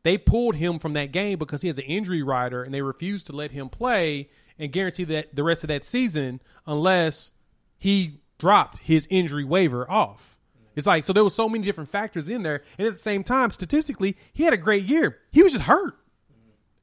they 0.06 0.16
pulled 0.16 0.56
him 0.56 0.78
from 0.78 0.92
that 0.92 1.12
game 1.12 1.38
because 1.38 1.62
he 1.62 1.68
has 1.68 1.78
an 1.78 1.84
injury 1.84 2.22
rider, 2.22 2.62
and 2.62 2.72
they 2.72 2.82
refused 2.82 3.26
to 3.26 3.32
let 3.32 3.50
him 3.50 3.68
play 3.68 4.28
and 4.58 4.72
guarantee 4.72 5.04
that 5.04 5.34
the 5.34 5.42
rest 5.42 5.64
of 5.64 5.68
that 5.68 5.84
season 5.84 6.40
unless 6.66 7.32
he 7.78 8.20
dropped 8.38 8.78
his 8.78 9.06
injury 9.10 9.44
waiver 9.44 9.90
off." 9.90 10.38
It's 10.76 10.86
like 10.86 11.04
so 11.04 11.12
there 11.12 11.24
was 11.24 11.34
so 11.34 11.48
many 11.48 11.64
different 11.64 11.90
factors 11.90 12.28
in 12.28 12.42
there, 12.42 12.62
and 12.78 12.86
at 12.86 12.94
the 12.94 13.00
same 13.00 13.24
time, 13.24 13.50
statistically, 13.50 14.16
he 14.32 14.44
had 14.44 14.52
a 14.52 14.58
great 14.58 14.84
year. 14.84 15.18
He 15.32 15.42
was 15.42 15.52
just 15.52 15.64
hurt. 15.64 15.98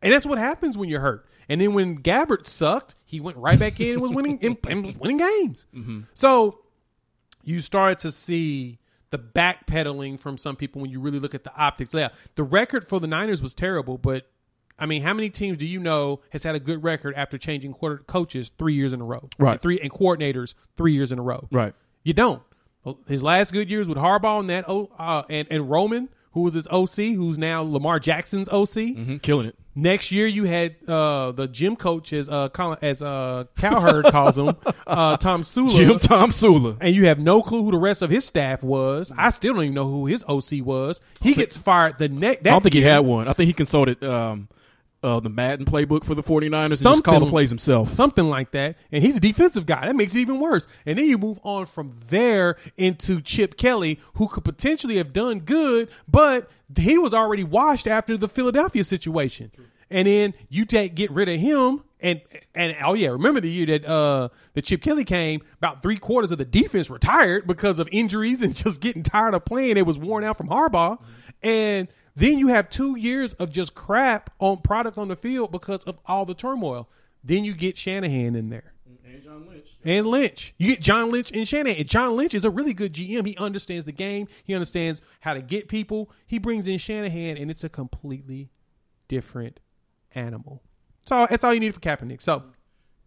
And 0.02 0.12
that's 0.12 0.26
what 0.26 0.38
happens 0.38 0.78
when 0.78 0.90
you're 0.90 1.00
hurt. 1.00 1.26
And 1.48 1.62
then 1.62 1.74
when 1.74 2.00
Gabbert 2.00 2.46
sucked, 2.46 2.96
he 3.06 3.22
went 3.22 3.38
right 3.38 3.58
back 3.58 3.80
in 3.80 3.94
and 3.94 4.02
was 4.02 4.12
winning 4.12 4.38
and, 4.42 4.58
and 4.68 4.86
was 4.86 4.98
winning 4.98 5.18
games. 5.18 5.66
Mm-hmm. 5.74 6.02
So 6.14 6.60
you 7.44 7.62
started 7.62 8.00
to 8.00 8.12
see 8.12 8.80
the 9.14 9.20
backpedaling 9.20 10.20
from 10.20 10.40
some 10.40 10.56
people 10.56 10.82
when 10.82 10.90
you 10.90 11.00
really 11.00 11.20
look 11.20 11.36
at 11.36 11.44
the 11.44 11.56
optics. 11.56 11.94
Yeah, 11.94 12.10
the 12.34 12.42
record 12.44 12.88
for 12.88 13.00
the 13.00 13.06
Niners 13.06 13.44
was 13.44 13.54
terrible, 13.54 14.00
but 14.00 14.28
I 14.80 14.88
mean, 14.88 15.04
how 15.04 15.14
many 15.14 15.30
teams 15.30 15.60
do 15.60 15.68
you 15.68 15.80
know 15.80 16.22
has 16.32 16.42
had 16.42 16.56
a 16.56 16.60
good 16.60 16.84
record 16.84 17.14
after 17.16 17.38
changing 17.38 17.74
quarter 17.74 18.00
coaches 18.08 18.52
three 18.58 18.74
years 18.74 18.92
in 18.92 19.02
a 19.02 19.04
row? 19.04 19.30
Right. 19.38 19.52
And 19.52 19.62
three 19.62 19.80
and 19.80 19.92
coordinators 19.92 20.56
three 20.78 20.94
years 20.94 21.12
in 21.12 21.20
a 21.20 21.22
row. 21.22 21.48
Right. 21.52 21.76
You 22.02 22.14
don't. 22.14 22.42
His 23.08 23.22
last 23.22 23.54
good 23.54 23.70
years 23.70 23.88
with 23.88 24.00
Harbaugh 24.00 24.40
and 24.40 24.50
that 24.50 24.66
oh, 24.68 24.90
uh, 24.98 25.22
and 25.30 25.48
and 25.52 25.70
Roman, 25.70 26.10
who 26.34 26.42
was 26.42 26.54
his 26.54 26.68
OC, 26.68 27.16
who's 27.16 27.38
now 27.38 27.62
Lamar 27.62 28.00
Jackson's 28.00 28.50
OC. 28.50 28.74
hmm 28.96 29.18
Killing 29.18 29.48
it. 29.48 29.56
Next 29.76 30.12
year, 30.12 30.28
you 30.28 30.44
had 30.44 30.76
uh, 30.88 31.32
the 31.32 31.48
gym 31.48 31.76
coach, 31.76 32.14
as 32.14 32.30
uh, 32.30 32.50
Colin, 32.50 32.78
as 32.84 33.02
uh, 33.02 33.46
Cowherd 33.58 34.06
calls 34.06 34.38
him, 34.38 34.50
uh, 34.86 35.18
Tomsula, 35.18 35.72
Jim 35.76 35.98
Tomsula. 35.98 36.78
and 36.80 36.96
you 36.96 37.08
have 37.08 37.18
no 37.18 37.42
clue 37.42 37.64
who 37.64 37.72
the 37.72 37.80
rest 37.80 38.04
of 38.04 38.12
his 38.12 38.24
staff 38.24 38.62
was. 38.62 39.12
I 39.18 39.32
still 39.32 39.56
don't 39.56 39.64
even 39.64 39.74
know 39.74 39.90
who 39.90 40.06
his 40.06 40.24
OC 40.28 40.64
was. 40.64 41.02
He 41.22 41.34
gets 41.34 41.58
fired 41.58 41.98
the 41.98 42.08
next. 42.08 42.42
I 42.46 42.52
don't 42.52 42.62
think 42.62 42.76
he 42.76 42.84
had 42.84 43.00
one. 43.00 43.28
I 43.28 43.34
think 43.34 43.48
he 43.48 43.54
consulted 43.54 44.04
um, 44.04 44.48
uh, 45.04 45.20
the 45.20 45.30
Madden 45.30 45.66
playbook 45.66 46.04
for 46.06 46.16
the 46.16 46.24
49ers 46.24 46.62
and 46.64 46.70
just 46.72 46.82
Something- 46.84 47.02
called 47.04 47.24
the 47.24 47.30
plays 47.30 47.50
himself. 47.50 47.92
something 47.92 48.30
like 48.30 48.52
that. 48.52 48.78
And 48.92 49.04
he's 49.04 49.18
a 49.18 49.20
defensive 49.20 49.66
guy. 49.66 49.86
That 49.86 49.96
makes 49.96 50.16
it 50.16 50.20
even 50.20 50.40
worse. 50.40 50.66
And 50.86 50.98
then 50.98 51.06
you 51.06 51.18
move 51.18 51.40
on 51.44 51.66
from 51.66 52.00
there 52.08 52.56
into 52.78 53.22
Chip 53.22 53.58
Kelly, 53.58 54.00
who 54.16 54.28
could 54.28 54.44
potentially 54.46 54.98
have 54.98 55.12
done 55.14 55.40
good, 55.42 55.90
but 56.08 56.50
he 56.76 56.98
was 56.98 57.14
already 57.14 57.44
washed 57.44 57.86
after 57.88 58.18
the 58.18 58.28
Philadelphia 58.30 58.84
situation. 58.84 59.52
and 59.92 60.08
then 60.08 60.34
you 60.50 60.66
take 60.66 60.96
get 60.96 61.12
rid 61.12 61.30
of 61.30 61.40
him. 61.40 61.84
And 62.00 62.20
and 62.56 62.76
oh 62.84 62.96
yeah, 62.96 63.10
remember 63.10 63.40
the 63.40 63.50
year 63.50 63.66
that 63.68 63.86
uh 63.86 64.28
that 64.56 64.64
Chip 64.66 64.82
Kelly 64.82 65.06
came, 65.06 65.42
about 65.58 65.82
three 65.82 65.98
quarters 65.98 66.32
of 66.32 66.38
the 66.38 66.44
defense 66.46 66.90
retired 66.90 67.48
because 67.48 67.80
of 67.80 67.88
injuries 67.92 68.42
and 68.42 68.54
just 68.64 68.82
getting 68.82 69.04
tired 69.04 69.34
of 69.34 69.46
playing. 69.46 69.78
It 69.78 69.86
was 69.86 69.98
worn 70.00 70.24
out 70.26 70.36
from 70.38 70.48
Harbaugh, 70.50 71.00
and 71.42 71.88
then 72.16 72.38
you 72.38 72.48
have 72.48 72.70
two 72.70 72.98
years 72.98 73.34
of 73.34 73.52
just 73.52 73.74
crap 73.76 74.30
on 74.40 74.58
product 74.58 74.98
on 74.98 75.08
the 75.08 75.16
field 75.16 75.52
because 75.52 75.84
of 75.86 75.98
all 76.06 76.26
the 76.26 76.34
turmoil. 76.34 76.90
Then 77.24 77.44
you 77.44 77.54
get 77.54 77.78
Shanahan 77.78 78.36
in 78.36 78.50
there 78.50 78.74
And 79.06 79.24
John 79.24 79.48
Lynch. 79.48 79.68
and 79.84 80.08
Lynch. 80.08 80.54
You 80.58 80.68
get 80.68 80.82
John 80.82 81.10
Lynch 81.12 81.32
and 81.32 81.48
Shanahan. 81.48 81.78
And 81.80 81.88
John 81.90 82.16
Lynch 82.18 82.34
is 82.34 82.44
a 82.46 82.50
really 82.50 82.74
good 82.74 82.94
GM. 82.94 83.26
He 83.26 83.36
understands 83.38 83.86
the 83.86 83.92
game. 83.92 84.28
He 84.44 84.54
understands 84.54 85.02
how 85.22 85.34
to 85.34 85.42
get 85.42 85.68
people. 85.70 86.12
He 86.28 86.38
brings 86.38 86.68
in 86.68 86.78
Shanahan, 86.78 87.38
and 87.38 87.50
it's 87.50 87.64
a 87.64 87.70
completely 87.70 88.50
different 89.08 89.60
animal. 90.16 90.62
So 91.06 91.26
that's 91.30 91.44
all 91.44 91.54
you 91.54 91.60
need 91.60 91.74
for 91.74 91.80
Kaepernick. 91.80 92.22
So 92.22 92.44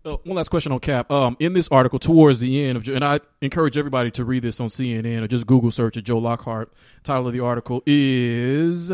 Uh, 0.07 0.19
one 0.23 0.37
last 0.37 0.51
question 0.51 0.71
on 0.71 0.79
Cap. 0.79 1.11
Um, 1.11 1.37
in 1.41 1.53
this 1.53 1.69
article, 1.69 1.99
towards 1.99 2.39
the 2.39 2.65
end 2.65 2.77
of, 2.77 2.89
and 2.89 3.05
I 3.05 3.19
encourage 3.41 3.77
everybody 3.77 4.13
to 4.13 4.25
read 4.25 4.45
this 4.45 4.61
on 4.61 4.69
CNN 4.69 5.21
or 5.23 5.27
just 5.27 5.49
Google 5.49 5.73
search 5.73 5.97
it. 5.97 6.03
Joe 6.03 6.19
Lockhart. 6.19 6.73
Title 7.03 7.27
of 7.27 7.33
the 7.33 7.41
article 7.41 7.83
is 7.87 8.93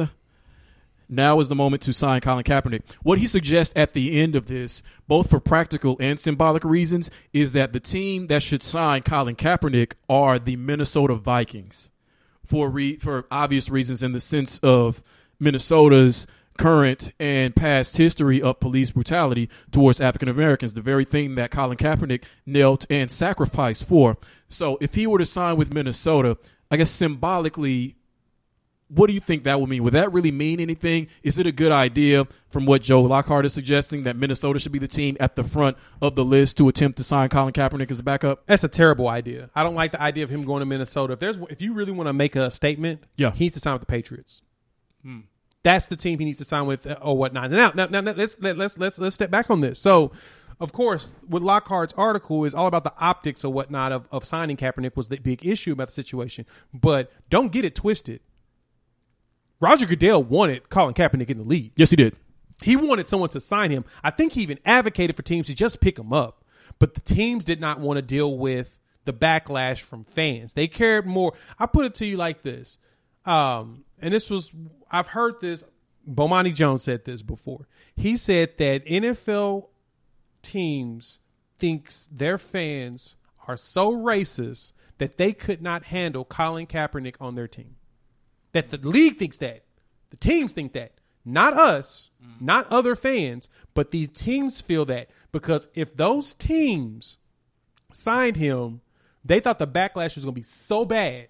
"Now 1.10 1.38
is 1.40 1.50
the 1.50 1.54
moment 1.54 1.82
to 1.82 1.92
sign 1.92 2.22
Colin 2.22 2.44
Kaepernick." 2.44 2.84
What 3.02 3.18
he 3.18 3.26
suggests 3.26 3.74
at 3.76 3.92
the 3.92 4.18
end 4.18 4.34
of 4.34 4.46
this, 4.46 4.82
both 5.06 5.28
for 5.28 5.38
practical 5.38 5.98
and 6.00 6.18
symbolic 6.18 6.64
reasons, 6.64 7.10
is 7.34 7.52
that 7.52 7.74
the 7.74 7.80
team 7.80 8.28
that 8.28 8.42
should 8.42 8.62
sign 8.62 9.02
Colin 9.02 9.36
Kaepernick 9.36 9.92
are 10.08 10.38
the 10.38 10.56
Minnesota 10.56 11.14
Vikings, 11.14 11.90
for 12.42 12.70
re- 12.70 12.96
for 12.96 13.26
obvious 13.30 13.68
reasons, 13.68 14.02
in 14.02 14.12
the 14.12 14.20
sense 14.20 14.58
of 14.60 15.02
Minnesota's 15.38 16.26
current 16.58 17.12
and 17.18 17.54
past 17.56 17.96
history 17.96 18.40
of 18.42 18.60
police 18.60 18.90
brutality 18.90 19.48
towards 19.70 20.00
African 20.00 20.28
Americans, 20.28 20.74
the 20.74 20.80
very 20.82 21.04
thing 21.04 21.34
that 21.36 21.50
Colin 21.50 21.76
Kaepernick 21.76 22.24
knelt 22.46 22.86
and 22.90 23.10
sacrificed 23.10 23.84
for. 23.86 24.16
So 24.48 24.78
if 24.80 24.94
he 24.94 25.06
were 25.06 25.18
to 25.18 25.26
sign 25.26 25.56
with 25.56 25.72
Minnesota, 25.72 26.36
I 26.70 26.76
guess 26.76 26.90
symbolically, 26.90 27.96
what 28.88 29.06
do 29.06 29.14
you 29.14 29.20
think 29.20 29.44
that 29.44 29.58
would 29.58 29.70
mean? 29.70 29.82
Would 29.84 29.94
that 29.94 30.12
really 30.12 30.30
mean 30.30 30.60
anything? 30.60 31.06
Is 31.22 31.38
it 31.38 31.46
a 31.46 31.52
good 31.52 31.72
idea 31.72 32.26
from 32.50 32.66
what 32.66 32.82
Joe 32.82 33.00
Lockhart 33.00 33.46
is 33.46 33.54
suggesting 33.54 34.02
that 34.02 34.16
Minnesota 34.16 34.58
should 34.58 34.72
be 34.72 34.78
the 34.78 34.86
team 34.88 35.16
at 35.18 35.34
the 35.34 35.42
front 35.42 35.78
of 36.02 36.14
the 36.14 36.24
list 36.24 36.58
to 36.58 36.68
attempt 36.68 36.98
to 36.98 37.04
sign 37.04 37.30
Colin 37.30 37.54
Kaepernick 37.54 37.90
as 37.90 37.98
a 38.00 38.02
backup? 38.02 38.46
that's 38.46 38.64
a 38.64 38.68
terrible 38.68 39.08
idea. 39.08 39.48
I 39.54 39.62
don't 39.62 39.74
like 39.74 39.92
the 39.92 40.02
idea 40.02 40.24
of 40.24 40.30
him 40.30 40.44
going 40.44 40.60
to 40.60 40.66
Minnesota. 40.66 41.14
If 41.14 41.20
there's 41.20 41.38
if 41.48 41.62
you 41.62 41.72
really 41.72 41.92
want 41.92 42.08
to 42.08 42.12
make 42.12 42.36
a 42.36 42.50
statement, 42.50 43.02
Yeah. 43.16 43.30
he 43.30 43.44
needs 43.44 43.54
to 43.54 43.60
sign 43.60 43.72
with 43.72 43.80
the 43.80 43.86
Patriots. 43.86 44.42
Hmm. 45.02 45.20
That's 45.62 45.86
the 45.86 45.96
team 45.96 46.18
he 46.18 46.24
needs 46.24 46.38
to 46.38 46.44
sign 46.44 46.66
with, 46.66 46.86
uh, 46.86 46.96
or 47.00 47.16
whatnot. 47.16 47.50
Now, 47.50 47.72
now, 47.74 47.86
now, 47.86 48.00
now 48.00 48.12
let's 48.12 48.36
let, 48.40 48.58
let's 48.58 48.76
let's 48.78 48.98
let's 48.98 49.14
step 49.14 49.30
back 49.30 49.50
on 49.50 49.60
this. 49.60 49.78
So, 49.78 50.12
of 50.60 50.72
course, 50.72 51.10
with 51.28 51.42
Lockhart's 51.42 51.94
article 51.96 52.44
is 52.44 52.54
all 52.54 52.66
about 52.66 52.84
the 52.84 52.94
optics 52.98 53.44
or 53.44 53.52
whatnot 53.52 53.92
of, 53.92 54.08
of 54.10 54.24
signing 54.24 54.56
Kaepernick 54.56 54.96
was 54.96 55.08
the 55.08 55.18
big 55.18 55.46
issue 55.46 55.72
about 55.72 55.88
the 55.88 55.94
situation. 55.94 56.46
But 56.74 57.12
don't 57.30 57.52
get 57.52 57.64
it 57.64 57.74
twisted. 57.74 58.20
Roger 59.60 59.86
Goodell 59.86 60.24
wanted 60.24 60.68
Colin 60.68 60.94
Kaepernick 60.94 61.30
in 61.30 61.38
the 61.38 61.44
league. 61.44 61.72
Yes, 61.76 61.90
he 61.90 61.96
did. 61.96 62.18
He 62.62 62.76
wanted 62.76 63.08
someone 63.08 63.28
to 63.30 63.40
sign 63.40 63.70
him. 63.70 63.84
I 64.02 64.10
think 64.10 64.32
he 64.32 64.42
even 64.42 64.58
advocated 64.64 65.14
for 65.14 65.22
teams 65.22 65.46
to 65.46 65.54
just 65.54 65.80
pick 65.80 65.98
him 65.98 66.12
up. 66.12 66.44
But 66.78 66.94
the 66.94 67.00
teams 67.00 67.44
did 67.44 67.60
not 67.60 67.78
want 67.78 67.98
to 67.98 68.02
deal 68.02 68.36
with 68.36 68.78
the 69.04 69.12
backlash 69.12 69.78
from 69.78 70.04
fans. 70.04 70.54
They 70.54 70.68
cared 70.68 71.06
more. 71.06 71.34
I 71.58 71.66
put 71.66 71.86
it 71.86 71.94
to 71.96 72.06
you 72.06 72.16
like 72.16 72.42
this. 72.42 72.78
Um, 73.24 73.84
and 74.00 74.12
this 74.12 74.30
was 74.30 74.52
I've 74.90 75.08
heard 75.08 75.40
this 75.40 75.64
Bomani 76.08 76.54
Jones 76.54 76.82
said 76.82 77.04
this 77.04 77.22
before. 77.22 77.68
He 77.96 78.16
said 78.16 78.58
that 78.58 78.84
NFL 78.86 79.68
teams 80.42 81.20
thinks 81.58 82.08
their 82.10 82.38
fans 82.38 83.16
are 83.46 83.56
so 83.56 83.92
racist 83.92 84.72
that 84.98 85.16
they 85.16 85.32
could 85.32 85.62
not 85.62 85.84
handle 85.84 86.24
Colin 86.24 86.66
Kaepernick 86.66 87.16
on 87.20 87.34
their 87.34 87.48
team. 87.48 87.76
That 88.52 88.70
the 88.70 88.76
league 88.78 89.18
thinks 89.18 89.38
that. 89.38 89.64
The 90.10 90.16
teams 90.16 90.52
think 90.52 90.72
that. 90.74 90.92
Not 91.24 91.54
us, 91.54 92.10
not 92.40 92.66
other 92.70 92.96
fans, 92.96 93.48
but 93.74 93.92
these 93.92 94.08
teams 94.08 94.60
feel 94.60 94.84
that 94.86 95.08
because 95.30 95.68
if 95.74 95.96
those 95.96 96.34
teams 96.34 97.18
signed 97.92 98.36
him, 98.36 98.80
they 99.24 99.38
thought 99.38 99.60
the 99.60 99.66
backlash 99.66 100.16
was 100.16 100.24
going 100.24 100.34
to 100.34 100.40
be 100.40 100.42
so 100.42 100.84
bad 100.84 101.28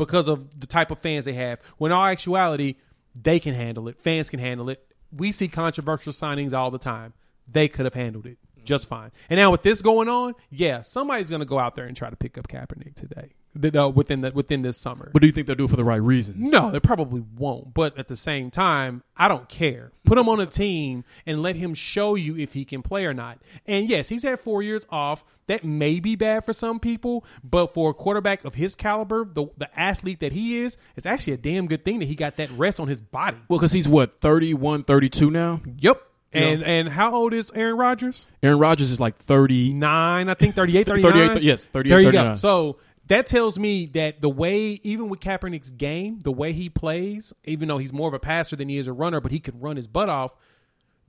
because 0.00 0.28
of 0.28 0.58
the 0.58 0.66
type 0.66 0.90
of 0.90 0.98
fans 0.98 1.24
they 1.24 1.34
have. 1.34 1.60
When 1.78 1.92
all 1.92 2.06
actuality, 2.06 2.76
they 3.14 3.38
can 3.38 3.54
handle 3.54 3.86
it. 3.88 4.00
Fans 4.00 4.30
can 4.30 4.40
handle 4.40 4.68
it. 4.68 4.84
We 5.12 5.30
see 5.30 5.46
controversial 5.48 6.12
signings 6.12 6.52
all 6.52 6.70
the 6.70 6.78
time. 6.78 7.12
They 7.46 7.68
could 7.68 7.84
have 7.84 7.94
handled 7.94 8.26
it 8.26 8.38
just 8.64 8.88
fine. 8.88 9.10
And 9.28 9.38
now 9.38 9.50
with 9.50 9.62
this 9.62 9.82
going 9.82 10.08
on, 10.08 10.34
yeah, 10.50 10.82
somebody's 10.82 11.30
going 11.30 11.40
to 11.40 11.46
go 11.46 11.58
out 11.58 11.74
there 11.74 11.86
and 11.86 11.96
try 11.96 12.10
to 12.10 12.16
pick 12.16 12.38
up 12.38 12.48
Kaepernick 12.48 12.94
today 12.94 13.30
th- 13.60 13.74
uh, 13.74 13.90
within 13.94 14.20
the, 14.20 14.30
within 14.32 14.62
this 14.62 14.76
summer. 14.78 15.10
But 15.12 15.22
do 15.22 15.26
you 15.26 15.32
think 15.32 15.46
they'll 15.46 15.56
do 15.56 15.64
it 15.64 15.70
for 15.70 15.76
the 15.76 15.84
right 15.84 16.02
reasons? 16.02 16.50
No, 16.50 16.70
they 16.70 16.80
probably 16.80 17.22
won't. 17.36 17.74
But 17.74 17.98
at 17.98 18.08
the 18.08 18.16
same 18.16 18.50
time, 18.50 19.02
I 19.16 19.28
don't 19.28 19.48
care. 19.48 19.92
Put 20.04 20.18
him 20.18 20.28
on 20.28 20.40
a 20.40 20.46
team 20.46 21.04
and 21.26 21.42
let 21.42 21.56
him 21.56 21.74
show 21.74 22.14
you 22.14 22.36
if 22.36 22.52
he 22.54 22.64
can 22.64 22.82
play 22.82 23.04
or 23.06 23.14
not. 23.14 23.38
And 23.66 23.88
yes, 23.88 24.08
he's 24.08 24.22
had 24.22 24.40
four 24.40 24.62
years 24.62 24.86
off. 24.90 25.24
That 25.46 25.64
may 25.64 25.98
be 25.98 26.14
bad 26.14 26.44
for 26.44 26.52
some 26.52 26.78
people, 26.78 27.24
but 27.42 27.74
for 27.74 27.90
a 27.90 27.94
quarterback 27.94 28.44
of 28.44 28.54
his 28.54 28.76
caliber, 28.76 29.24
the 29.24 29.46
the 29.58 29.68
athlete 29.78 30.20
that 30.20 30.30
he 30.32 30.58
is, 30.58 30.76
it's 30.96 31.06
actually 31.06 31.32
a 31.32 31.38
damn 31.38 31.66
good 31.66 31.84
thing 31.84 31.98
that 31.98 32.04
he 32.06 32.14
got 32.14 32.36
that 32.36 32.50
rest 32.52 32.78
on 32.78 32.86
his 32.86 33.00
body. 33.00 33.38
Well, 33.48 33.58
because 33.58 33.72
he's 33.72 33.88
what 33.88 34.20
31, 34.20 34.84
32 34.84 35.30
now. 35.30 35.60
Yep. 35.78 36.02
And 36.32 36.62
and 36.62 36.88
how 36.88 37.12
old 37.12 37.34
is 37.34 37.50
Aaron 37.56 37.76
Rodgers? 37.76 38.28
Aaron 38.44 38.60
Rodgers 38.60 38.92
is 38.92 39.00
like 39.00 39.16
39, 39.16 40.28
I 40.28 40.34
think 40.34 40.54
38, 40.54 40.84
39. 40.86 41.12
38, 41.12 41.42
yes, 41.42 41.66
38, 41.66 41.90
There 41.90 42.00
you 42.00 42.12
go. 42.12 42.18
39. 42.18 42.36
So 42.36 42.76
that 43.10 43.26
tells 43.26 43.58
me 43.58 43.86
that 43.86 44.20
the 44.20 44.28
way, 44.28 44.80
even 44.84 45.08
with 45.08 45.18
Kaepernick's 45.18 45.72
game, 45.72 46.20
the 46.20 46.30
way 46.30 46.52
he 46.52 46.68
plays, 46.68 47.32
even 47.44 47.66
though 47.66 47.78
he's 47.78 47.92
more 47.92 48.06
of 48.06 48.14
a 48.14 48.20
passer 48.20 48.54
than 48.54 48.68
he 48.68 48.78
is 48.78 48.86
a 48.86 48.92
runner, 48.92 49.20
but 49.20 49.32
he 49.32 49.40
could 49.40 49.60
run 49.60 49.74
his 49.74 49.88
butt 49.88 50.08
off, 50.08 50.32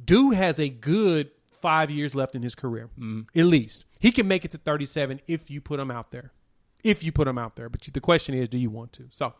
dude 0.03 0.33
has 0.33 0.59
a 0.59 0.67
good 0.67 1.29
five 1.51 1.91
years 1.91 2.15
left 2.15 2.33
in 2.33 2.41
his 2.41 2.55
career, 2.55 2.89
at 3.35 3.45
least. 3.45 3.85
He 3.99 4.11
can 4.11 4.27
make 4.27 4.43
it 4.43 4.49
to 4.51 4.57
37 4.57 5.21
if 5.27 5.51
you 5.51 5.61
put 5.61 5.79
him 5.79 5.91
out 5.91 6.09
there. 6.09 6.31
If 6.83 7.03
you 7.03 7.11
put 7.11 7.27
him 7.27 7.37
out 7.37 7.55
there. 7.55 7.69
But 7.69 7.81
the 7.81 8.01
question 8.01 8.33
is, 8.33 8.49
do 8.49 8.57
you 8.57 8.71
want 8.71 8.93
to? 8.93 9.05
So. 9.11 9.33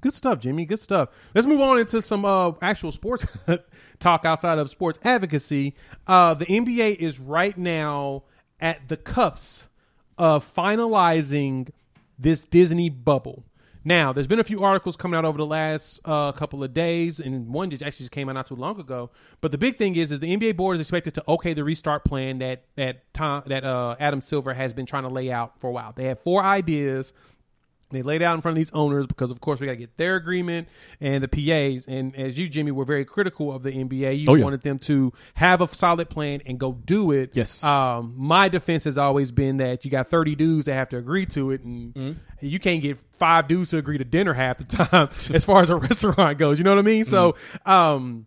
Good 0.00 0.14
stuff, 0.14 0.38
Jimmy. 0.38 0.66
Good 0.66 0.80
stuff. 0.80 1.08
Let's 1.34 1.46
move 1.46 1.60
on 1.60 1.78
into 1.80 2.00
some 2.02 2.24
uh, 2.24 2.52
actual 2.62 2.92
sports 2.92 3.26
talk 3.98 4.24
outside 4.24 4.58
of 4.58 4.70
sports 4.70 4.98
advocacy. 5.02 5.74
Uh, 6.06 6.34
the 6.34 6.46
NBA 6.46 6.96
is 6.96 7.18
right 7.18 7.56
now 7.56 8.24
at 8.60 8.86
the 8.88 8.96
cuffs 8.98 9.64
of 10.18 10.44
finalizing 10.54 11.68
this 12.18 12.44
Disney 12.44 12.88
bubble. 12.88 13.44
Now, 13.86 14.14
there's 14.14 14.26
been 14.26 14.40
a 14.40 14.44
few 14.44 14.64
articles 14.64 14.96
coming 14.96 15.18
out 15.18 15.26
over 15.26 15.36
the 15.36 15.44
last 15.44 16.00
uh, 16.06 16.32
couple 16.32 16.64
of 16.64 16.72
days, 16.72 17.20
and 17.20 17.48
one 17.48 17.68
just 17.68 17.82
actually 17.82 18.04
just 18.04 18.12
came 18.12 18.30
out 18.30 18.32
not 18.32 18.46
too 18.46 18.54
long 18.54 18.80
ago. 18.80 19.10
But 19.42 19.52
the 19.52 19.58
big 19.58 19.76
thing 19.76 19.96
is, 19.96 20.10
is 20.10 20.20
the 20.20 20.34
NBA 20.34 20.56
board 20.56 20.76
is 20.76 20.80
expected 20.80 21.12
to 21.14 21.24
okay 21.28 21.52
the 21.52 21.64
restart 21.64 22.02
plan 22.04 22.38
that 22.38 22.64
that 22.76 23.12
Tom 23.12 23.42
that 23.46 23.62
uh, 23.62 23.96
Adam 24.00 24.22
Silver 24.22 24.54
has 24.54 24.72
been 24.72 24.86
trying 24.86 25.02
to 25.02 25.10
lay 25.10 25.30
out 25.30 25.60
for 25.60 25.68
a 25.68 25.72
while. 25.72 25.92
They 25.94 26.04
have 26.04 26.18
four 26.20 26.42
ideas 26.42 27.12
they 27.94 28.02
laid 28.02 28.22
out 28.22 28.34
in 28.34 28.40
front 28.40 28.52
of 28.54 28.56
these 28.56 28.70
owners 28.72 29.06
because, 29.06 29.30
of 29.30 29.40
course, 29.40 29.60
we 29.60 29.66
got 29.66 29.72
to 29.72 29.76
get 29.76 29.96
their 29.96 30.16
agreement 30.16 30.68
and 31.00 31.22
the 31.24 31.28
PAs. 31.28 31.86
And 31.86 32.14
as 32.16 32.38
you, 32.38 32.48
Jimmy, 32.48 32.70
were 32.70 32.84
very 32.84 33.04
critical 33.04 33.52
of 33.52 33.62
the 33.62 33.70
NBA. 33.72 34.20
You 34.20 34.26
Oh, 34.28 34.34
yeah. 34.34 34.44
wanted 34.44 34.62
them 34.62 34.78
to 34.80 35.12
have 35.34 35.60
a 35.60 35.68
solid 35.74 36.10
plan 36.10 36.42
and 36.46 36.58
go 36.58 36.72
do 36.72 37.12
it. 37.12 37.30
Yes. 37.34 37.62
Um, 37.64 38.14
my 38.16 38.48
defense 38.48 38.84
has 38.84 38.98
always 38.98 39.30
been 39.30 39.58
that 39.58 39.84
you 39.84 39.90
got 39.90 40.08
30 40.08 40.34
dudes 40.34 40.66
that 40.66 40.74
have 40.74 40.88
to 40.90 40.96
agree 40.98 41.26
to 41.26 41.50
it, 41.52 41.62
and 41.62 41.94
Mm-hmm. 41.94 42.18
you 42.46 42.58
can't 42.58 42.82
get 42.82 42.98
five 43.12 43.46
dudes 43.48 43.70
to 43.70 43.78
agree 43.78 43.98
to 43.98 44.04
dinner 44.04 44.32
half 44.34 44.58
the 44.58 44.64
time 44.84 45.08
as 45.32 45.44
far 45.44 45.62
as 45.62 45.70
a 45.70 45.76
restaurant 45.88 46.38
goes. 46.38 46.58
You 46.58 46.64
know 46.64 46.70
what 46.72 46.78
I 46.78 46.82
mean? 46.82 47.04
So, 47.04 47.32
Mm-hmm. 47.32 47.70
um, 47.70 48.26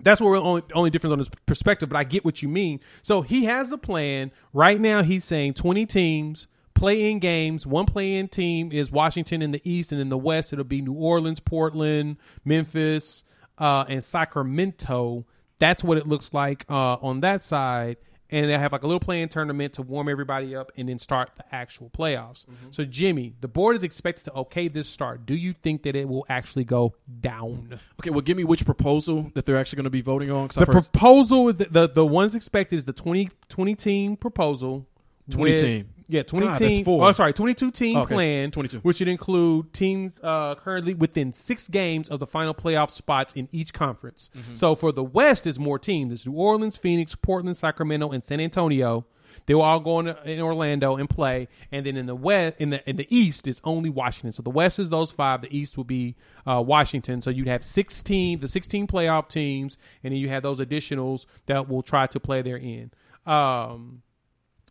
that's 0.00 0.20
what 0.20 0.28
we're 0.28 0.36
only 0.38 0.62
only 0.74 0.90
difference 0.90 1.10
on 1.12 1.18
his 1.18 1.28
perspective, 1.46 1.88
but 1.88 1.96
I 1.98 2.04
get 2.04 2.24
what 2.24 2.40
you 2.40 2.48
mean. 2.48 2.78
So 3.02 3.22
he 3.22 3.46
has 3.46 3.68
the 3.68 3.78
plan 3.78 4.30
right 4.52 4.80
now. 4.80 5.02
He's 5.02 5.24
saying 5.24 5.54
twenty 5.54 5.86
teams 5.86 6.46
play 6.78 7.10
in 7.10 7.18
games. 7.18 7.66
One 7.66 7.86
play 7.86 8.14
in 8.16 8.28
team 8.28 8.72
is 8.72 8.90
Washington 8.90 9.42
in 9.42 9.50
the 9.50 9.60
East, 9.64 9.92
and 9.92 10.00
in 10.00 10.08
the 10.08 10.18
West 10.18 10.52
it'll 10.52 10.64
be 10.64 10.80
New 10.80 10.92
Orleans, 10.94 11.40
Portland, 11.40 12.16
Memphis, 12.44 13.24
uh, 13.58 13.84
and 13.88 14.02
Sacramento. 14.02 15.26
That's 15.58 15.82
what 15.82 15.98
it 15.98 16.06
looks 16.06 16.32
like 16.32 16.64
uh, 16.68 16.94
on 16.94 17.20
that 17.20 17.44
side. 17.44 17.96
And 18.30 18.50
they 18.50 18.58
have 18.58 18.72
like 18.72 18.82
a 18.82 18.86
little 18.86 19.00
playing 19.00 19.30
tournament 19.30 19.72
to 19.74 19.82
warm 19.82 20.06
everybody 20.06 20.54
up 20.54 20.70
and 20.76 20.86
then 20.90 20.98
start 20.98 21.30
the 21.38 21.44
actual 21.50 21.88
playoffs. 21.88 22.44
So, 22.72 22.84
Jimmy, 22.84 23.32
the 23.40 23.48
board 23.48 23.74
is 23.74 23.82
expected 23.82 24.24
to 24.26 24.34
okay 24.34 24.68
this 24.68 24.86
start. 24.86 25.24
Do 25.24 25.34
you 25.34 25.54
think 25.54 25.84
that 25.84 25.96
it 25.96 26.06
will 26.06 26.26
actually 26.28 26.64
go 26.64 26.94
down? 27.22 27.80
Okay, 28.00 28.10
well, 28.10 28.20
give 28.20 28.36
me 28.36 28.44
which 28.44 28.66
proposal 28.66 29.30
that 29.32 29.46
they're 29.46 29.56
actually 29.56 29.76
going 29.76 29.84
to 29.84 29.90
be 29.90 30.02
voting 30.02 30.30
on. 30.30 30.48
The 30.48 30.66
proposal, 30.66 31.46
the, 31.54 31.68
the 31.70 31.88
the 31.88 32.04
ones 32.04 32.34
expected 32.34 32.76
is 32.76 32.84
the 32.84 32.92
20, 32.92 33.30
20 33.48 33.74
team 33.74 34.16
proposal. 34.18 34.86
20 35.30 35.50
with- 35.50 35.60
team. 35.62 35.88
Yeah, 36.10 36.22
twenty 36.22 36.46
God, 36.46 36.58
team. 36.58 36.84
Oh, 36.88 37.12
sorry, 37.12 37.34
twenty-two 37.34 37.70
team 37.70 37.98
Okay, 37.98 38.14
plan, 38.14 38.50
22. 38.50 38.78
which 38.78 39.00
would 39.00 39.08
include 39.08 39.72
teams 39.74 40.18
uh, 40.22 40.54
currently 40.54 40.94
within 40.94 41.34
six 41.34 41.68
games 41.68 42.08
of 42.08 42.18
the 42.18 42.26
final 42.26 42.54
playoff 42.54 42.90
spots 42.90 43.34
in 43.34 43.46
each 43.52 43.74
conference. 43.74 44.30
Mm-hmm. 44.36 44.54
So 44.54 44.74
for 44.74 44.90
the 44.90 45.04
West, 45.04 45.46
is 45.46 45.58
more 45.58 45.78
teams. 45.78 46.12
It's 46.12 46.26
New 46.26 46.32
Orleans, 46.32 46.78
Phoenix, 46.78 47.14
Portland, 47.14 47.56
Sacramento, 47.56 48.10
and 48.10 48.24
San 48.24 48.40
Antonio. 48.40 49.06
They 49.46 49.54
will 49.54 49.62
all 49.62 49.80
go 49.80 50.00
in, 50.00 50.08
in 50.24 50.40
Orlando 50.40 50.96
and 50.96 51.08
play, 51.08 51.48
and 51.72 51.84
then 51.84 51.96
in 51.96 52.06
the 52.06 52.14
West, 52.14 52.56
in 52.58 52.70
the 52.70 52.88
in 52.88 52.96
the 52.96 53.06
East, 53.14 53.46
it's 53.46 53.60
only 53.64 53.90
Washington. 53.90 54.32
So 54.32 54.42
the 54.42 54.50
West 54.50 54.78
is 54.78 54.90
those 54.90 55.12
five. 55.12 55.42
The 55.42 55.54
East 55.56 55.76
will 55.76 55.84
be 55.84 56.16
uh, 56.46 56.62
Washington. 56.66 57.20
So 57.22 57.30
you'd 57.30 57.48
have 57.48 57.64
sixteen, 57.64 58.40
the 58.40 58.48
sixteen 58.48 58.86
playoff 58.86 59.28
teams, 59.28 59.78
and 60.02 60.12
then 60.12 60.18
you 60.20 60.28
have 60.28 60.42
those 60.42 60.60
additionals 60.60 61.26
that 61.46 61.68
will 61.68 61.82
try 61.82 62.06
to 62.08 62.20
play 62.20 62.42
their 62.42 62.56
in. 62.56 62.90
Um, 63.26 64.02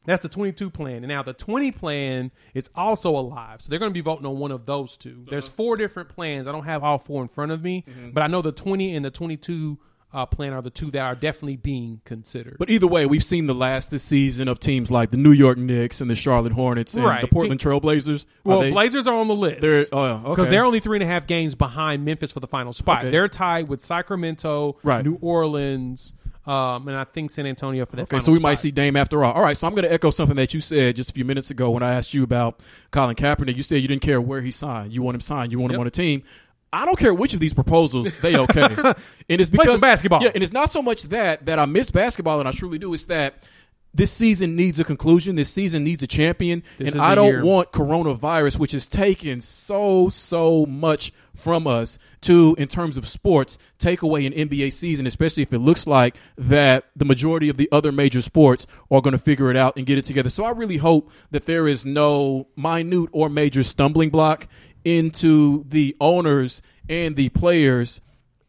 that's 0.07 0.23
the 0.23 0.29
22 0.29 0.71
plan. 0.71 0.97
And 0.97 1.07
now 1.07 1.21
the 1.21 1.33
20 1.33 1.71
plan 1.73 2.31
is 2.55 2.69
also 2.73 3.15
alive. 3.15 3.61
So 3.61 3.69
they're 3.69 3.77
going 3.77 3.91
to 3.91 3.93
be 3.93 4.01
voting 4.01 4.25
on 4.25 4.39
one 4.39 4.51
of 4.51 4.65
those 4.65 4.97
2 4.97 5.25
There's 5.29 5.47
four 5.47 5.77
different 5.77 6.09
plans. 6.09 6.47
I 6.47 6.51
don't 6.51 6.63
have 6.65 6.83
all 6.83 6.97
four 6.97 7.21
in 7.21 7.27
front 7.27 7.51
of 7.51 7.61
me, 7.61 7.85
but 8.13 8.23
I 8.23 8.27
know 8.27 8.41
the 8.41 8.51
20 8.51 8.95
and 8.95 9.05
the 9.05 9.11
22 9.11 9.77
uh, 10.13 10.25
plan 10.25 10.53
are 10.53 10.61
the 10.61 10.69
two 10.69 10.89
that 10.91 11.01
are 11.01 11.15
definitely 11.15 11.57
being 11.57 11.99
considered. 12.05 12.55
But 12.57 12.69
either 12.69 12.87
way, 12.87 13.05
we've 13.05 13.23
seen 13.23 13.45
the 13.47 13.53
last 13.53 13.91
this 13.91 14.03
season 14.03 14.47
of 14.47 14.59
teams 14.59 14.89
like 14.89 15.09
the 15.11 15.17
New 15.17 15.33
York 15.33 15.57
Knicks 15.57 15.99
and 15.99 16.09
the 16.09 16.15
Charlotte 16.15 16.53
Hornets 16.53 16.93
and 16.93 17.03
Right. 17.03 17.21
the 17.21 17.27
Portland 17.27 17.59
Trailblazers. 17.59 18.23
Are 18.23 18.27
well, 18.45 18.59
they- 18.61 18.71
Blazers 18.71 19.05
are 19.05 19.15
on 19.19 19.27
the 19.27 19.35
list. 19.35 19.61
They're 19.61 19.85
oh, 19.91 20.01
okay. 20.01 20.29
Because 20.29 20.49
they're 20.49 20.63
only 20.63 20.79
three 20.79 20.97
and 20.97 21.03
a 21.03 21.07
half 21.07 21.27
games 21.27 21.55
behind 21.55 22.05
Memphis 22.05 22.31
for 22.31 22.39
the 22.39 22.47
final 22.47 22.71
spot. 22.73 22.99
Okay. 22.99 23.09
They're 23.09 23.27
tied 23.27 23.67
with 23.67 23.81
Sacramento, 23.81 24.77
Right. 24.81 25.03
New 25.05 25.17
Orleans, 25.21 26.13
um, 26.47 26.87
and 26.87 26.95
I 26.95 27.03
think 27.03 27.29
San 27.29 27.45
Antonio 27.45 27.85
for 27.85 27.97
that. 27.97 28.03
Okay, 28.03 28.19
so 28.19 28.31
we 28.31 28.39
might 28.39 28.55
see 28.55 28.71
Dame 28.71 28.95
after 28.95 29.23
all. 29.23 29.33
All 29.33 29.41
right, 29.41 29.57
so 29.57 29.67
I'm 29.67 29.73
going 29.73 29.83
to 29.83 29.91
echo 29.91 30.09
something 30.11 30.37
that 30.37 30.53
you 30.53 30.61
said 30.61 30.95
just 30.95 31.09
a 31.09 31.13
few 31.13 31.25
minutes 31.25 31.51
ago 31.51 31.69
when 31.71 31.83
I 31.83 31.93
asked 31.93 32.13
you 32.13 32.23
about 32.23 32.61
Colin 32.91 33.15
Kaepernick. 33.15 33.55
You 33.55 33.63
said 33.63 33.81
you 33.81 33.87
didn't 33.87 34.01
care 34.01 34.21
where 34.21 34.41
he 34.41 34.51
signed. 34.51 34.93
You 34.93 35.01
want 35.01 35.15
him 35.15 35.21
signed. 35.21 35.51
You 35.51 35.59
want 35.59 35.73
him 35.73 35.79
on 35.79 35.87
a 35.87 35.91
team. 35.91 36.23
I 36.71 36.85
don't 36.85 36.97
care 36.97 37.13
which 37.13 37.33
of 37.33 37.39
these 37.39 37.53
proposals 37.53 38.19
they 38.21 38.37
okay. 38.37 38.61
and 39.29 39.41
it's 39.41 39.49
because 39.49 39.81
basketball. 39.81 40.23
Yeah, 40.23 40.31
and 40.33 40.43
it's 40.43 40.53
not 40.53 40.71
so 40.71 40.81
much 40.81 41.03
that 41.03 41.45
that 41.45 41.59
I 41.59 41.65
miss 41.65 41.91
basketball, 41.91 42.39
and 42.39 42.47
I 42.47 42.51
truly 42.51 42.77
do. 42.77 42.93
It's 42.93 43.05
that 43.05 43.45
this 43.93 44.11
season 44.11 44.55
needs 44.55 44.79
a 44.79 44.83
conclusion. 44.83 45.35
This 45.35 45.49
season 45.49 45.83
needs 45.83 46.03
a 46.03 46.07
champion, 46.07 46.63
This 46.77 46.93
and 46.93 47.01
I 47.01 47.15
don't 47.15 47.27
year. 47.27 47.43
want 47.43 47.71
coronavirus, 47.71 48.59
which 48.59 48.73
has 48.73 48.85
taken 48.85 49.41
so 49.41 50.09
so 50.09 50.65
much 50.65 51.11
from 51.38 51.67
us 51.67 51.97
to 52.21 52.55
in 52.57 52.67
terms 52.67 52.97
of 52.97 53.07
sports 53.07 53.57
take 53.77 54.01
away 54.01 54.25
an 54.25 54.33
NBA 54.33 54.73
season 54.73 55.05
especially 55.07 55.43
if 55.43 55.53
it 55.53 55.59
looks 55.59 55.88
like 55.88 56.15
that 56.38 56.85
the 56.95 57.05
majority 57.05 57.47
of 57.47 57.57
the 57.57 57.69
other 57.71 57.91
major 57.91 58.21
sports 58.21 58.65
are 58.91 59.01
going 59.01 59.13
to 59.13 59.19
figure 59.19 59.49
it 59.49 59.55
out 59.55 59.77
and 59.77 59.85
get 59.85 59.97
it 59.97 60.05
together 60.05 60.29
so 60.29 60.43
I 60.43 60.51
really 60.51 60.77
hope 60.77 61.11
that 61.31 61.45
there 61.45 61.67
is 61.67 61.85
no 61.85 62.47
minute 62.55 63.09
or 63.11 63.29
major 63.29 63.63
stumbling 63.63 64.09
block 64.09 64.47
into 64.83 65.65
the 65.67 65.95
owners 65.99 66.61
and 66.89 67.15
the 67.15 67.29
players 67.29 68.01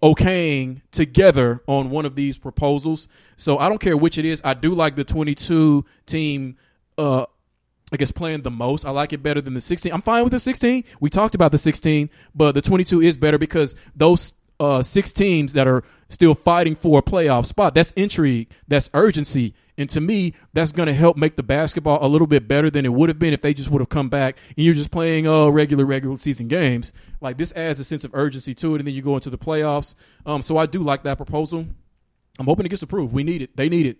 okaying 0.03 0.81
together 0.93 1.63
on 1.67 1.91
one 1.91 2.07
of 2.07 2.15
these 2.15 2.39
proposals. 2.39 3.09
So 3.37 3.59
I 3.59 3.69
don't 3.69 3.81
care 3.81 3.97
which 3.97 4.19
it 4.19 4.25
is. 4.25 4.41
I 4.45 4.55
do 4.55 4.73
like 4.73 4.97
the 4.97 5.05
22 5.05 5.85
team 6.07 6.57
uh 6.97 7.27
I 7.93 7.97
guess 7.97 8.11
playing 8.11 8.43
the 8.43 8.51
most. 8.51 8.85
I 8.85 8.91
like 8.91 9.13
it 9.13 9.23
better 9.23 9.41
than 9.41 9.55
the 9.55 9.61
16. 9.61 9.93
I'm 9.93 10.03
fine 10.03 10.25
with 10.25 10.33
the 10.33 10.41
16. 10.41 10.85
We 11.01 11.11
talked 11.11 11.35
about 11.35 11.53
the 11.53 11.59
16, 11.59 12.11
but 12.35 12.55
the 12.55 12.63
22 12.63 13.01
is 13.01 13.17
better 13.17 13.39
because 13.39 13.75
those 13.97 14.35
uh, 14.61 14.83
six 14.83 15.13
teams 15.13 15.53
that 15.55 15.67
are 15.67 15.85
still 16.09 16.35
fighting 16.35 16.75
for 16.75 16.99
a 16.99 17.03
playoff 17.03 17.47
spot, 17.47 17.75
that's 17.75 17.93
intrigue, 17.93 18.51
that's 18.67 18.91
urgency. 18.93 19.55
And 19.77 19.89
to 19.91 20.01
me, 20.01 20.35
that's 20.53 20.73
going 20.73 20.89
to 20.89 20.93
help 20.93 21.17
make 21.17 21.37
the 21.37 21.43
basketball 21.43 22.05
a 22.05 22.09
little 22.09 22.27
bit 22.27 22.49
better 22.49 22.69
than 22.69 22.85
it 22.85 22.93
would 22.93 23.09
have 23.09 23.19
been 23.19 23.33
if 23.33 23.43
they 23.43 23.55
just 23.55 23.71
would 23.71 23.81
have 23.81 23.89
come 23.89 24.09
back 24.09 24.37
and 24.57 24.65
you're 24.65 24.75
just 24.75 24.91
playing 24.91 25.29
uh, 25.29 25.49
regular, 25.49 25.85
regular 25.85 26.17
season 26.17 26.49
games. 26.49 26.93
Like 27.21 27.39
this 27.39 27.53
adds 27.53 27.79
a 27.79 27.85
sense 27.85 28.05
of 28.05 28.11
urgency 28.13 28.55
to 28.57 28.75
it, 28.75 28.79
and 28.79 28.89
then 28.89 28.95
you 28.95 29.03
go 29.03 29.15
into 29.15 29.31
the 29.31 29.39
playoffs. 29.39 29.95
Um, 30.27 30.43
so 30.43 30.59
I 30.59 30.67
do 30.67 30.83
like 30.83 31.05
that 31.05 31.17
proposal. 31.17 31.65
I'm 32.41 32.47
hoping 32.47 32.67
it 32.67 32.71
gets 32.71 32.83
approved. 32.83 33.13
We 33.13 33.23
need 33.23 33.41
it. 33.41 33.57
They 33.57 33.69
need 33.69 33.87
it. 33.87 33.99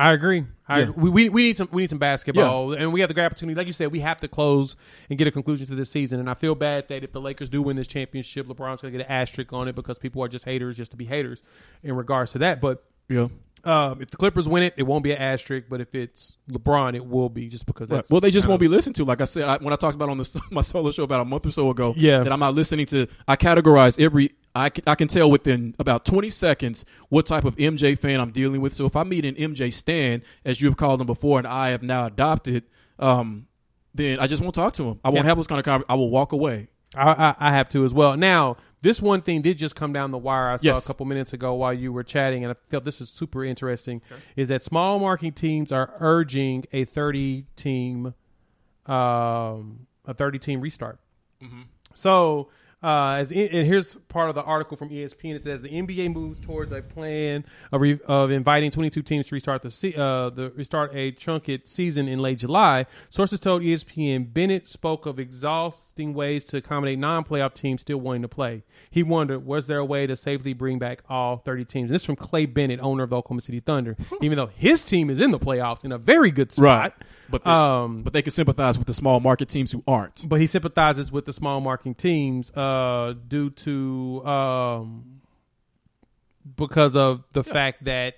I 0.00 0.12
agree. 0.12 0.44
I 0.66 0.78
Yeah. 0.80 0.88
agree. 0.88 1.10
We, 1.10 1.28
we 1.28 1.42
need 1.42 1.56
some 1.56 1.68
we 1.72 1.82
need 1.82 1.90
some 1.90 1.98
basketball, 1.98 2.72
and 2.72 2.92
we 2.92 3.00
have 3.00 3.08
the 3.08 3.14
great 3.14 3.26
opportunity. 3.26 3.54
Like 3.56 3.66
you 3.66 3.72
said, 3.72 3.92
we 3.92 4.00
have 4.00 4.16
to 4.18 4.28
close 4.28 4.76
and 5.10 5.18
get 5.18 5.28
a 5.28 5.30
conclusion 5.30 5.66
to 5.66 5.74
this 5.74 5.90
season. 5.90 6.20
And 6.20 6.30
I 6.30 6.34
feel 6.34 6.54
bad 6.54 6.88
that 6.88 7.04
if 7.04 7.12
the 7.12 7.20
Lakers 7.20 7.48
do 7.48 7.60
win 7.60 7.76
this 7.76 7.86
championship, 7.86 8.46
LeBron's 8.46 8.80
going 8.80 8.92
to 8.92 8.98
get 8.98 9.06
an 9.06 9.12
asterisk 9.12 9.52
on 9.52 9.68
it 9.68 9.74
because 9.74 9.98
people 9.98 10.22
are 10.22 10.28
just 10.28 10.44
haters, 10.44 10.76
just 10.76 10.92
to 10.92 10.96
be 10.96 11.04
haters, 11.04 11.42
in 11.82 11.94
regards 11.96 12.32
to 12.32 12.38
that. 12.38 12.60
But 12.60 12.82
Yeah. 13.08 13.28
um, 13.64 14.00
if 14.00 14.10
the 14.10 14.16
Clippers 14.16 14.48
win 14.48 14.62
it, 14.62 14.74
it 14.78 14.84
won't 14.84 15.04
be 15.04 15.12
an 15.12 15.18
asterisk. 15.18 15.66
But 15.68 15.80
if 15.82 15.94
it's 15.94 16.38
LeBron, 16.50 16.94
it 16.94 17.04
will 17.04 17.28
be 17.28 17.48
just 17.48 17.66
because. 17.66 17.90
Right. 17.90 18.04
Well, 18.08 18.20
they 18.20 18.30
just 18.30 18.46
won't 18.48 18.60
be 18.60 18.68
listened 18.68 18.96
to. 18.96 19.04
Like 19.04 19.20
I 19.20 19.24
said, 19.26 19.44
I, 19.44 19.58
when 19.58 19.72
I 19.74 19.76
talked 19.76 19.96
about 19.96 20.08
on 20.08 20.16
the, 20.18 20.40
my 20.50 20.62
solo 20.62 20.90
show 20.92 21.02
about 21.02 21.20
a 21.20 21.24
month 21.26 21.44
or 21.46 21.50
so 21.50 21.68
ago, 21.68 21.92
Yeah. 21.96 22.22
that 22.22 22.32
I'm 22.32 22.40
not 22.40 22.54
listening 22.54 22.86
to. 22.86 23.06
I 23.28 23.36
categorize 23.36 24.02
every. 24.02 24.30
I 24.54 24.68
can, 24.70 24.82
I 24.86 24.94
can 24.96 25.06
tell 25.08 25.30
within 25.30 25.74
about 25.78 26.04
20 26.04 26.28
seconds 26.30 26.84
what 27.08 27.24
type 27.26 27.44
of 27.44 27.54
MJ 27.56 27.96
fan 27.98 28.18
I'm 28.20 28.32
dealing 28.32 28.60
with. 28.60 28.74
So 28.74 28.84
if 28.84 28.96
I 28.96 29.04
meet 29.04 29.24
an 29.24 29.34
MJ 29.36 29.72
stan, 29.72 30.22
as 30.44 30.60
you 30.60 30.68
have 30.68 30.76
called 30.76 31.00
him 31.00 31.06
before, 31.06 31.38
and 31.38 31.46
I 31.46 31.70
have 31.70 31.82
now 31.82 32.06
adopted, 32.06 32.64
um, 32.98 33.46
then 33.94 34.18
I 34.18 34.26
just 34.26 34.42
won't 34.42 34.54
talk 34.54 34.74
to 34.74 34.88
him. 34.88 35.00
I 35.04 35.08
won't 35.10 35.18
Yeah. 35.24 35.28
have 35.28 35.36
this 35.38 35.46
kind 35.46 35.58
of 35.60 35.64
conversation. 35.64 35.86
I 35.88 35.94
will 35.94 36.10
walk 36.10 36.32
away. 36.32 36.68
I, 36.96 37.10
I, 37.38 37.48
I 37.48 37.52
have 37.52 37.68
to 37.70 37.84
as 37.84 37.94
well. 37.94 38.16
Now, 38.16 38.56
this 38.82 39.00
one 39.00 39.22
thing 39.22 39.42
did 39.42 39.56
just 39.58 39.76
come 39.76 39.92
down 39.92 40.10
the 40.10 40.18
wire. 40.18 40.48
I 40.50 40.56
saw 40.56 40.64
Yes. 40.64 40.84
a 40.84 40.88
couple 40.88 41.06
minutes 41.06 41.32
ago 41.32 41.54
while 41.54 41.72
you 41.72 41.92
were 41.92 42.02
chatting, 42.02 42.42
and 42.44 42.52
I 42.52 42.56
felt 42.70 42.84
this 42.84 43.00
is 43.00 43.08
super 43.08 43.44
interesting. 43.44 44.02
Is 44.36 44.48
that 44.48 44.64
small 44.64 44.98
marking 44.98 45.32
teams 45.32 45.70
are 45.70 45.94
urging 46.00 46.64
a 46.72 46.84
thirty 46.84 47.44
team, 47.56 48.14
um, 48.86 49.86
a 50.06 50.14
thirty 50.14 50.38
team 50.38 50.60
restart. 50.60 50.98
So, 51.94 52.48
uh, 52.82 53.16
as 53.18 53.30
in, 53.30 53.48
and 53.48 53.66
here's 53.66 53.96
part 54.08 54.28
of 54.30 54.34
the 54.34 54.42
article 54.42 54.76
from 54.76 54.88
ESPN. 54.88 55.34
It 55.34 55.42
says 55.42 55.60
the 55.60 55.68
NBA 55.68 56.14
moves 56.14 56.40
towards 56.40 56.72
a 56.72 56.80
plan 56.80 57.44
of, 57.72 57.80
re, 57.80 57.98
of 58.06 58.30
inviting 58.30 58.70
22 58.70 59.02
teams 59.02 59.26
to 59.28 59.34
restart 59.34 59.62
the 59.62 59.68
uh, 59.98 60.30
the 60.30 60.50
restart 60.56 60.94
a 60.94 61.10
truncated 61.10 61.68
season 61.68 62.08
in 62.08 62.20
late 62.20 62.38
July. 62.38 62.86
Sources 63.10 63.38
told 63.38 63.62
ESPN 63.62 64.32
Bennett 64.32 64.66
spoke 64.66 65.04
of 65.04 65.18
exhausting 65.18 66.14
ways 66.14 66.44
to 66.46 66.56
accommodate 66.58 66.98
non-playoff 66.98 67.52
teams 67.52 67.82
still 67.82 67.98
wanting 67.98 68.22
to 68.22 68.28
play. 68.28 68.62
He 68.90 69.02
wondered, 69.02 69.44
was 69.44 69.66
there 69.66 69.78
a 69.78 69.84
way 69.84 70.06
to 70.06 70.16
safely 70.16 70.54
bring 70.54 70.78
back 70.78 71.02
all 71.08 71.36
30 71.36 71.64
teams? 71.66 71.90
And 71.90 71.94
this 71.94 72.02
is 72.02 72.06
from 72.06 72.16
Clay 72.16 72.46
Bennett, 72.46 72.80
owner 72.80 73.02
of 73.02 73.10
the 73.10 73.16
Oklahoma 73.16 73.42
City 73.42 73.60
Thunder. 73.60 73.96
Even 74.22 74.36
though 74.36 74.46
his 74.46 74.84
team 74.84 75.10
is 75.10 75.20
in 75.20 75.30
the 75.30 75.38
playoffs 75.38 75.84
in 75.84 75.92
a 75.92 75.98
very 75.98 76.30
good 76.30 76.50
spot, 76.50 76.94
But 77.30 77.44
they, 77.44 77.50
um, 77.50 78.02
but 78.02 78.12
they 78.12 78.22
can 78.22 78.32
sympathize 78.32 78.76
with 78.78 78.86
the 78.86 78.94
small 78.94 79.20
market 79.20 79.48
teams 79.48 79.70
who 79.72 79.82
aren't. 79.86 80.28
but 80.28 80.40
he 80.40 80.46
sympathizes 80.46 81.12
with 81.12 81.26
the 81.26 81.32
small 81.32 81.60
marking 81.60 81.94
teams 81.94 82.50
uh, 82.52 83.14
due 83.28 83.50
to 83.50 84.26
um, 84.26 85.20
because 86.56 86.96
of 86.96 87.22
the 87.32 87.44
fact 87.44 87.84
that 87.84 88.14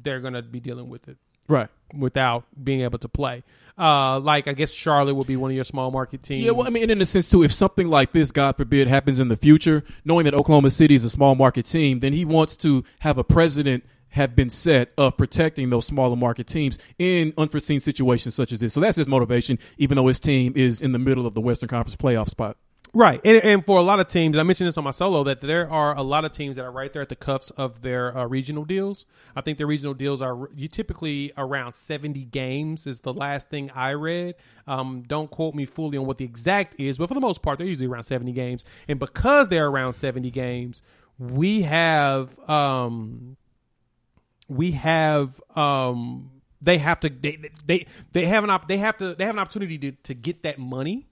they're 0.00 0.20
going 0.20 0.34
to 0.34 0.42
be 0.42 0.60
dealing 0.60 0.88
with 0.88 1.08
it 1.08 1.16
Right. 1.48 1.68
without 1.92 2.44
being 2.62 2.82
able 2.82 2.98
to 3.00 3.08
play. 3.08 3.42
Uh, 3.78 4.20
like 4.20 4.46
I 4.48 4.52
guess 4.52 4.70
Charlotte 4.70 5.14
will 5.14 5.24
be 5.24 5.36
one 5.36 5.50
of 5.50 5.54
your 5.54 5.64
small 5.64 5.90
market 5.90 6.22
teams. 6.22 6.44
Yeah, 6.44 6.52
well, 6.52 6.66
I 6.66 6.70
mean, 6.70 6.88
in 6.90 7.00
a 7.00 7.06
sense 7.06 7.28
too, 7.28 7.42
if 7.42 7.52
something 7.52 7.88
like 7.88 8.12
this, 8.12 8.30
God 8.30 8.56
forbid, 8.56 8.86
happens 8.86 9.18
in 9.18 9.28
the 9.28 9.36
future, 9.36 9.82
knowing 10.04 10.24
that 10.24 10.34
Oklahoma 10.34 10.70
City 10.70 10.94
is 10.94 11.04
a 11.04 11.10
small 11.10 11.34
market 11.34 11.66
team, 11.66 12.00
then 12.00 12.12
he 12.12 12.24
wants 12.24 12.54
to 12.56 12.84
have 13.00 13.18
a 13.18 13.24
president 13.24 13.84
have 14.12 14.34
been 14.34 14.48
set 14.48 14.92
of 14.96 15.16
protecting 15.16 15.70
those 15.70 15.86
smaller 15.86 16.16
market 16.16 16.46
teams 16.46 16.78
in 16.98 17.34
unforeseen 17.36 17.80
situations 17.80 18.34
such 18.34 18.52
as 18.52 18.60
this. 18.60 18.72
So 18.72 18.80
that's 18.80 18.96
his 18.96 19.08
motivation, 19.08 19.58
even 19.76 19.96
though 19.96 20.06
his 20.06 20.20
team 20.20 20.52
is 20.56 20.80
in 20.80 20.92
the 20.92 20.98
middle 20.98 21.26
of 21.26 21.34
the 21.34 21.40
Western 21.40 21.68
Conference 21.68 21.96
playoff 21.96 22.28
spot. 22.28 22.56
Right, 22.94 23.22
and, 23.24 23.38
and 23.38 23.64
for 23.64 23.78
a 23.78 23.82
lot 23.82 24.00
of 24.00 24.08
teams, 24.08 24.36
I 24.36 24.42
mentioned 24.42 24.68
this 24.68 24.76
on 24.76 24.84
my 24.84 24.90
solo, 24.90 25.24
that 25.24 25.40
there 25.40 25.70
are 25.70 25.96
a 25.96 26.02
lot 26.02 26.26
of 26.26 26.32
teams 26.32 26.56
that 26.56 26.66
are 26.66 26.70
right 26.70 26.92
there 26.92 27.00
at 27.00 27.08
the 27.08 27.16
cuffs 27.16 27.50
of 27.52 27.80
their 27.80 28.14
uh, 28.14 28.26
regional 28.26 28.66
deals. 28.66 29.06
I 29.34 29.40
think 29.40 29.56
their 29.56 29.66
regional 29.66 29.94
deals 29.94 30.20
are 30.20 30.50
you 30.54 30.68
typically 30.68 31.32
around 31.38 31.72
seventy 31.72 32.26
games 32.26 32.86
is 32.86 33.00
the 33.00 33.14
last 33.14 33.48
thing 33.48 33.70
I 33.70 33.92
read. 33.92 34.34
Um, 34.66 35.04
don't 35.06 35.30
quote 35.30 35.54
me 35.54 35.64
fully 35.64 35.96
on 35.96 36.04
what 36.04 36.18
the 36.18 36.26
exact 36.26 36.78
is, 36.78 36.98
but 36.98 37.08
for 37.08 37.14
the 37.14 37.20
most 37.20 37.40
part, 37.40 37.56
they're 37.56 37.66
usually 37.66 37.86
around 37.86 38.02
seventy 38.02 38.32
games. 38.32 38.62
And 38.86 38.98
because 38.98 39.48
they're 39.48 39.68
around 39.68 39.94
seventy 39.94 40.30
games, 40.30 40.82
we 41.18 41.62
have 41.62 42.38
um, 42.46 43.38
we 44.48 44.72
have 44.72 45.40
um, 45.56 46.30
they 46.60 46.78
have 46.78 47.00
to 47.00 47.08
they 47.08 47.50
they 47.66 47.86
they 48.12 48.26
have 48.26 48.44
an 48.44 48.50
op- 48.50 48.68
they 48.68 48.78
have 48.78 48.96
to 48.98 49.14
they 49.14 49.24
have 49.24 49.34
an 49.34 49.38
opportunity 49.38 49.78
to 49.78 49.92
to 49.92 50.14
get 50.14 50.42
that 50.42 50.58
money. 50.58 51.06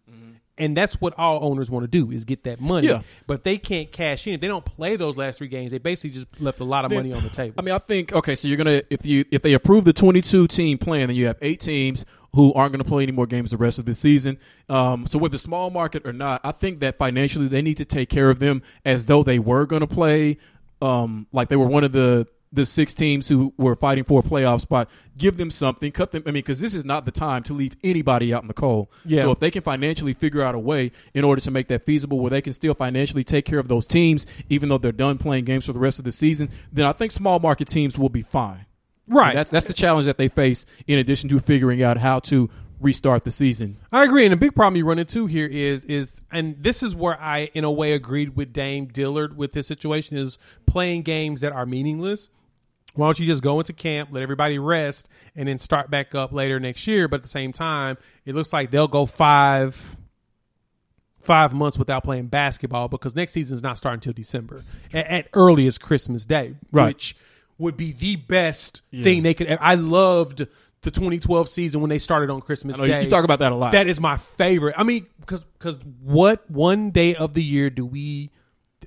And 0.58 0.76
that's 0.76 1.00
what 1.00 1.14
all 1.16 1.42
owners 1.42 1.70
want 1.70 1.84
to 1.84 1.88
do 1.88 2.10
is 2.10 2.26
get 2.26 2.44
that 2.44 2.60
money. 2.60 2.88
Yeah. 2.88 3.00
But 3.26 3.44
they 3.44 3.56
can't 3.56 3.90
cash 3.90 4.26
in. 4.26 4.34
If 4.34 4.42
they 4.42 4.46
don't 4.46 4.64
play 4.64 4.96
those 4.96 5.16
last 5.16 5.38
three 5.38 5.48
games, 5.48 5.72
they 5.72 5.78
basically 5.78 6.10
just 6.10 6.26
left 6.38 6.60
a 6.60 6.64
lot 6.64 6.84
of 6.84 6.90
Then- 6.90 6.98
money 6.98 7.14
on 7.14 7.22
the 7.22 7.30
table. 7.30 7.54
I 7.56 7.62
mean, 7.62 7.74
I 7.74 7.78
think 7.78 8.12
okay, 8.12 8.34
so 8.34 8.46
you're 8.46 8.58
gonna 8.58 8.82
if 8.90 9.06
you 9.06 9.24
if 9.30 9.40
they 9.40 9.54
approve 9.54 9.86
the 9.86 9.94
22 9.94 10.48
team 10.48 10.76
plan, 10.76 11.06
then 11.06 11.16
you 11.16 11.26
have 11.28 11.38
eight 11.40 11.60
teams 11.60 12.04
who 12.34 12.52
aren't 12.52 12.72
going 12.72 12.82
to 12.84 12.88
play 12.88 13.02
any 13.04 13.10
more 13.12 13.26
games 13.26 13.52
the 13.52 13.56
rest 13.56 13.78
of 13.78 13.86
the 13.86 13.94
season. 13.94 14.36
Um, 14.68 15.06
so 15.06 15.18
whether 15.18 15.38
small 15.38 15.70
market 15.70 16.06
or 16.06 16.12
not, 16.12 16.42
I 16.44 16.52
think 16.52 16.80
that 16.80 16.98
financially 16.98 17.48
they 17.48 17.62
need 17.62 17.78
to 17.78 17.86
take 17.86 18.10
care 18.10 18.28
of 18.28 18.38
them 18.38 18.62
as 18.84 19.06
though 19.06 19.22
they 19.22 19.38
were 19.38 19.64
going 19.64 19.80
to 19.80 19.86
play, 19.86 20.36
um, 20.82 21.26
like 21.32 21.48
they 21.48 21.56
were 21.56 21.66
one 21.66 21.84
of 21.84 21.92
the 21.92 22.26
the 22.52 22.66
six 22.66 22.92
teams 22.92 23.28
who 23.28 23.54
were 23.56 23.76
fighting 23.76 24.04
for 24.04 24.20
a 24.20 24.22
playoff 24.22 24.60
spot, 24.60 24.88
give 25.16 25.36
them 25.36 25.50
something, 25.50 25.92
cut 25.92 26.10
them. 26.10 26.22
I 26.26 26.30
mean, 26.30 26.42
because 26.42 26.60
this 26.60 26.74
is 26.74 26.84
not 26.84 27.04
the 27.04 27.12
time 27.12 27.42
to 27.44 27.52
leave 27.52 27.76
anybody 27.84 28.34
out 28.34 28.42
in 28.42 28.48
the 28.48 28.54
cold. 28.54 28.88
Yeah. 29.04 29.22
So 29.22 29.30
if 29.30 29.38
they 29.38 29.50
can 29.50 29.62
financially 29.62 30.14
figure 30.14 30.42
out 30.42 30.54
a 30.54 30.58
way 30.58 30.90
in 31.14 31.24
order 31.24 31.40
to 31.42 31.50
make 31.50 31.68
that 31.68 31.86
feasible, 31.86 32.18
where 32.18 32.30
they 32.30 32.42
can 32.42 32.52
still 32.52 32.74
financially 32.74 33.22
take 33.22 33.44
care 33.44 33.58
of 33.60 33.68
those 33.68 33.86
teams, 33.86 34.26
even 34.48 34.68
though 34.68 34.78
they're 34.78 34.92
done 34.92 35.18
playing 35.18 35.44
games 35.44 35.66
for 35.66 35.72
the 35.72 35.78
rest 35.78 35.98
of 35.98 36.04
the 36.04 36.12
season, 36.12 36.50
then 36.72 36.86
I 36.86 36.92
think 36.92 37.12
small 37.12 37.38
market 37.38 37.68
teams 37.68 37.96
will 37.96 38.08
be 38.08 38.22
fine. 38.22 38.66
Right. 39.06 39.30
And 39.30 39.38
that's 39.38 39.50
that's 39.50 39.66
the 39.66 39.72
challenge 39.72 40.06
that 40.06 40.18
they 40.18 40.28
face. 40.28 40.66
In 40.86 40.98
addition 40.98 41.28
to 41.30 41.40
figuring 41.40 41.82
out 41.82 41.98
how 41.98 42.18
to 42.20 42.50
restart 42.80 43.24
the 43.24 43.30
season. 43.30 43.76
I 43.92 44.04
agree, 44.04 44.24
and 44.24 44.32
the 44.32 44.36
big 44.36 44.54
problem 44.54 44.76
you 44.76 44.86
run 44.86 44.98
into 44.98 45.26
here 45.26 45.46
is 45.46 45.84
is, 45.84 46.20
and 46.32 46.56
this 46.58 46.82
is 46.82 46.96
where 46.96 47.20
I, 47.20 47.50
in 47.52 47.62
a 47.64 47.70
way, 47.70 47.92
agreed 47.92 48.36
with 48.36 48.52
Dame 48.52 48.88
Lillard 48.88 49.34
with 49.34 49.52
this 49.52 49.66
situation 49.66 50.16
is 50.16 50.38
playing 50.66 51.02
games 51.02 51.42
that 51.42 51.52
are 51.52 51.66
meaningless. 51.66 52.30
Why 52.94 53.06
don't 53.06 53.18
you 53.20 53.26
just 53.26 53.42
go 53.42 53.60
into 53.60 53.72
camp, 53.72 54.10
let 54.12 54.22
everybody 54.22 54.58
rest, 54.58 55.08
and 55.36 55.48
then 55.48 55.58
start 55.58 55.90
back 55.90 56.14
up 56.14 56.32
later 56.32 56.58
next 56.58 56.86
year? 56.86 57.06
But 57.08 57.16
at 57.18 57.22
the 57.22 57.28
same 57.28 57.52
time, 57.52 57.96
it 58.24 58.34
looks 58.34 58.52
like 58.52 58.70
they'll 58.70 58.88
go 58.88 59.06
five 59.06 59.96
five 61.20 61.52
months 61.52 61.78
without 61.78 62.02
playing 62.02 62.26
basketball 62.26 62.88
because 62.88 63.14
next 63.14 63.32
season 63.32 63.54
is 63.56 63.62
not 63.62 63.76
starting 63.76 63.98
until 63.98 64.12
December 64.14 64.64
at, 64.92 65.06
at 65.06 65.28
earliest 65.34 65.80
Christmas 65.82 66.24
Day, 66.24 66.54
Right. 66.72 66.86
which 66.88 67.14
would 67.58 67.76
be 67.76 67.92
the 67.92 68.16
best 68.16 68.82
thing 68.90 69.22
they 69.22 69.34
could. 69.34 69.56
I 69.60 69.74
loved 69.74 70.46
the 70.82 70.90
2012 70.90 71.46
season 71.48 71.82
when 71.82 71.90
they 71.90 71.98
started 71.98 72.30
on 72.30 72.40
Christmas 72.40 72.78
know 72.78 72.86
Day. 72.86 73.02
you 73.02 73.08
talk 73.08 73.24
about 73.24 73.40
that 73.40 73.52
a 73.52 73.54
lot. 73.54 73.72
That 73.72 73.86
is 73.86 74.00
my 74.00 74.16
favorite. 74.16 74.74
I 74.78 74.82
mean, 74.82 75.06
because 75.20 75.44
because 75.44 75.78
what 76.02 76.50
one 76.50 76.90
day 76.90 77.14
of 77.14 77.34
the 77.34 77.44
year 77.44 77.68
do 77.68 77.84
we 77.84 78.30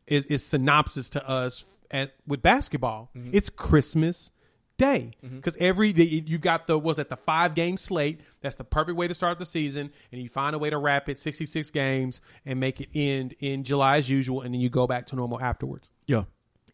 is, 0.07 0.25
is 0.25 0.43
synopsis 0.43 1.11
to 1.11 1.29
us 1.29 1.65
at 1.93 2.13
with 2.27 2.41
basketball? 2.41 3.11
Mm-hmm. 3.15 3.29
It's 3.31 3.49
Christmas 3.49 4.31
Day 4.77 5.11
because 5.21 5.55
every 5.57 5.93
day 5.93 6.03
you've 6.03 6.41
got 6.41 6.65
the 6.65 6.79
was 6.79 6.97
at 6.97 7.07
the 7.07 7.15
five 7.15 7.53
game 7.53 7.77
slate. 7.77 8.21
That's 8.41 8.55
the 8.55 8.63
perfect 8.63 8.97
way 8.97 9.07
to 9.07 9.13
start 9.13 9.37
the 9.37 9.45
season, 9.45 9.91
and 10.11 10.21
you 10.21 10.27
find 10.27 10.55
a 10.55 10.59
way 10.59 10.71
to 10.71 10.77
wrap 10.77 11.07
it 11.07 11.19
66 11.19 11.69
games 11.69 12.19
and 12.43 12.59
make 12.59 12.81
it 12.81 12.89
end 12.95 13.35
in 13.39 13.63
July 13.63 13.97
as 13.97 14.09
usual, 14.09 14.41
and 14.41 14.53
then 14.53 14.59
you 14.59 14.69
go 14.69 14.87
back 14.87 15.05
to 15.07 15.15
normal 15.15 15.39
afterwards. 15.39 15.91
Yeah. 16.07 16.23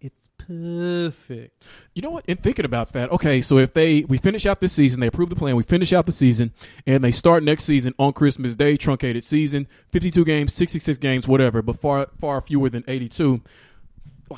It's 0.02 0.30
perfect. 0.38 1.68
You 1.94 2.02
know 2.02 2.10
what? 2.10 2.26
In 2.26 2.38
thinking 2.38 2.64
about 2.64 2.94
that, 2.94 3.12
okay, 3.12 3.42
so 3.42 3.58
if 3.58 3.74
they 3.74 4.06
we 4.06 4.18
finish 4.18 4.46
out 4.46 4.62
this 4.62 4.72
season, 4.72 5.02
they 5.02 5.08
approve 5.08 5.30
the 5.30 5.36
plan, 5.36 5.58
we 5.58 5.64
finish 5.64 5.92
out 5.92 6.06
the 6.06 6.14
season, 6.14 6.54
and 6.88 7.04
they 7.04 7.12
start 7.12 7.44
next 7.44 7.66
season 7.66 7.94
on 8.00 8.14
Christmas 8.14 8.56
Day, 8.56 8.78
truncated 8.78 9.26
season, 9.26 9.68
fifty-two 9.90 10.24
games, 10.24 10.54
sixty-six 10.54 10.98
games, 10.98 11.28
whatever, 11.28 11.62
but 11.62 11.82
far 11.82 12.08
far 12.18 12.40
fewer 12.40 12.70
than 12.70 12.86
eighty-two. 12.88 13.34
Like, 13.34 13.42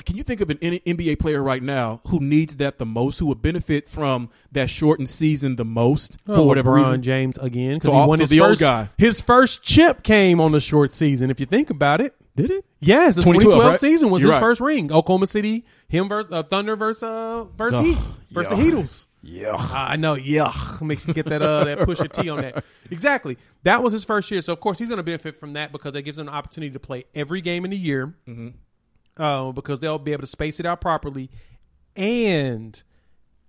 can 0.00 0.16
you 0.16 0.22
think 0.22 0.40
of 0.40 0.48
an 0.50 0.58
NBA 0.58 1.18
player 1.18 1.42
right 1.42 1.62
now 1.62 2.00
who 2.08 2.20
needs 2.20 2.56
that 2.58 2.78
the 2.78 2.86
most, 2.86 3.18
who 3.18 3.26
would 3.26 3.42
benefit 3.42 3.88
from 3.88 4.30
that 4.52 4.70
shortened 4.70 5.08
season 5.08 5.56
the 5.56 5.64
most 5.64 6.18
for 6.26 6.46
whatever 6.46 6.72
LeBron 6.72 6.78
reason? 6.84 7.02
James 7.02 7.38
again 7.38 7.74
because 7.74 7.84
So 7.90 8.00
he 8.00 8.06
won 8.06 8.18
so 8.18 8.26
his 8.26 8.38
first, 8.38 8.60
guy. 8.60 8.88
His 8.96 9.20
first 9.20 9.62
chip 9.62 10.02
came 10.02 10.40
on 10.40 10.52
the 10.52 10.60
short 10.60 10.92
season. 10.92 11.30
If 11.30 11.40
you 11.40 11.46
think 11.46 11.68
about 11.70 12.00
it, 12.00 12.14
Did 12.36 12.50
it? 12.50 12.64
yes, 12.80 13.16
the 13.16 13.22
2012, 13.22 13.42
2012 13.52 13.70
right? 13.72 13.80
season 13.80 14.10
was 14.10 14.22
You're 14.22 14.32
his 14.32 14.40
right. 14.40 14.44
first 14.46 14.60
ring. 14.60 14.90
Oklahoma 14.92 15.26
City, 15.26 15.64
him 15.88 16.08
versus 16.08 16.32
uh, 16.32 16.42
Thunder 16.42 16.74
versus 16.76 17.02
uh, 17.02 17.44
versus 17.56 17.74
Ugh, 17.78 17.84
Heat 17.84 17.98
versus 18.30 18.56
the. 18.58 18.64
Heatles. 18.64 19.06
Yeah, 19.24 19.54
I 19.56 19.94
know. 19.96 20.14
Yeah, 20.14 20.52
makes 20.80 21.06
you 21.06 21.14
get 21.14 21.26
that 21.26 21.42
uh 21.42 21.62
that 21.64 21.78
push 21.80 22.00
a 22.00 22.08
T 22.08 22.28
on 22.28 22.40
that. 22.40 22.64
Exactly. 22.90 23.38
That 23.62 23.80
was 23.82 23.92
his 23.92 24.02
first 24.04 24.28
year, 24.32 24.40
so 24.40 24.52
of 24.52 24.58
course 24.58 24.80
he's 24.80 24.88
going 24.88 24.96
to 24.96 25.04
benefit 25.04 25.36
from 25.36 25.52
that 25.52 25.70
because 25.70 25.92
that 25.92 26.02
gives 26.02 26.18
him 26.18 26.26
an 26.26 26.34
opportunity 26.34 26.72
to 26.72 26.80
play 26.80 27.04
every 27.14 27.40
game 27.40 27.64
in 27.64 27.70
the 27.70 27.76
year. 27.76 28.14
Mm-hmm. 28.28 28.48
Uh, 29.16 29.52
because 29.52 29.78
they'll 29.80 29.98
be 29.98 30.12
able 30.12 30.22
to 30.22 30.26
space 30.26 30.58
it 30.58 30.64
out 30.66 30.80
properly, 30.80 31.30
and 31.96 32.82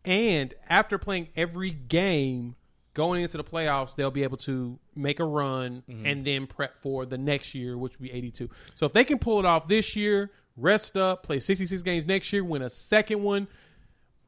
and 0.05 0.53
after 0.69 0.97
playing 0.97 1.29
every 1.35 1.71
game 1.71 2.55
going 2.93 3.23
into 3.23 3.37
the 3.37 3.43
playoffs, 3.43 3.95
they'll 3.95 4.11
be 4.11 4.23
able 4.23 4.37
to 4.37 4.77
make 4.95 5.19
a 5.19 5.25
run 5.25 5.83
Mm-hmm. 5.89 6.05
and 6.05 6.25
then 6.25 6.47
prep 6.47 6.75
for 6.77 7.05
the 7.05 7.17
next 7.17 7.55
year, 7.55 7.77
which 7.77 7.97
will 7.97 8.03
be 8.03 8.11
82. 8.11 8.49
So 8.75 8.85
if 8.85 8.93
they 8.93 9.03
can 9.05 9.17
pull 9.19 9.39
it 9.39 9.45
off 9.45 9.67
this 9.67 9.95
year, 9.95 10.29
rest 10.57 10.97
up, 10.97 11.23
play 11.23 11.39
66 11.39 11.81
games 11.81 12.05
next 12.05 12.31
year, 12.33 12.43
win 12.43 12.61
a 12.61 12.69
second 12.69 13.23
one, 13.23 13.47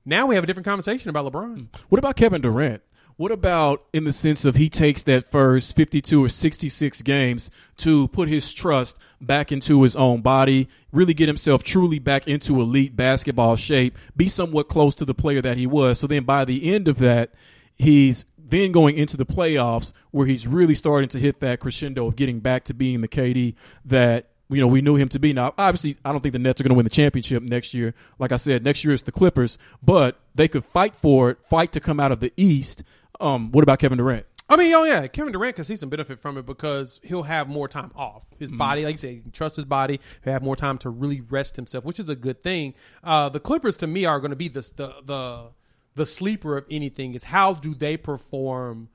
now 0.05 0.25
we 0.27 0.35
have 0.35 0.43
a 0.43 0.47
different 0.47 0.65
conversation 0.65 1.09
about 1.09 1.31
LeBron. 1.31 1.67
What 1.89 1.99
about 1.99 2.15
Kevin 2.15 2.41
Durant? 2.41 2.81
What 3.17 3.31
about 3.31 3.85
in 3.93 4.03
the 4.03 4.11
sense 4.11 4.43
of 4.43 4.57
he 4.57 4.69
takes 4.69 5.03
that 5.03 5.31
first 5.31 5.73
52 5.73 6.25
or 6.25 6.27
66 6.27 7.01
games 7.01 7.49
to 7.77 8.09
put 8.09 8.27
his 8.27 8.51
trust 8.51 8.97
back 9.21 9.53
into 9.53 9.83
his 9.83 9.95
own 9.95 10.21
body, 10.21 10.67
really 10.91 11.13
get 11.13 11.29
himself 11.29 11.63
truly 11.63 11.97
back 11.97 12.27
into 12.27 12.59
elite 12.59 12.97
basketball 12.97 13.55
shape, 13.55 13.97
be 14.17 14.27
somewhat 14.27 14.67
close 14.67 14.95
to 14.95 15.05
the 15.05 15.13
player 15.13 15.41
that 15.41 15.55
he 15.55 15.65
was. 15.65 15.99
So 15.99 16.07
then 16.07 16.25
by 16.25 16.43
the 16.43 16.73
end 16.73 16.89
of 16.89 16.97
that, 16.97 17.33
he's 17.73 18.25
then 18.37 18.73
going 18.73 18.97
into 18.97 19.15
the 19.15 19.25
playoffs 19.25 19.93
where 20.11 20.27
he's 20.27 20.45
really 20.45 20.75
starting 20.75 21.09
to 21.09 21.19
hit 21.19 21.39
that 21.39 21.61
crescendo 21.61 22.07
of 22.07 22.17
getting 22.17 22.41
back 22.41 22.65
to 22.65 22.73
being 22.73 22.99
the 22.99 23.07
KD 23.07 23.55
that 23.85 24.29
you 24.49 24.59
know 24.59 24.67
we 24.67 24.81
knew 24.81 24.95
him 24.95 25.09
to 25.09 25.19
be. 25.19 25.31
Now, 25.33 25.53
obviously, 25.57 25.97
I 26.03 26.11
don't 26.11 26.21
think 26.21 26.33
the 26.33 26.39
Nets 26.39 26.59
are 26.59 26.63
going 26.63 26.69
to 26.69 26.75
win 26.75 26.83
the 26.83 26.89
championship 26.89 27.41
next 27.41 27.73
year. 27.73 27.93
Like 28.19 28.31
I 28.31 28.37
said, 28.37 28.63
next 28.63 28.83
year 28.83 28.93
it's 28.93 29.03
the 29.03 29.11
Clippers, 29.11 29.57
but 29.81 30.19
they 30.35 30.47
could 30.47 30.65
fight 30.65 30.95
for 30.95 31.29
it, 31.29 31.37
fight 31.49 31.71
to 31.71 31.79
come 31.79 31.99
out 31.99 32.11
of 32.11 32.19
the 32.19 32.33
East. 32.35 32.83
Um, 33.19 33.51
what 33.51 33.63
about 33.63 33.79
Kevin 33.79 33.97
Durant? 33.97 34.25
I 34.47 34.57
mean, 34.57 34.71
oh 34.75 34.83
yeah, 34.83 35.07
Kevin 35.07 35.33
Durant 35.33 35.55
can 35.55 35.65
see 35.65 35.75
some 35.75 35.89
benefit 35.89 36.19
from 36.19 36.37
it 36.37 36.45
because 36.45 37.01
he'll 37.03 37.23
have 37.23 37.47
more 37.47 37.67
time 37.67 37.91
off. 37.95 38.25
His 38.37 38.49
Mm-hmm. 38.49 38.57
body, 38.59 38.85
like 38.85 38.93
you 38.93 38.97
said, 38.99 39.09
he 39.11 39.19
can 39.21 39.31
trust 39.31 39.55
his 39.55 39.65
body. 39.65 39.99
He'll 40.23 40.33
have 40.33 40.43
more 40.43 40.55
time 40.55 40.77
to 40.79 40.89
really 40.91 41.21
rest 41.21 41.55
himself, 41.55 41.83
which 41.83 41.99
is 41.99 42.09
a 42.09 42.15
good 42.15 42.43
thing. 42.43 42.75
Uh, 43.03 43.29
the 43.29 43.39
Clippers, 43.39 43.75
to 43.77 43.87
me, 43.87 44.05
are 44.05 44.19
going 44.19 44.29
to 44.29 44.35
be 44.35 44.47
the, 44.47 44.61
the 44.75 44.93
the 45.03 45.47
the 45.95 46.05
sleeper 46.05 46.57
of 46.57 46.65
anything. 46.69 47.15
Is 47.15 47.23
how 47.23 47.53
do 47.53 47.73
they 47.73 47.97
perform 47.97 48.89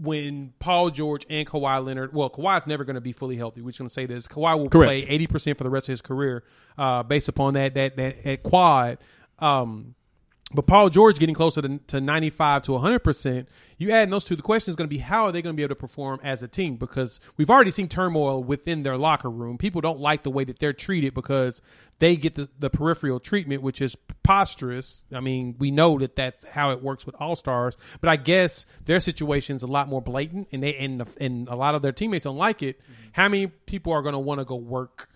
when 0.00 0.54
Paul 0.58 0.90
George 0.90 1.26
and 1.28 1.46
Kawhi 1.46 1.84
Leonard? 1.84 2.14
Well, 2.14 2.30
Kawhi's 2.30 2.66
never 2.66 2.84
going 2.84 2.94
to 2.94 3.00
be 3.02 3.12
fully 3.12 3.36
healthy. 3.36 3.60
We're 3.60 3.70
just 3.70 3.80
going 3.80 3.88
to 3.90 3.94
say 3.94 4.06
this: 4.06 4.26
Kawhi 4.26 4.58
will 4.58 4.70
Correct. 4.70 4.88
play 5.04 5.14
eighty 5.14 5.26
percent 5.26 5.58
for 5.58 5.64
the 5.64 5.70
rest 5.70 5.88
of 5.88 5.92
his 5.92 6.00
career, 6.02 6.44
uh, 6.78 7.02
based 7.02 7.28
upon 7.28 7.54
that 7.54 7.74
that 7.74 7.96
that, 7.96 8.24
that 8.24 8.42
quad. 8.42 8.98
Um, 9.38 9.94
but 10.54 10.66
Paul 10.66 10.90
George 10.90 11.18
getting 11.18 11.34
closer 11.34 11.62
to, 11.62 11.78
to 11.78 12.00
95 12.00 12.62
to 12.62 12.72
100%, 12.72 13.46
you 13.78 13.90
add 13.90 14.10
those 14.10 14.24
two, 14.24 14.36
the 14.36 14.42
question 14.42 14.70
is 14.70 14.76
going 14.76 14.88
to 14.88 14.94
be 14.94 14.98
how 14.98 15.24
are 15.24 15.32
they 15.32 15.42
going 15.42 15.54
to 15.54 15.56
be 15.56 15.62
able 15.62 15.74
to 15.74 15.80
perform 15.80 16.20
as 16.22 16.42
a 16.42 16.48
team? 16.48 16.76
Because 16.76 17.20
we've 17.36 17.50
already 17.50 17.70
seen 17.70 17.88
turmoil 17.88 18.42
within 18.42 18.82
their 18.82 18.96
locker 18.96 19.30
room. 19.30 19.58
People 19.58 19.80
don't 19.80 19.98
like 19.98 20.22
the 20.22 20.30
way 20.30 20.44
that 20.44 20.58
they're 20.58 20.72
treated 20.72 21.14
because 21.14 21.62
they 21.98 22.16
get 22.16 22.34
the, 22.34 22.48
the 22.58 22.68
peripheral 22.68 23.20
treatment, 23.20 23.62
which 23.62 23.80
is 23.80 23.94
preposterous. 23.94 25.04
I 25.12 25.20
mean, 25.20 25.56
we 25.58 25.70
know 25.70 25.98
that 25.98 26.16
that's 26.16 26.44
how 26.44 26.70
it 26.72 26.82
works 26.82 27.06
with 27.06 27.14
all 27.18 27.36
stars, 27.36 27.76
but 28.00 28.10
I 28.10 28.16
guess 28.16 28.66
their 28.84 29.00
situation's 29.00 29.62
a 29.62 29.68
lot 29.68 29.88
more 29.88 30.02
blatant 30.02 30.48
and 30.52 30.62
they 30.62 30.76
and, 30.76 31.06
and 31.20 31.48
a 31.48 31.56
lot 31.56 31.74
of 31.74 31.82
their 31.82 31.92
teammates 31.92 32.24
don't 32.24 32.36
like 32.36 32.62
it. 32.62 32.80
How 33.12 33.28
many 33.28 33.46
people 33.46 33.92
are 33.92 34.02
going 34.02 34.14
to 34.14 34.18
want 34.18 34.40
to 34.40 34.44
go 34.44 34.56
work 34.56 35.08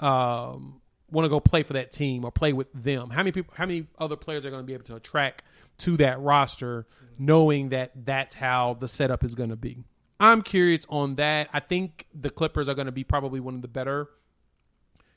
um, 0.00 0.79
want 1.10 1.24
to 1.24 1.28
go 1.28 1.40
play 1.40 1.62
for 1.62 1.74
that 1.74 1.90
team 1.90 2.24
or 2.24 2.30
play 2.30 2.52
with 2.52 2.68
them? 2.72 3.10
How 3.10 3.18
many 3.18 3.32
people? 3.32 3.54
How 3.56 3.66
many 3.66 3.86
other 3.98 4.16
players 4.16 4.46
are 4.46 4.50
going 4.50 4.62
to 4.62 4.66
be 4.66 4.74
able 4.74 4.84
to 4.84 4.96
attract 4.96 5.42
to 5.78 5.96
that 5.98 6.20
roster, 6.20 6.86
knowing 7.18 7.70
that 7.70 7.92
that's 8.04 8.34
how 8.34 8.76
the 8.78 8.88
setup 8.88 9.24
is 9.24 9.34
going 9.34 9.50
to 9.50 9.56
be? 9.56 9.84
I'm 10.18 10.42
curious 10.42 10.86
on 10.88 11.16
that. 11.16 11.48
I 11.52 11.60
think 11.60 12.06
the 12.14 12.30
Clippers 12.30 12.68
are 12.68 12.74
going 12.74 12.86
to 12.86 12.92
be 12.92 13.04
probably 13.04 13.40
one 13.40 13.54
of 13.54 13.62
the 13.62 13.68
better 13.68 14.08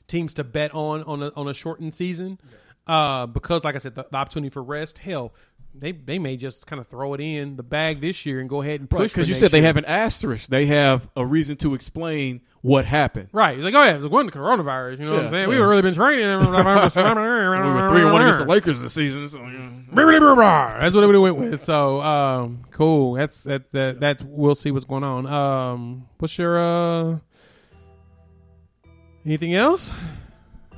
teams 0.06 0.34
to 0.34 0.44
bet 0.44 0.74
on 0.74 1.02
on 1.04 1.22
a, 1.22 1.32
on 1.36 1.48
a 1.48 1.54
shortened 1.54 1.94
season 1.94 2.38
uh, 2.86 3.26
because, 3.26 3.64
like 3.64 3.74
I 3.74 3.78
said, 3.78 3.94
the, 3.94 4.06
the 4.10 4.16
opportunity 4.16 4.50
for 4.50 4.62
rest. 4.62 4.98
Hell, 4.98 5.32
they 5.76 5.92
they 5.92 6.18
may 6.18 6.36
just 6.36 6.66
kind 6.66 6.80
of 6.80 6.86
throw 6.86 7.14
it 7.14 7.20
in 7.20 7.56
the 7.56 7.62
bag 7.62 8.00
this 8.00 8.24
year 8.24 8.40
and 8.40 8.48
go 8.48 8.62
ahead 8.62 8.80
and 8.80 8.88
push. 8.88 9.12
Because 9.12 9.28
you 9.28 9.34
said 9.34 9.50
they 9.50 9.62
have 9.62 9.76
an 9.76 9.84
asterisk. 9.84 10.48
They 10.48 10.66
have 10.66 11.08
a 11.16 11.26
reason 11.26 11.56
to 11.58 11.74
explain 11.74 12.40
what 12.62 12.86
happened. 12.86 13.28
Right. 13.32 13.56
He's 13.56 13.64
like, 13.64 13.74
oh 13.74 13.84
yeah, 13.84 13.96
it's 13.96 14.06
one 14.06 14.30
coronavirus. 14.30 14.98
You 15.00 15.04
know 15.06 15.10
what 15.12 15.18
I'm 15.18 15.24
Yeah, 15.24 15.30
saying? 15.30 15.48
We've 15.48 15.58
really 15.66 15.82
been 15.82 15.94
training. 15.94 16.26
We 16.40 16.46
were 16.46 17.88
three 17.88 18.02
and 18.02 18.12
one 18.12 18.22
against 18.22 18.38
the 18.38 18.46
Lakers 18.46 18.80
this 18.80 18.92
season. 18.92 19.28
So, 19.28 19.40
yeah. 19.40 19.70
That's 20.80 20.94
what 20.94 21.08
we 21.08 21.18
went 21.18 21.36
with. 21.36 21.60
So, 21.62 22.00
um, 22.00 22.62
cool. 22.70 23.14
That's 23.14 23.42
that. 23.42 23.70
That 23.72 24.00
that 24.00 24.22
we'll 24.22 24.54
see 24.54 24.70
what's 24.70 24.84
going 24.86 25.04
on. 25.04 25.26
Um, 25.26 26.08
what's 26.18 26.38
your 26.38 26.58
uh? 26.58 27.18
Anything 29.26 29.54
else? 29.54 29.92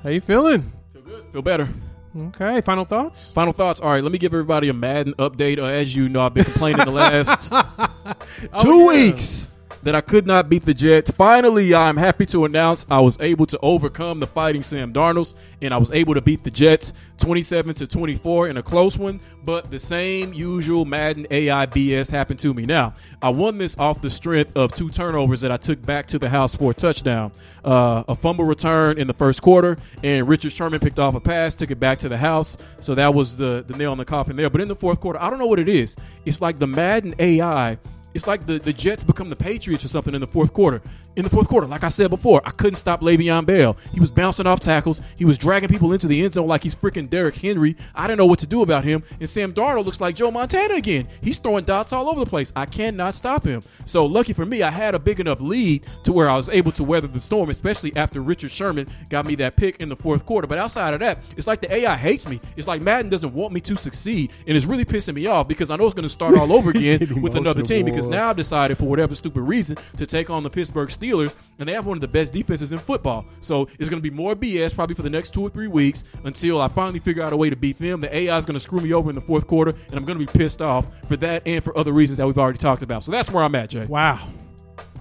How 0.03 0.11
you 0.11 0.21
feeling? 0.21 0.73
Feel 0.93 1.03
good. 1.03 1.25
Feel 1.33 1.43
better. 1.43 1.69
Okay. 2.17 2.61
Final 2.63 2.85
thoughts. 2.85 3.33
Final 3.33 3.53
thoughts. 3.53 3.81
All 3.81 3.91
right, 3.91 4.03
let 4.03 4.11
me 4.13 4.19
give 4.19 4.33
everybody 4.33 4.69
a 4.69 4.73
Madden 4.73 5.13
update. 5.15 5.59
Uh, 5.59 5.65
as 5.65 5.95
you 5.95 6.09
know, 6.09 6.21
I've 6.23 6.35
been 6.35 6.45
complaining 6.45 6.85
the 6.85 6.91
last 6.91 7.43
two 7.51 8.47
Oh, 8.53 8.91
yeah. 8.91 9.11
weeks 9.13 9.51
that 9.87 9.95
I 9.95 10.01
could 10.01 10.27
not 10.27 10.49
beat 10.49 10.65
the 10.65 10.75
Jets. 10.75 11.13
Finally, 11.13 11.73
I'm 11.73 11.97
happy 11.97 12.27
to 12.27 12.45
announce 12.45 12.87
I 12.91 12.99
was 12.99 13.17
able 13.21 13.47
to 13.47 13.59
overcome 13.63 14.19
the 14.19 14.27
fighting 14.27 14.65
Sam 14.65 14.93
Darnolds, 14.93 15.35
and 15.63 15.73
I 15.73 15.77
was 15.77 15.93
able 15.93 16.15
to 16.15 16.21
beat 16.21 16.43
the 16.43 16.51
Jets 16.51 16.93
27 17.19 17.73
to 17.77 17.87
24 17.87 18.49
in 18.49 18.57
a 18.57 18.65
close 18.65 18.99
one. 18.99 19.21
But 19.45 19.71
the 19.71 19.79
same 19.79 20.33
usual 20.33 20.85
Madden 20.85 21.29
AI 21.31 21.67
BS 21.67 22.11
happened 22.11 22.41
to 22.41 22.53
me. 22.53 22.67
Now, 22.67 22.95
I 23.23 23.29
won 23.29 23.59
this 23.59 23.79
off 23.79 24.03
the 24.03 24.11
strength 24.11 24.57
of 24.57 24.75
two 24.75 24.91
turnovers 24.91 25.41
that 25.43 25.53
I 25.53 25.57
took 25.57 25.81
back 25.87 26.07
to 26.09 26.19
the 26.19 26.29
house 26.29 26.57
for 26.57 26.73
a 26.73 26.75
touchdown. 26.75 27.31
Uh, 27.65 28.03
a 28.09 28.17
fumble 28.17 28.45
return 28.45 28.99
in 28.99 29.07
the 29.07 29.15
first 29.15 29.41
quarter, 29.41 29.79
and 30.03 30.27
Richard 30.27 30.51
Sherman 30.51 30.81
picked 30.81 30.99
off 30.99 31.15
a 31.15 31.21
pass, 31.21 31.55
took 31.55 31.71
it 31.71 31.79
back 31.79 32.01
to 32.01 32.09
the 32.09 32.19
house. 32.19 32.57
So 32.81 32.97
that 32.97 33.15
was 33.15 33.37
the, 33.37 33.65
the 33.65 33.77
nail 33.77 33.93
in 33.93 33.99
the 33.99 34.05
coffin 34.05 34.35
there. 34.35 34.51
But 34.51 34.63
in 34.63 34.67
the 34.67 34.75
fourth 34.75 34.99
quarter, 34.99 35.23
I 35.23 35.31
don't 35.31 35.39
know 35.39 35.47
what 35.47 35.61
it 35.61 35.69
is. 35.69 35.95
It's 36.25 36.41
like 36.41 36.59
the 36.59 36.67
Madden 36.67 37.15
AI 37.21 37.79
it's 38.17 38.27
like 38.27 38.47
the, 38.47 38.59
the 38.59 38.73
Jets 38.73 39.03
become 39.03 39.29
the 39.29 39.37
Patriots 39.37 39.85
or 39.85 39.89
something 39.89 40.15
in 40.15 40.23
the 40.23 40.27
fourth 40.27 40.55
quarter. 40.55 40.81
In 41.17 41.25
the 41.25 41.31
fourth 41.31 41.49
quarter, 41.49 41.67
like 41.67 41.83
I 41.83 41.89
said 41.89 42.11
before, 42.11 42.43
I 42.45 42.51
couldn't 42.51 42.75
stop 42.75 43.01
Le'Veon 43.01 43.47
Bell. 43.47 43.79
He 43.91 44.01
was 44.01 44.11
bouncing 44.11 44.47
off 44.47 44.61
tackles. 44.61 45.01
He 45.17 45.25
was 45.25 45.39
dragging 45.39 45.71
people 45.71 45.95
into 45.95 46.07
the 46.07 46.23
end 46.23 46.35
zone 46.35 46.47
like 46.47 46.63
he's 46.63 46.75
freaking 46.77 47.09
Derrick 47.09 47.37
Henry. 47.37 47.75
I 47.95 48.07
didn't 48.07 48.19
know 48.19 48.27
what 48.27 48.39
to 48.41 48.47
do 48.47 48.61
about 48.61 48.85
him. 48.85 49.03
And 49.19 49.27
Sam 49.27 49.55
Darnold 49.55 49.87
looks 49.87 49.99
like 49.99 50.15
Joe 50.15 50.31
Montana 50.31 50.75
again. 50.75 51.09
He's 51.23 51.39
throwing 51.39 51.65
dots 51.65 51.95
all 51.95 52.11
over 52.11 52.21
the 52.21 52.29
place. 52.29 52.53
I 52.55 52.67
cannot 52.67 53.15
stop 53.15 53.47
him. 53.47 53.63
So 53.87 54.05
lucky 54.05 54.35
for 54.35 54.45
me, 54.45 54.63
I 54.63 54.71
had 54.71 54.95
a 54.95 54.99
big 54.99 55.19
enough 55.19 55.41
lead 55.41 55.87
to 56.05 56.13
where 56.13 56.29
I 56.29 56.37
was 56.37 56.51
able 56.51 56.71
to 56.73 56.85
weather 56.85 57.07
the 57.07 57.19
storm, 57.19 57.49
especially 57.49 57.97
after 57.97 58.21
Richard 58.21 58.51
Sherman 58.51 58.87
got 59.09 59.25
me 59.25 59.37
that 59.37 59.57
pick 59.57 59.77
in 59.81 59.89
the 59.89 59.97
fourth 59.97 60.27
quarter. 60.27 60.47
But 60.47 60.59
outside 60.59 60.93
of 60.93 61.01
that, 61.01 61.21
it's 61.35 61.47
like 61.47 61.63
the 61.63 61.75
AI 61.75 61.97
hates 61.97 62.29
me. 62.29 62.43
It's 62.59 62.69
like 62.69 62.83
Madden 62.83 63.11
doesn't 63.11 63.33
want 63.33 63.55
me 63.55 63.61
to 63.63 63.77
succeed, 63.77 64.33
and 64.47 64.55
it's 64.55 64.67
really 64.67 64.85
pissing 64.85 65.15
me 65.15 65.27
off 65.29 65.49
because 65.49 65.71
I 65.71 65.77
know 65.77 65.87
it's 65.87 65.95
going 65.95 66.03
to 66.03 66.11
start 66.11 66.37
all 66.37 66.53
over 66.53 66.69
again 66.77 67.23
with 67.23 67.37
another 67.37 67.63
team. 67.63 67.87
Because 67.87 68.05
now 68.07 68.29
I've 68.29 68.37
decided 68.37 68.77
for 68.77 68.85
whatever 68.85 69.15
stupid 69.15 69.41
reason 69.41 69.79
to 69.97 70.05
take 70.05 70.29
on 70.29 70.43
the 70.43 70.51
Pittsburgh 70.51 70.91
Steelers, 70.91 71.06
and 71.15 71.69
they 71.69 71.73
have 71.73 71.87
one 71.87 71.97
of 71.97 72.01
the 72.01 72.09
best 72.09 72.33
defenses 72.33 72.73
in 72.73 72.79
football. 72.79 73.25
So 73.41 73.69
it's 73.79 73.89
going 73.89 74.03
to 74.03 74.11
be 74.11 74.15
more 74.15 74.35
BS 74.35 74.75
probably 74.75 74.95
for 74.95 75.03
the 75.03 75.11
next 75.11 75.33
two 75.33 75.43
or 75.43 75.51
three 75.51 75.69
weeks 75.69 76.05
until 76.25 76.61
I 76.61 76.69
finally 76.69 76.99
figure 76.99 77.23
out 77.23 77.33
a 77.33 77.37
way 77.37 77.51
to 77.51 77.57
beat 77.57 77.79
them. 77.79 78.01
The 78.01 78.15
AI 78.15 78.37
is 78.37 78.47
going 78.47 78.55
to 78.55 78.61
screw 78.61 78.81
me 78.81 78.93
over 78.93 79.09
in 79.11 79.15
the 79.15 79.23
fourth 79.23 79.47
quarter, 79.47 79.71
and 79.71 79.95
I'm 79.95 80.05
going 80.05 80.19
to 80.19 80.25
be 80.25 80.39
pissed 80.39 80.61
off 80.61 80.87
for 81.09 81.17
that 81.19 81.43
and 81.47 81.63
for 81.63 81.77
other 81.77 81.93
reasons 81.93 82.19
that 82.19 82.27
we've 82.27 82.39
already 82.39 82.59
talked 82.59 82.83
about. 82.83 83.05
So 83.05 83.13
that's 83.13 83.31
where 83.31 83.45
I'm 83.45 83.55
at, 83.55 83.71
Jay. 83.71 83.87
Wow. 83.87 84.29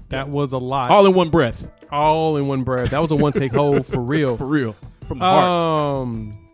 That 0.09 0.29
was 0.29 0.53
a 0.53 0.57
lot. 0.57 0.91
All 0.91 1.05
in 1.05 1.13
one 1.13 1.29
breath. 1.29 1.71
All 1.91 2.37
in 2.37 2.47
one 2.47 2.63
breath. 2.63 2.91
That 2.91 3.01
was 3.01 3.11
a 3.11 3.15
one 3.15 3.33
take 3.33 3.51
hold 3.51 3.85
for 3.87 3.99
real. 3.99 4.37
For 4.37 4.45
real. 4.45 4.75
From 5.07 5.19
the 5.19 5.25
um, 5.25 6.31
heart. 6.31 6.44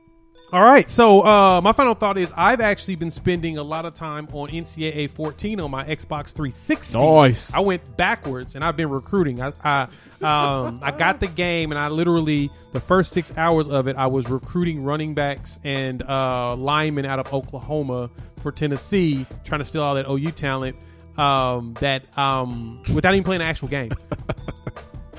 All 0.54 0.62
right, 0.62 0.92
so 0.92 1.26
uh, 1.26 1.62
my 1.62 1.72
final 1.72 1.94
thought 1.94 2.18
is 2.18 2.34
I've 2.36 2.60
actually 2.60 2.96
been 2.96 3.10
spending 3.10 3.58
a 3.58 3.64
lot 3.64 3.86
of 3.86 3.94
time 3.94 4.28
on 4.34 4.50
NCAA 4.50 5.10
14 5.12 5.62
on 5.62 5.72
my 5.72 5.86
Xbox 5.86 6.34
360. 6.34 7.00
Nice. 7.00 7.54
I 7.54 7.62
went 7.62 7.96
backwards 7.96 8.56
and 8.56 8.66
I've 8.66 8.76
been 8.76 8.90
recruiting. 8.90 9.42
I 9.42 9.54
I, 9.64 9.84
um, 10.22 10.82
I 10.84 10.92
got 10.92 11.22
the 11.22 11.28
game 11.28 11.72
and 11.72 11.80
I 11.80 11.88
literally 11.88 12.52
the 12.74 12.82
first 12.82 13.14
six 13.14 13.32
hours 13.38 13.70
of 13.70 13.88
it 13.88 13.96
I 13.96 14.08
was 14.08 14.30
recruiting 14.30 14.84
running 14.84 15.14
backs 15.14 15.58
and 15.64 16.04
uh, 16.04 16.54
linemen 16.56 17.06
out 17.06 17.20
of 17.20 17.34
Oklahoma 17.34 18.10
for 18.42 18.52
Tennessee, 18.52 19.26
trying 19.46 19.60
to 19.60 19.66
steal 19.66 19.84
all 19.84 19.96
that 19.96 20.06
OU 20.10 20.32
talent. 20.32 20.76
Um, 21.18 21.76
that 21.80 22.18
um, 22.18 22.84
without 22.94 23.14
even 23.14 23.24
playing 23.24 23.42
an 23.42 23.48
actual 23.48 23.70
game. 23.70 23.92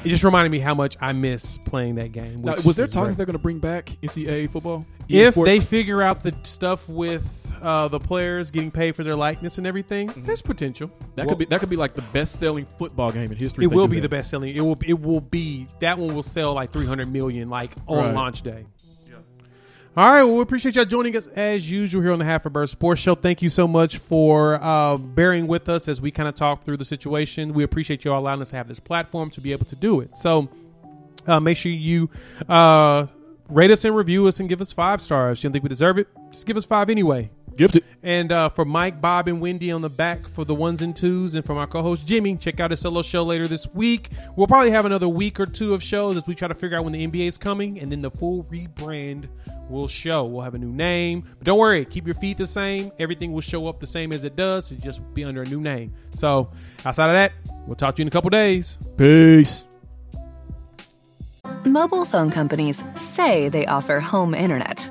It 0.05 0.09
just 0.09 0.25
reminded 0.25 0.51
me 0.51 0.59
how 0.59 0.75
much 0.75 0.97
I 1.01 1.13
miss 1.13 1.59
playing 1.59 1.97
that 1.97 2.13
game. 2.13 2.43
Now, 2.43 2.55
was 2.65 2.77
there 2.77 2.87
talk 2.87 3.09
that 3.09 3.17
they're 3.17 3.27
going 3.27 3.35
to 3.35 3.43
bring 3.43 3.59
back 3.59 3.97
NCAA 4.03 4.51
football? 4.51 4.85
If 5.09 5.35
Sports? 5.35 5.47
they 5.49 5.61
figure 5.61 6.03
out 6.03 6.23
the 6.23 6.35
stuff 6.43 6.89
with 6.89 7.39
uh, 7.63 7.87
the 7.89 8.01
players 8.01 8.51
getting 8.51 8.71
paid 8.71 8.97
for 8.97 9.05
their 9.05 9.15
likeness 9.17 9.59
and 9.59 9.67
everything, 9.67 10.13
there's 10.19 10.43
potential. 10.43 10.89
Mm-hmm. 10.89 11.05
that 11.17 11.27
Well, 11.27 11.29
could 11.37 11.39
be 11.39 11.45
that 11.47 11.61
could 11.61 11.69
be 11.71 11.77
like 11.77 11.95
the 11.95 12.03
best 12.13 12.39
selling 12.41 12.67
football 12.79 13.13
game 13.13 13.31
in 13.31 13.37
history. 13.39 13.65
It 13.65 13.69
will 13.69 13.87
be 13.89 13.97
that. 13.97 14.03
the 14.03 14.09
best 14.09 14.31
selling. 14.31 14.55
It 14.57 14.61
will. 14.61 14.79
It 14.85 15.01
will 15.01 15.21
be 15.21 15.67
that 15.81 15.99
one 15.99 16.15
will 16.15 16.23
sell 16.23 16.55
like 16.55 16.73
300 16.73 17.13
million 17.13 17.49
like 17.51 17.73
on 17.87 17.99
Right. 17.99 18.15
launch 18.15 18.43
day. 18.43 18.65
All 19.95 20.11
right. 20.11 20.23
Well, 20.23 20.37
we 20.37 20.41
appreciate 20.41 20.75
y'all 20.75 20.87
joining 20.87 21.15
us 21.19 21.27
as 21.27 21.71
usual 21.71 22.01
here 22.01 22.13
on 22.13 22.19
the 22.19 22.25
Half 22.25 22.47
a 22.47 22.51
Bird 22.51 22.71
Sports 22.71 23.03
Show. 23.03 23.15
Thank 23.15 23.43
you 23.43 23.51
so 23.51 23.69
much 23.69 23.99
for 23.99 24.55
uh, 24.63 24.97
bearing 24.97 25.47
with 25.47 25.69
us 25.69 25.87
as 25.87 26.01
we 26.01 26.11
kind 26.11 26.31
of 26.31 26.35
talk 26.35 26.65
through 26.65 26.79
the 26.79 26.85
situation. 26.87 27.53
We 27.53 27.63
appreciate 27.63 28.03
you 28.03 28.11
all 28.11 28.21
allowing 28.21 28.41
us 28.41 28.49
to 28.51 28.57
have 28.57 28.69
this 28.69 28.81
platform 28.81 29.29
to 29.33 29.43
be 29.43 29.53
able 29.53 29.67
to 29.67 29.77
do 29.77 30.01
it. 30.01 30.17
So 30.17 30.49
uh, 31.27 31.41
make 31.41 31.59
sure 31.59 31.71
you 31.71 32.09
uh, 32.49 33.07
rate 33.51 33.71
us 33.71 33.85
and 33.85 33.95
review 33.95 34.27
us 34.29 34.41
and 34.41 34.49
give 34.49 34.63
us 34.63 34.73
five 34.73 35.03
stars. 35.03 35.43
You 35.43 35.49
don't 35.49 35.53
think 35.53 35.65
we 35.65 35.69
deserve 35.69 35.99
it? 35.99 36.09
Just 36.31 36.47
give 36.47 36.57
us 36.57 36.65
five 36.65 36.89
anyway. 36.89 37.31
Gifted. 37.57 37.85
And 38.03 38.33
uh, 38.33 38.49
for 38.49 38.65
Mike, 38.65 39.01
Bob, 39.01 39.29
and 39.29 39.41
Wendy 39.41 39.71
on 39.71 39.81
the 39.81 39.89
back 39.89 40.19
for 40.19 40.45
the 40.45 40.55
ones 40.55 40.83
and 40.83 40.95
twos, 40.95 41.35
and 41.35 41.45
for 41.45 41.55
my 41.55 41.67
co-host 41.67 42.07
Jimmy, 42.07 42.37
check 42.37 42.59
out 42.59 42.71
his 42.73 42.81
solo 42.81 43.03
show 43.03 43.23
later 43.23 43.47
this 43.47 43.67
week. 43.75 44.11
We'll 44.37 44.49
probably 44.49 44.71
have 44.71 44.85
another 44.85 45.09
week 45.09 45.39
or 45.39 45.47
two 45.47 45.73
of 45.73 45.83
shows 45.83 46.17
as 46.17 46.27
we 46.27 46.35
try 46.35 46.49
to 46.49 46.55
figure 46.55 46.77
out 46.77 46.85
when 46.85 46.93
the 46.93 47.07
NBA 47.07 47.29
is 47.29 47.39
coming, 47.39 47.79
and 47.79 47.93
then 47.93 48.03
the 48.03 48.11
full 48.11 48.45
rebrand 48.45 49.29
will 49.69 49.87
show. 49.89 50.25
We'll 50.25 50.43
have 50.43 50.55
a 50.55 50.59
new 50.59 50.73
name, 50.73 51.23
but 51.23 51.45
don't 51.45 51.59
worry, 51.59 51.85
keep 51.85 52.07
your 52.07 52.15
feet 52.15 52.39
the 52.39 52.47
same. 52.47 52.91
Everything 52.99 53.33
will 53.33 53.41
show 53.41 53.69
up 53.69 53.79
the 53.79 53.87
same 53.87 54.13
as 54.13 54.25
it 54.25 54.37
does. 54.37 54.73
It 54.73 54.81
just 54.81 55.15
be 55.15 55.25
under 55.25 55.43
a 55.43 55.47
new 55.47 55.61
name. 55.61 55.93
So 56.15 56.49
outside 56.85 57.09
of 57.09 57.15
that, 57.15 57.33
we'll 57.67 57.77
talk 57.77 57.95
to 57.97 58.03
you 58.03 58.05
in 58.05 58.09
a 58.09 58.11
couple 58.11 58.31
days. 58.31 58.79
Peace. 58.97 59.65
Mobile 61.65 62.05
phone 62.05 62.31
companies 62.31 62.83
say 62.97 63.49
they 63.49 63.67
offer 63.67 64.01
home 64.01 64.35
internet. 64.35 64.91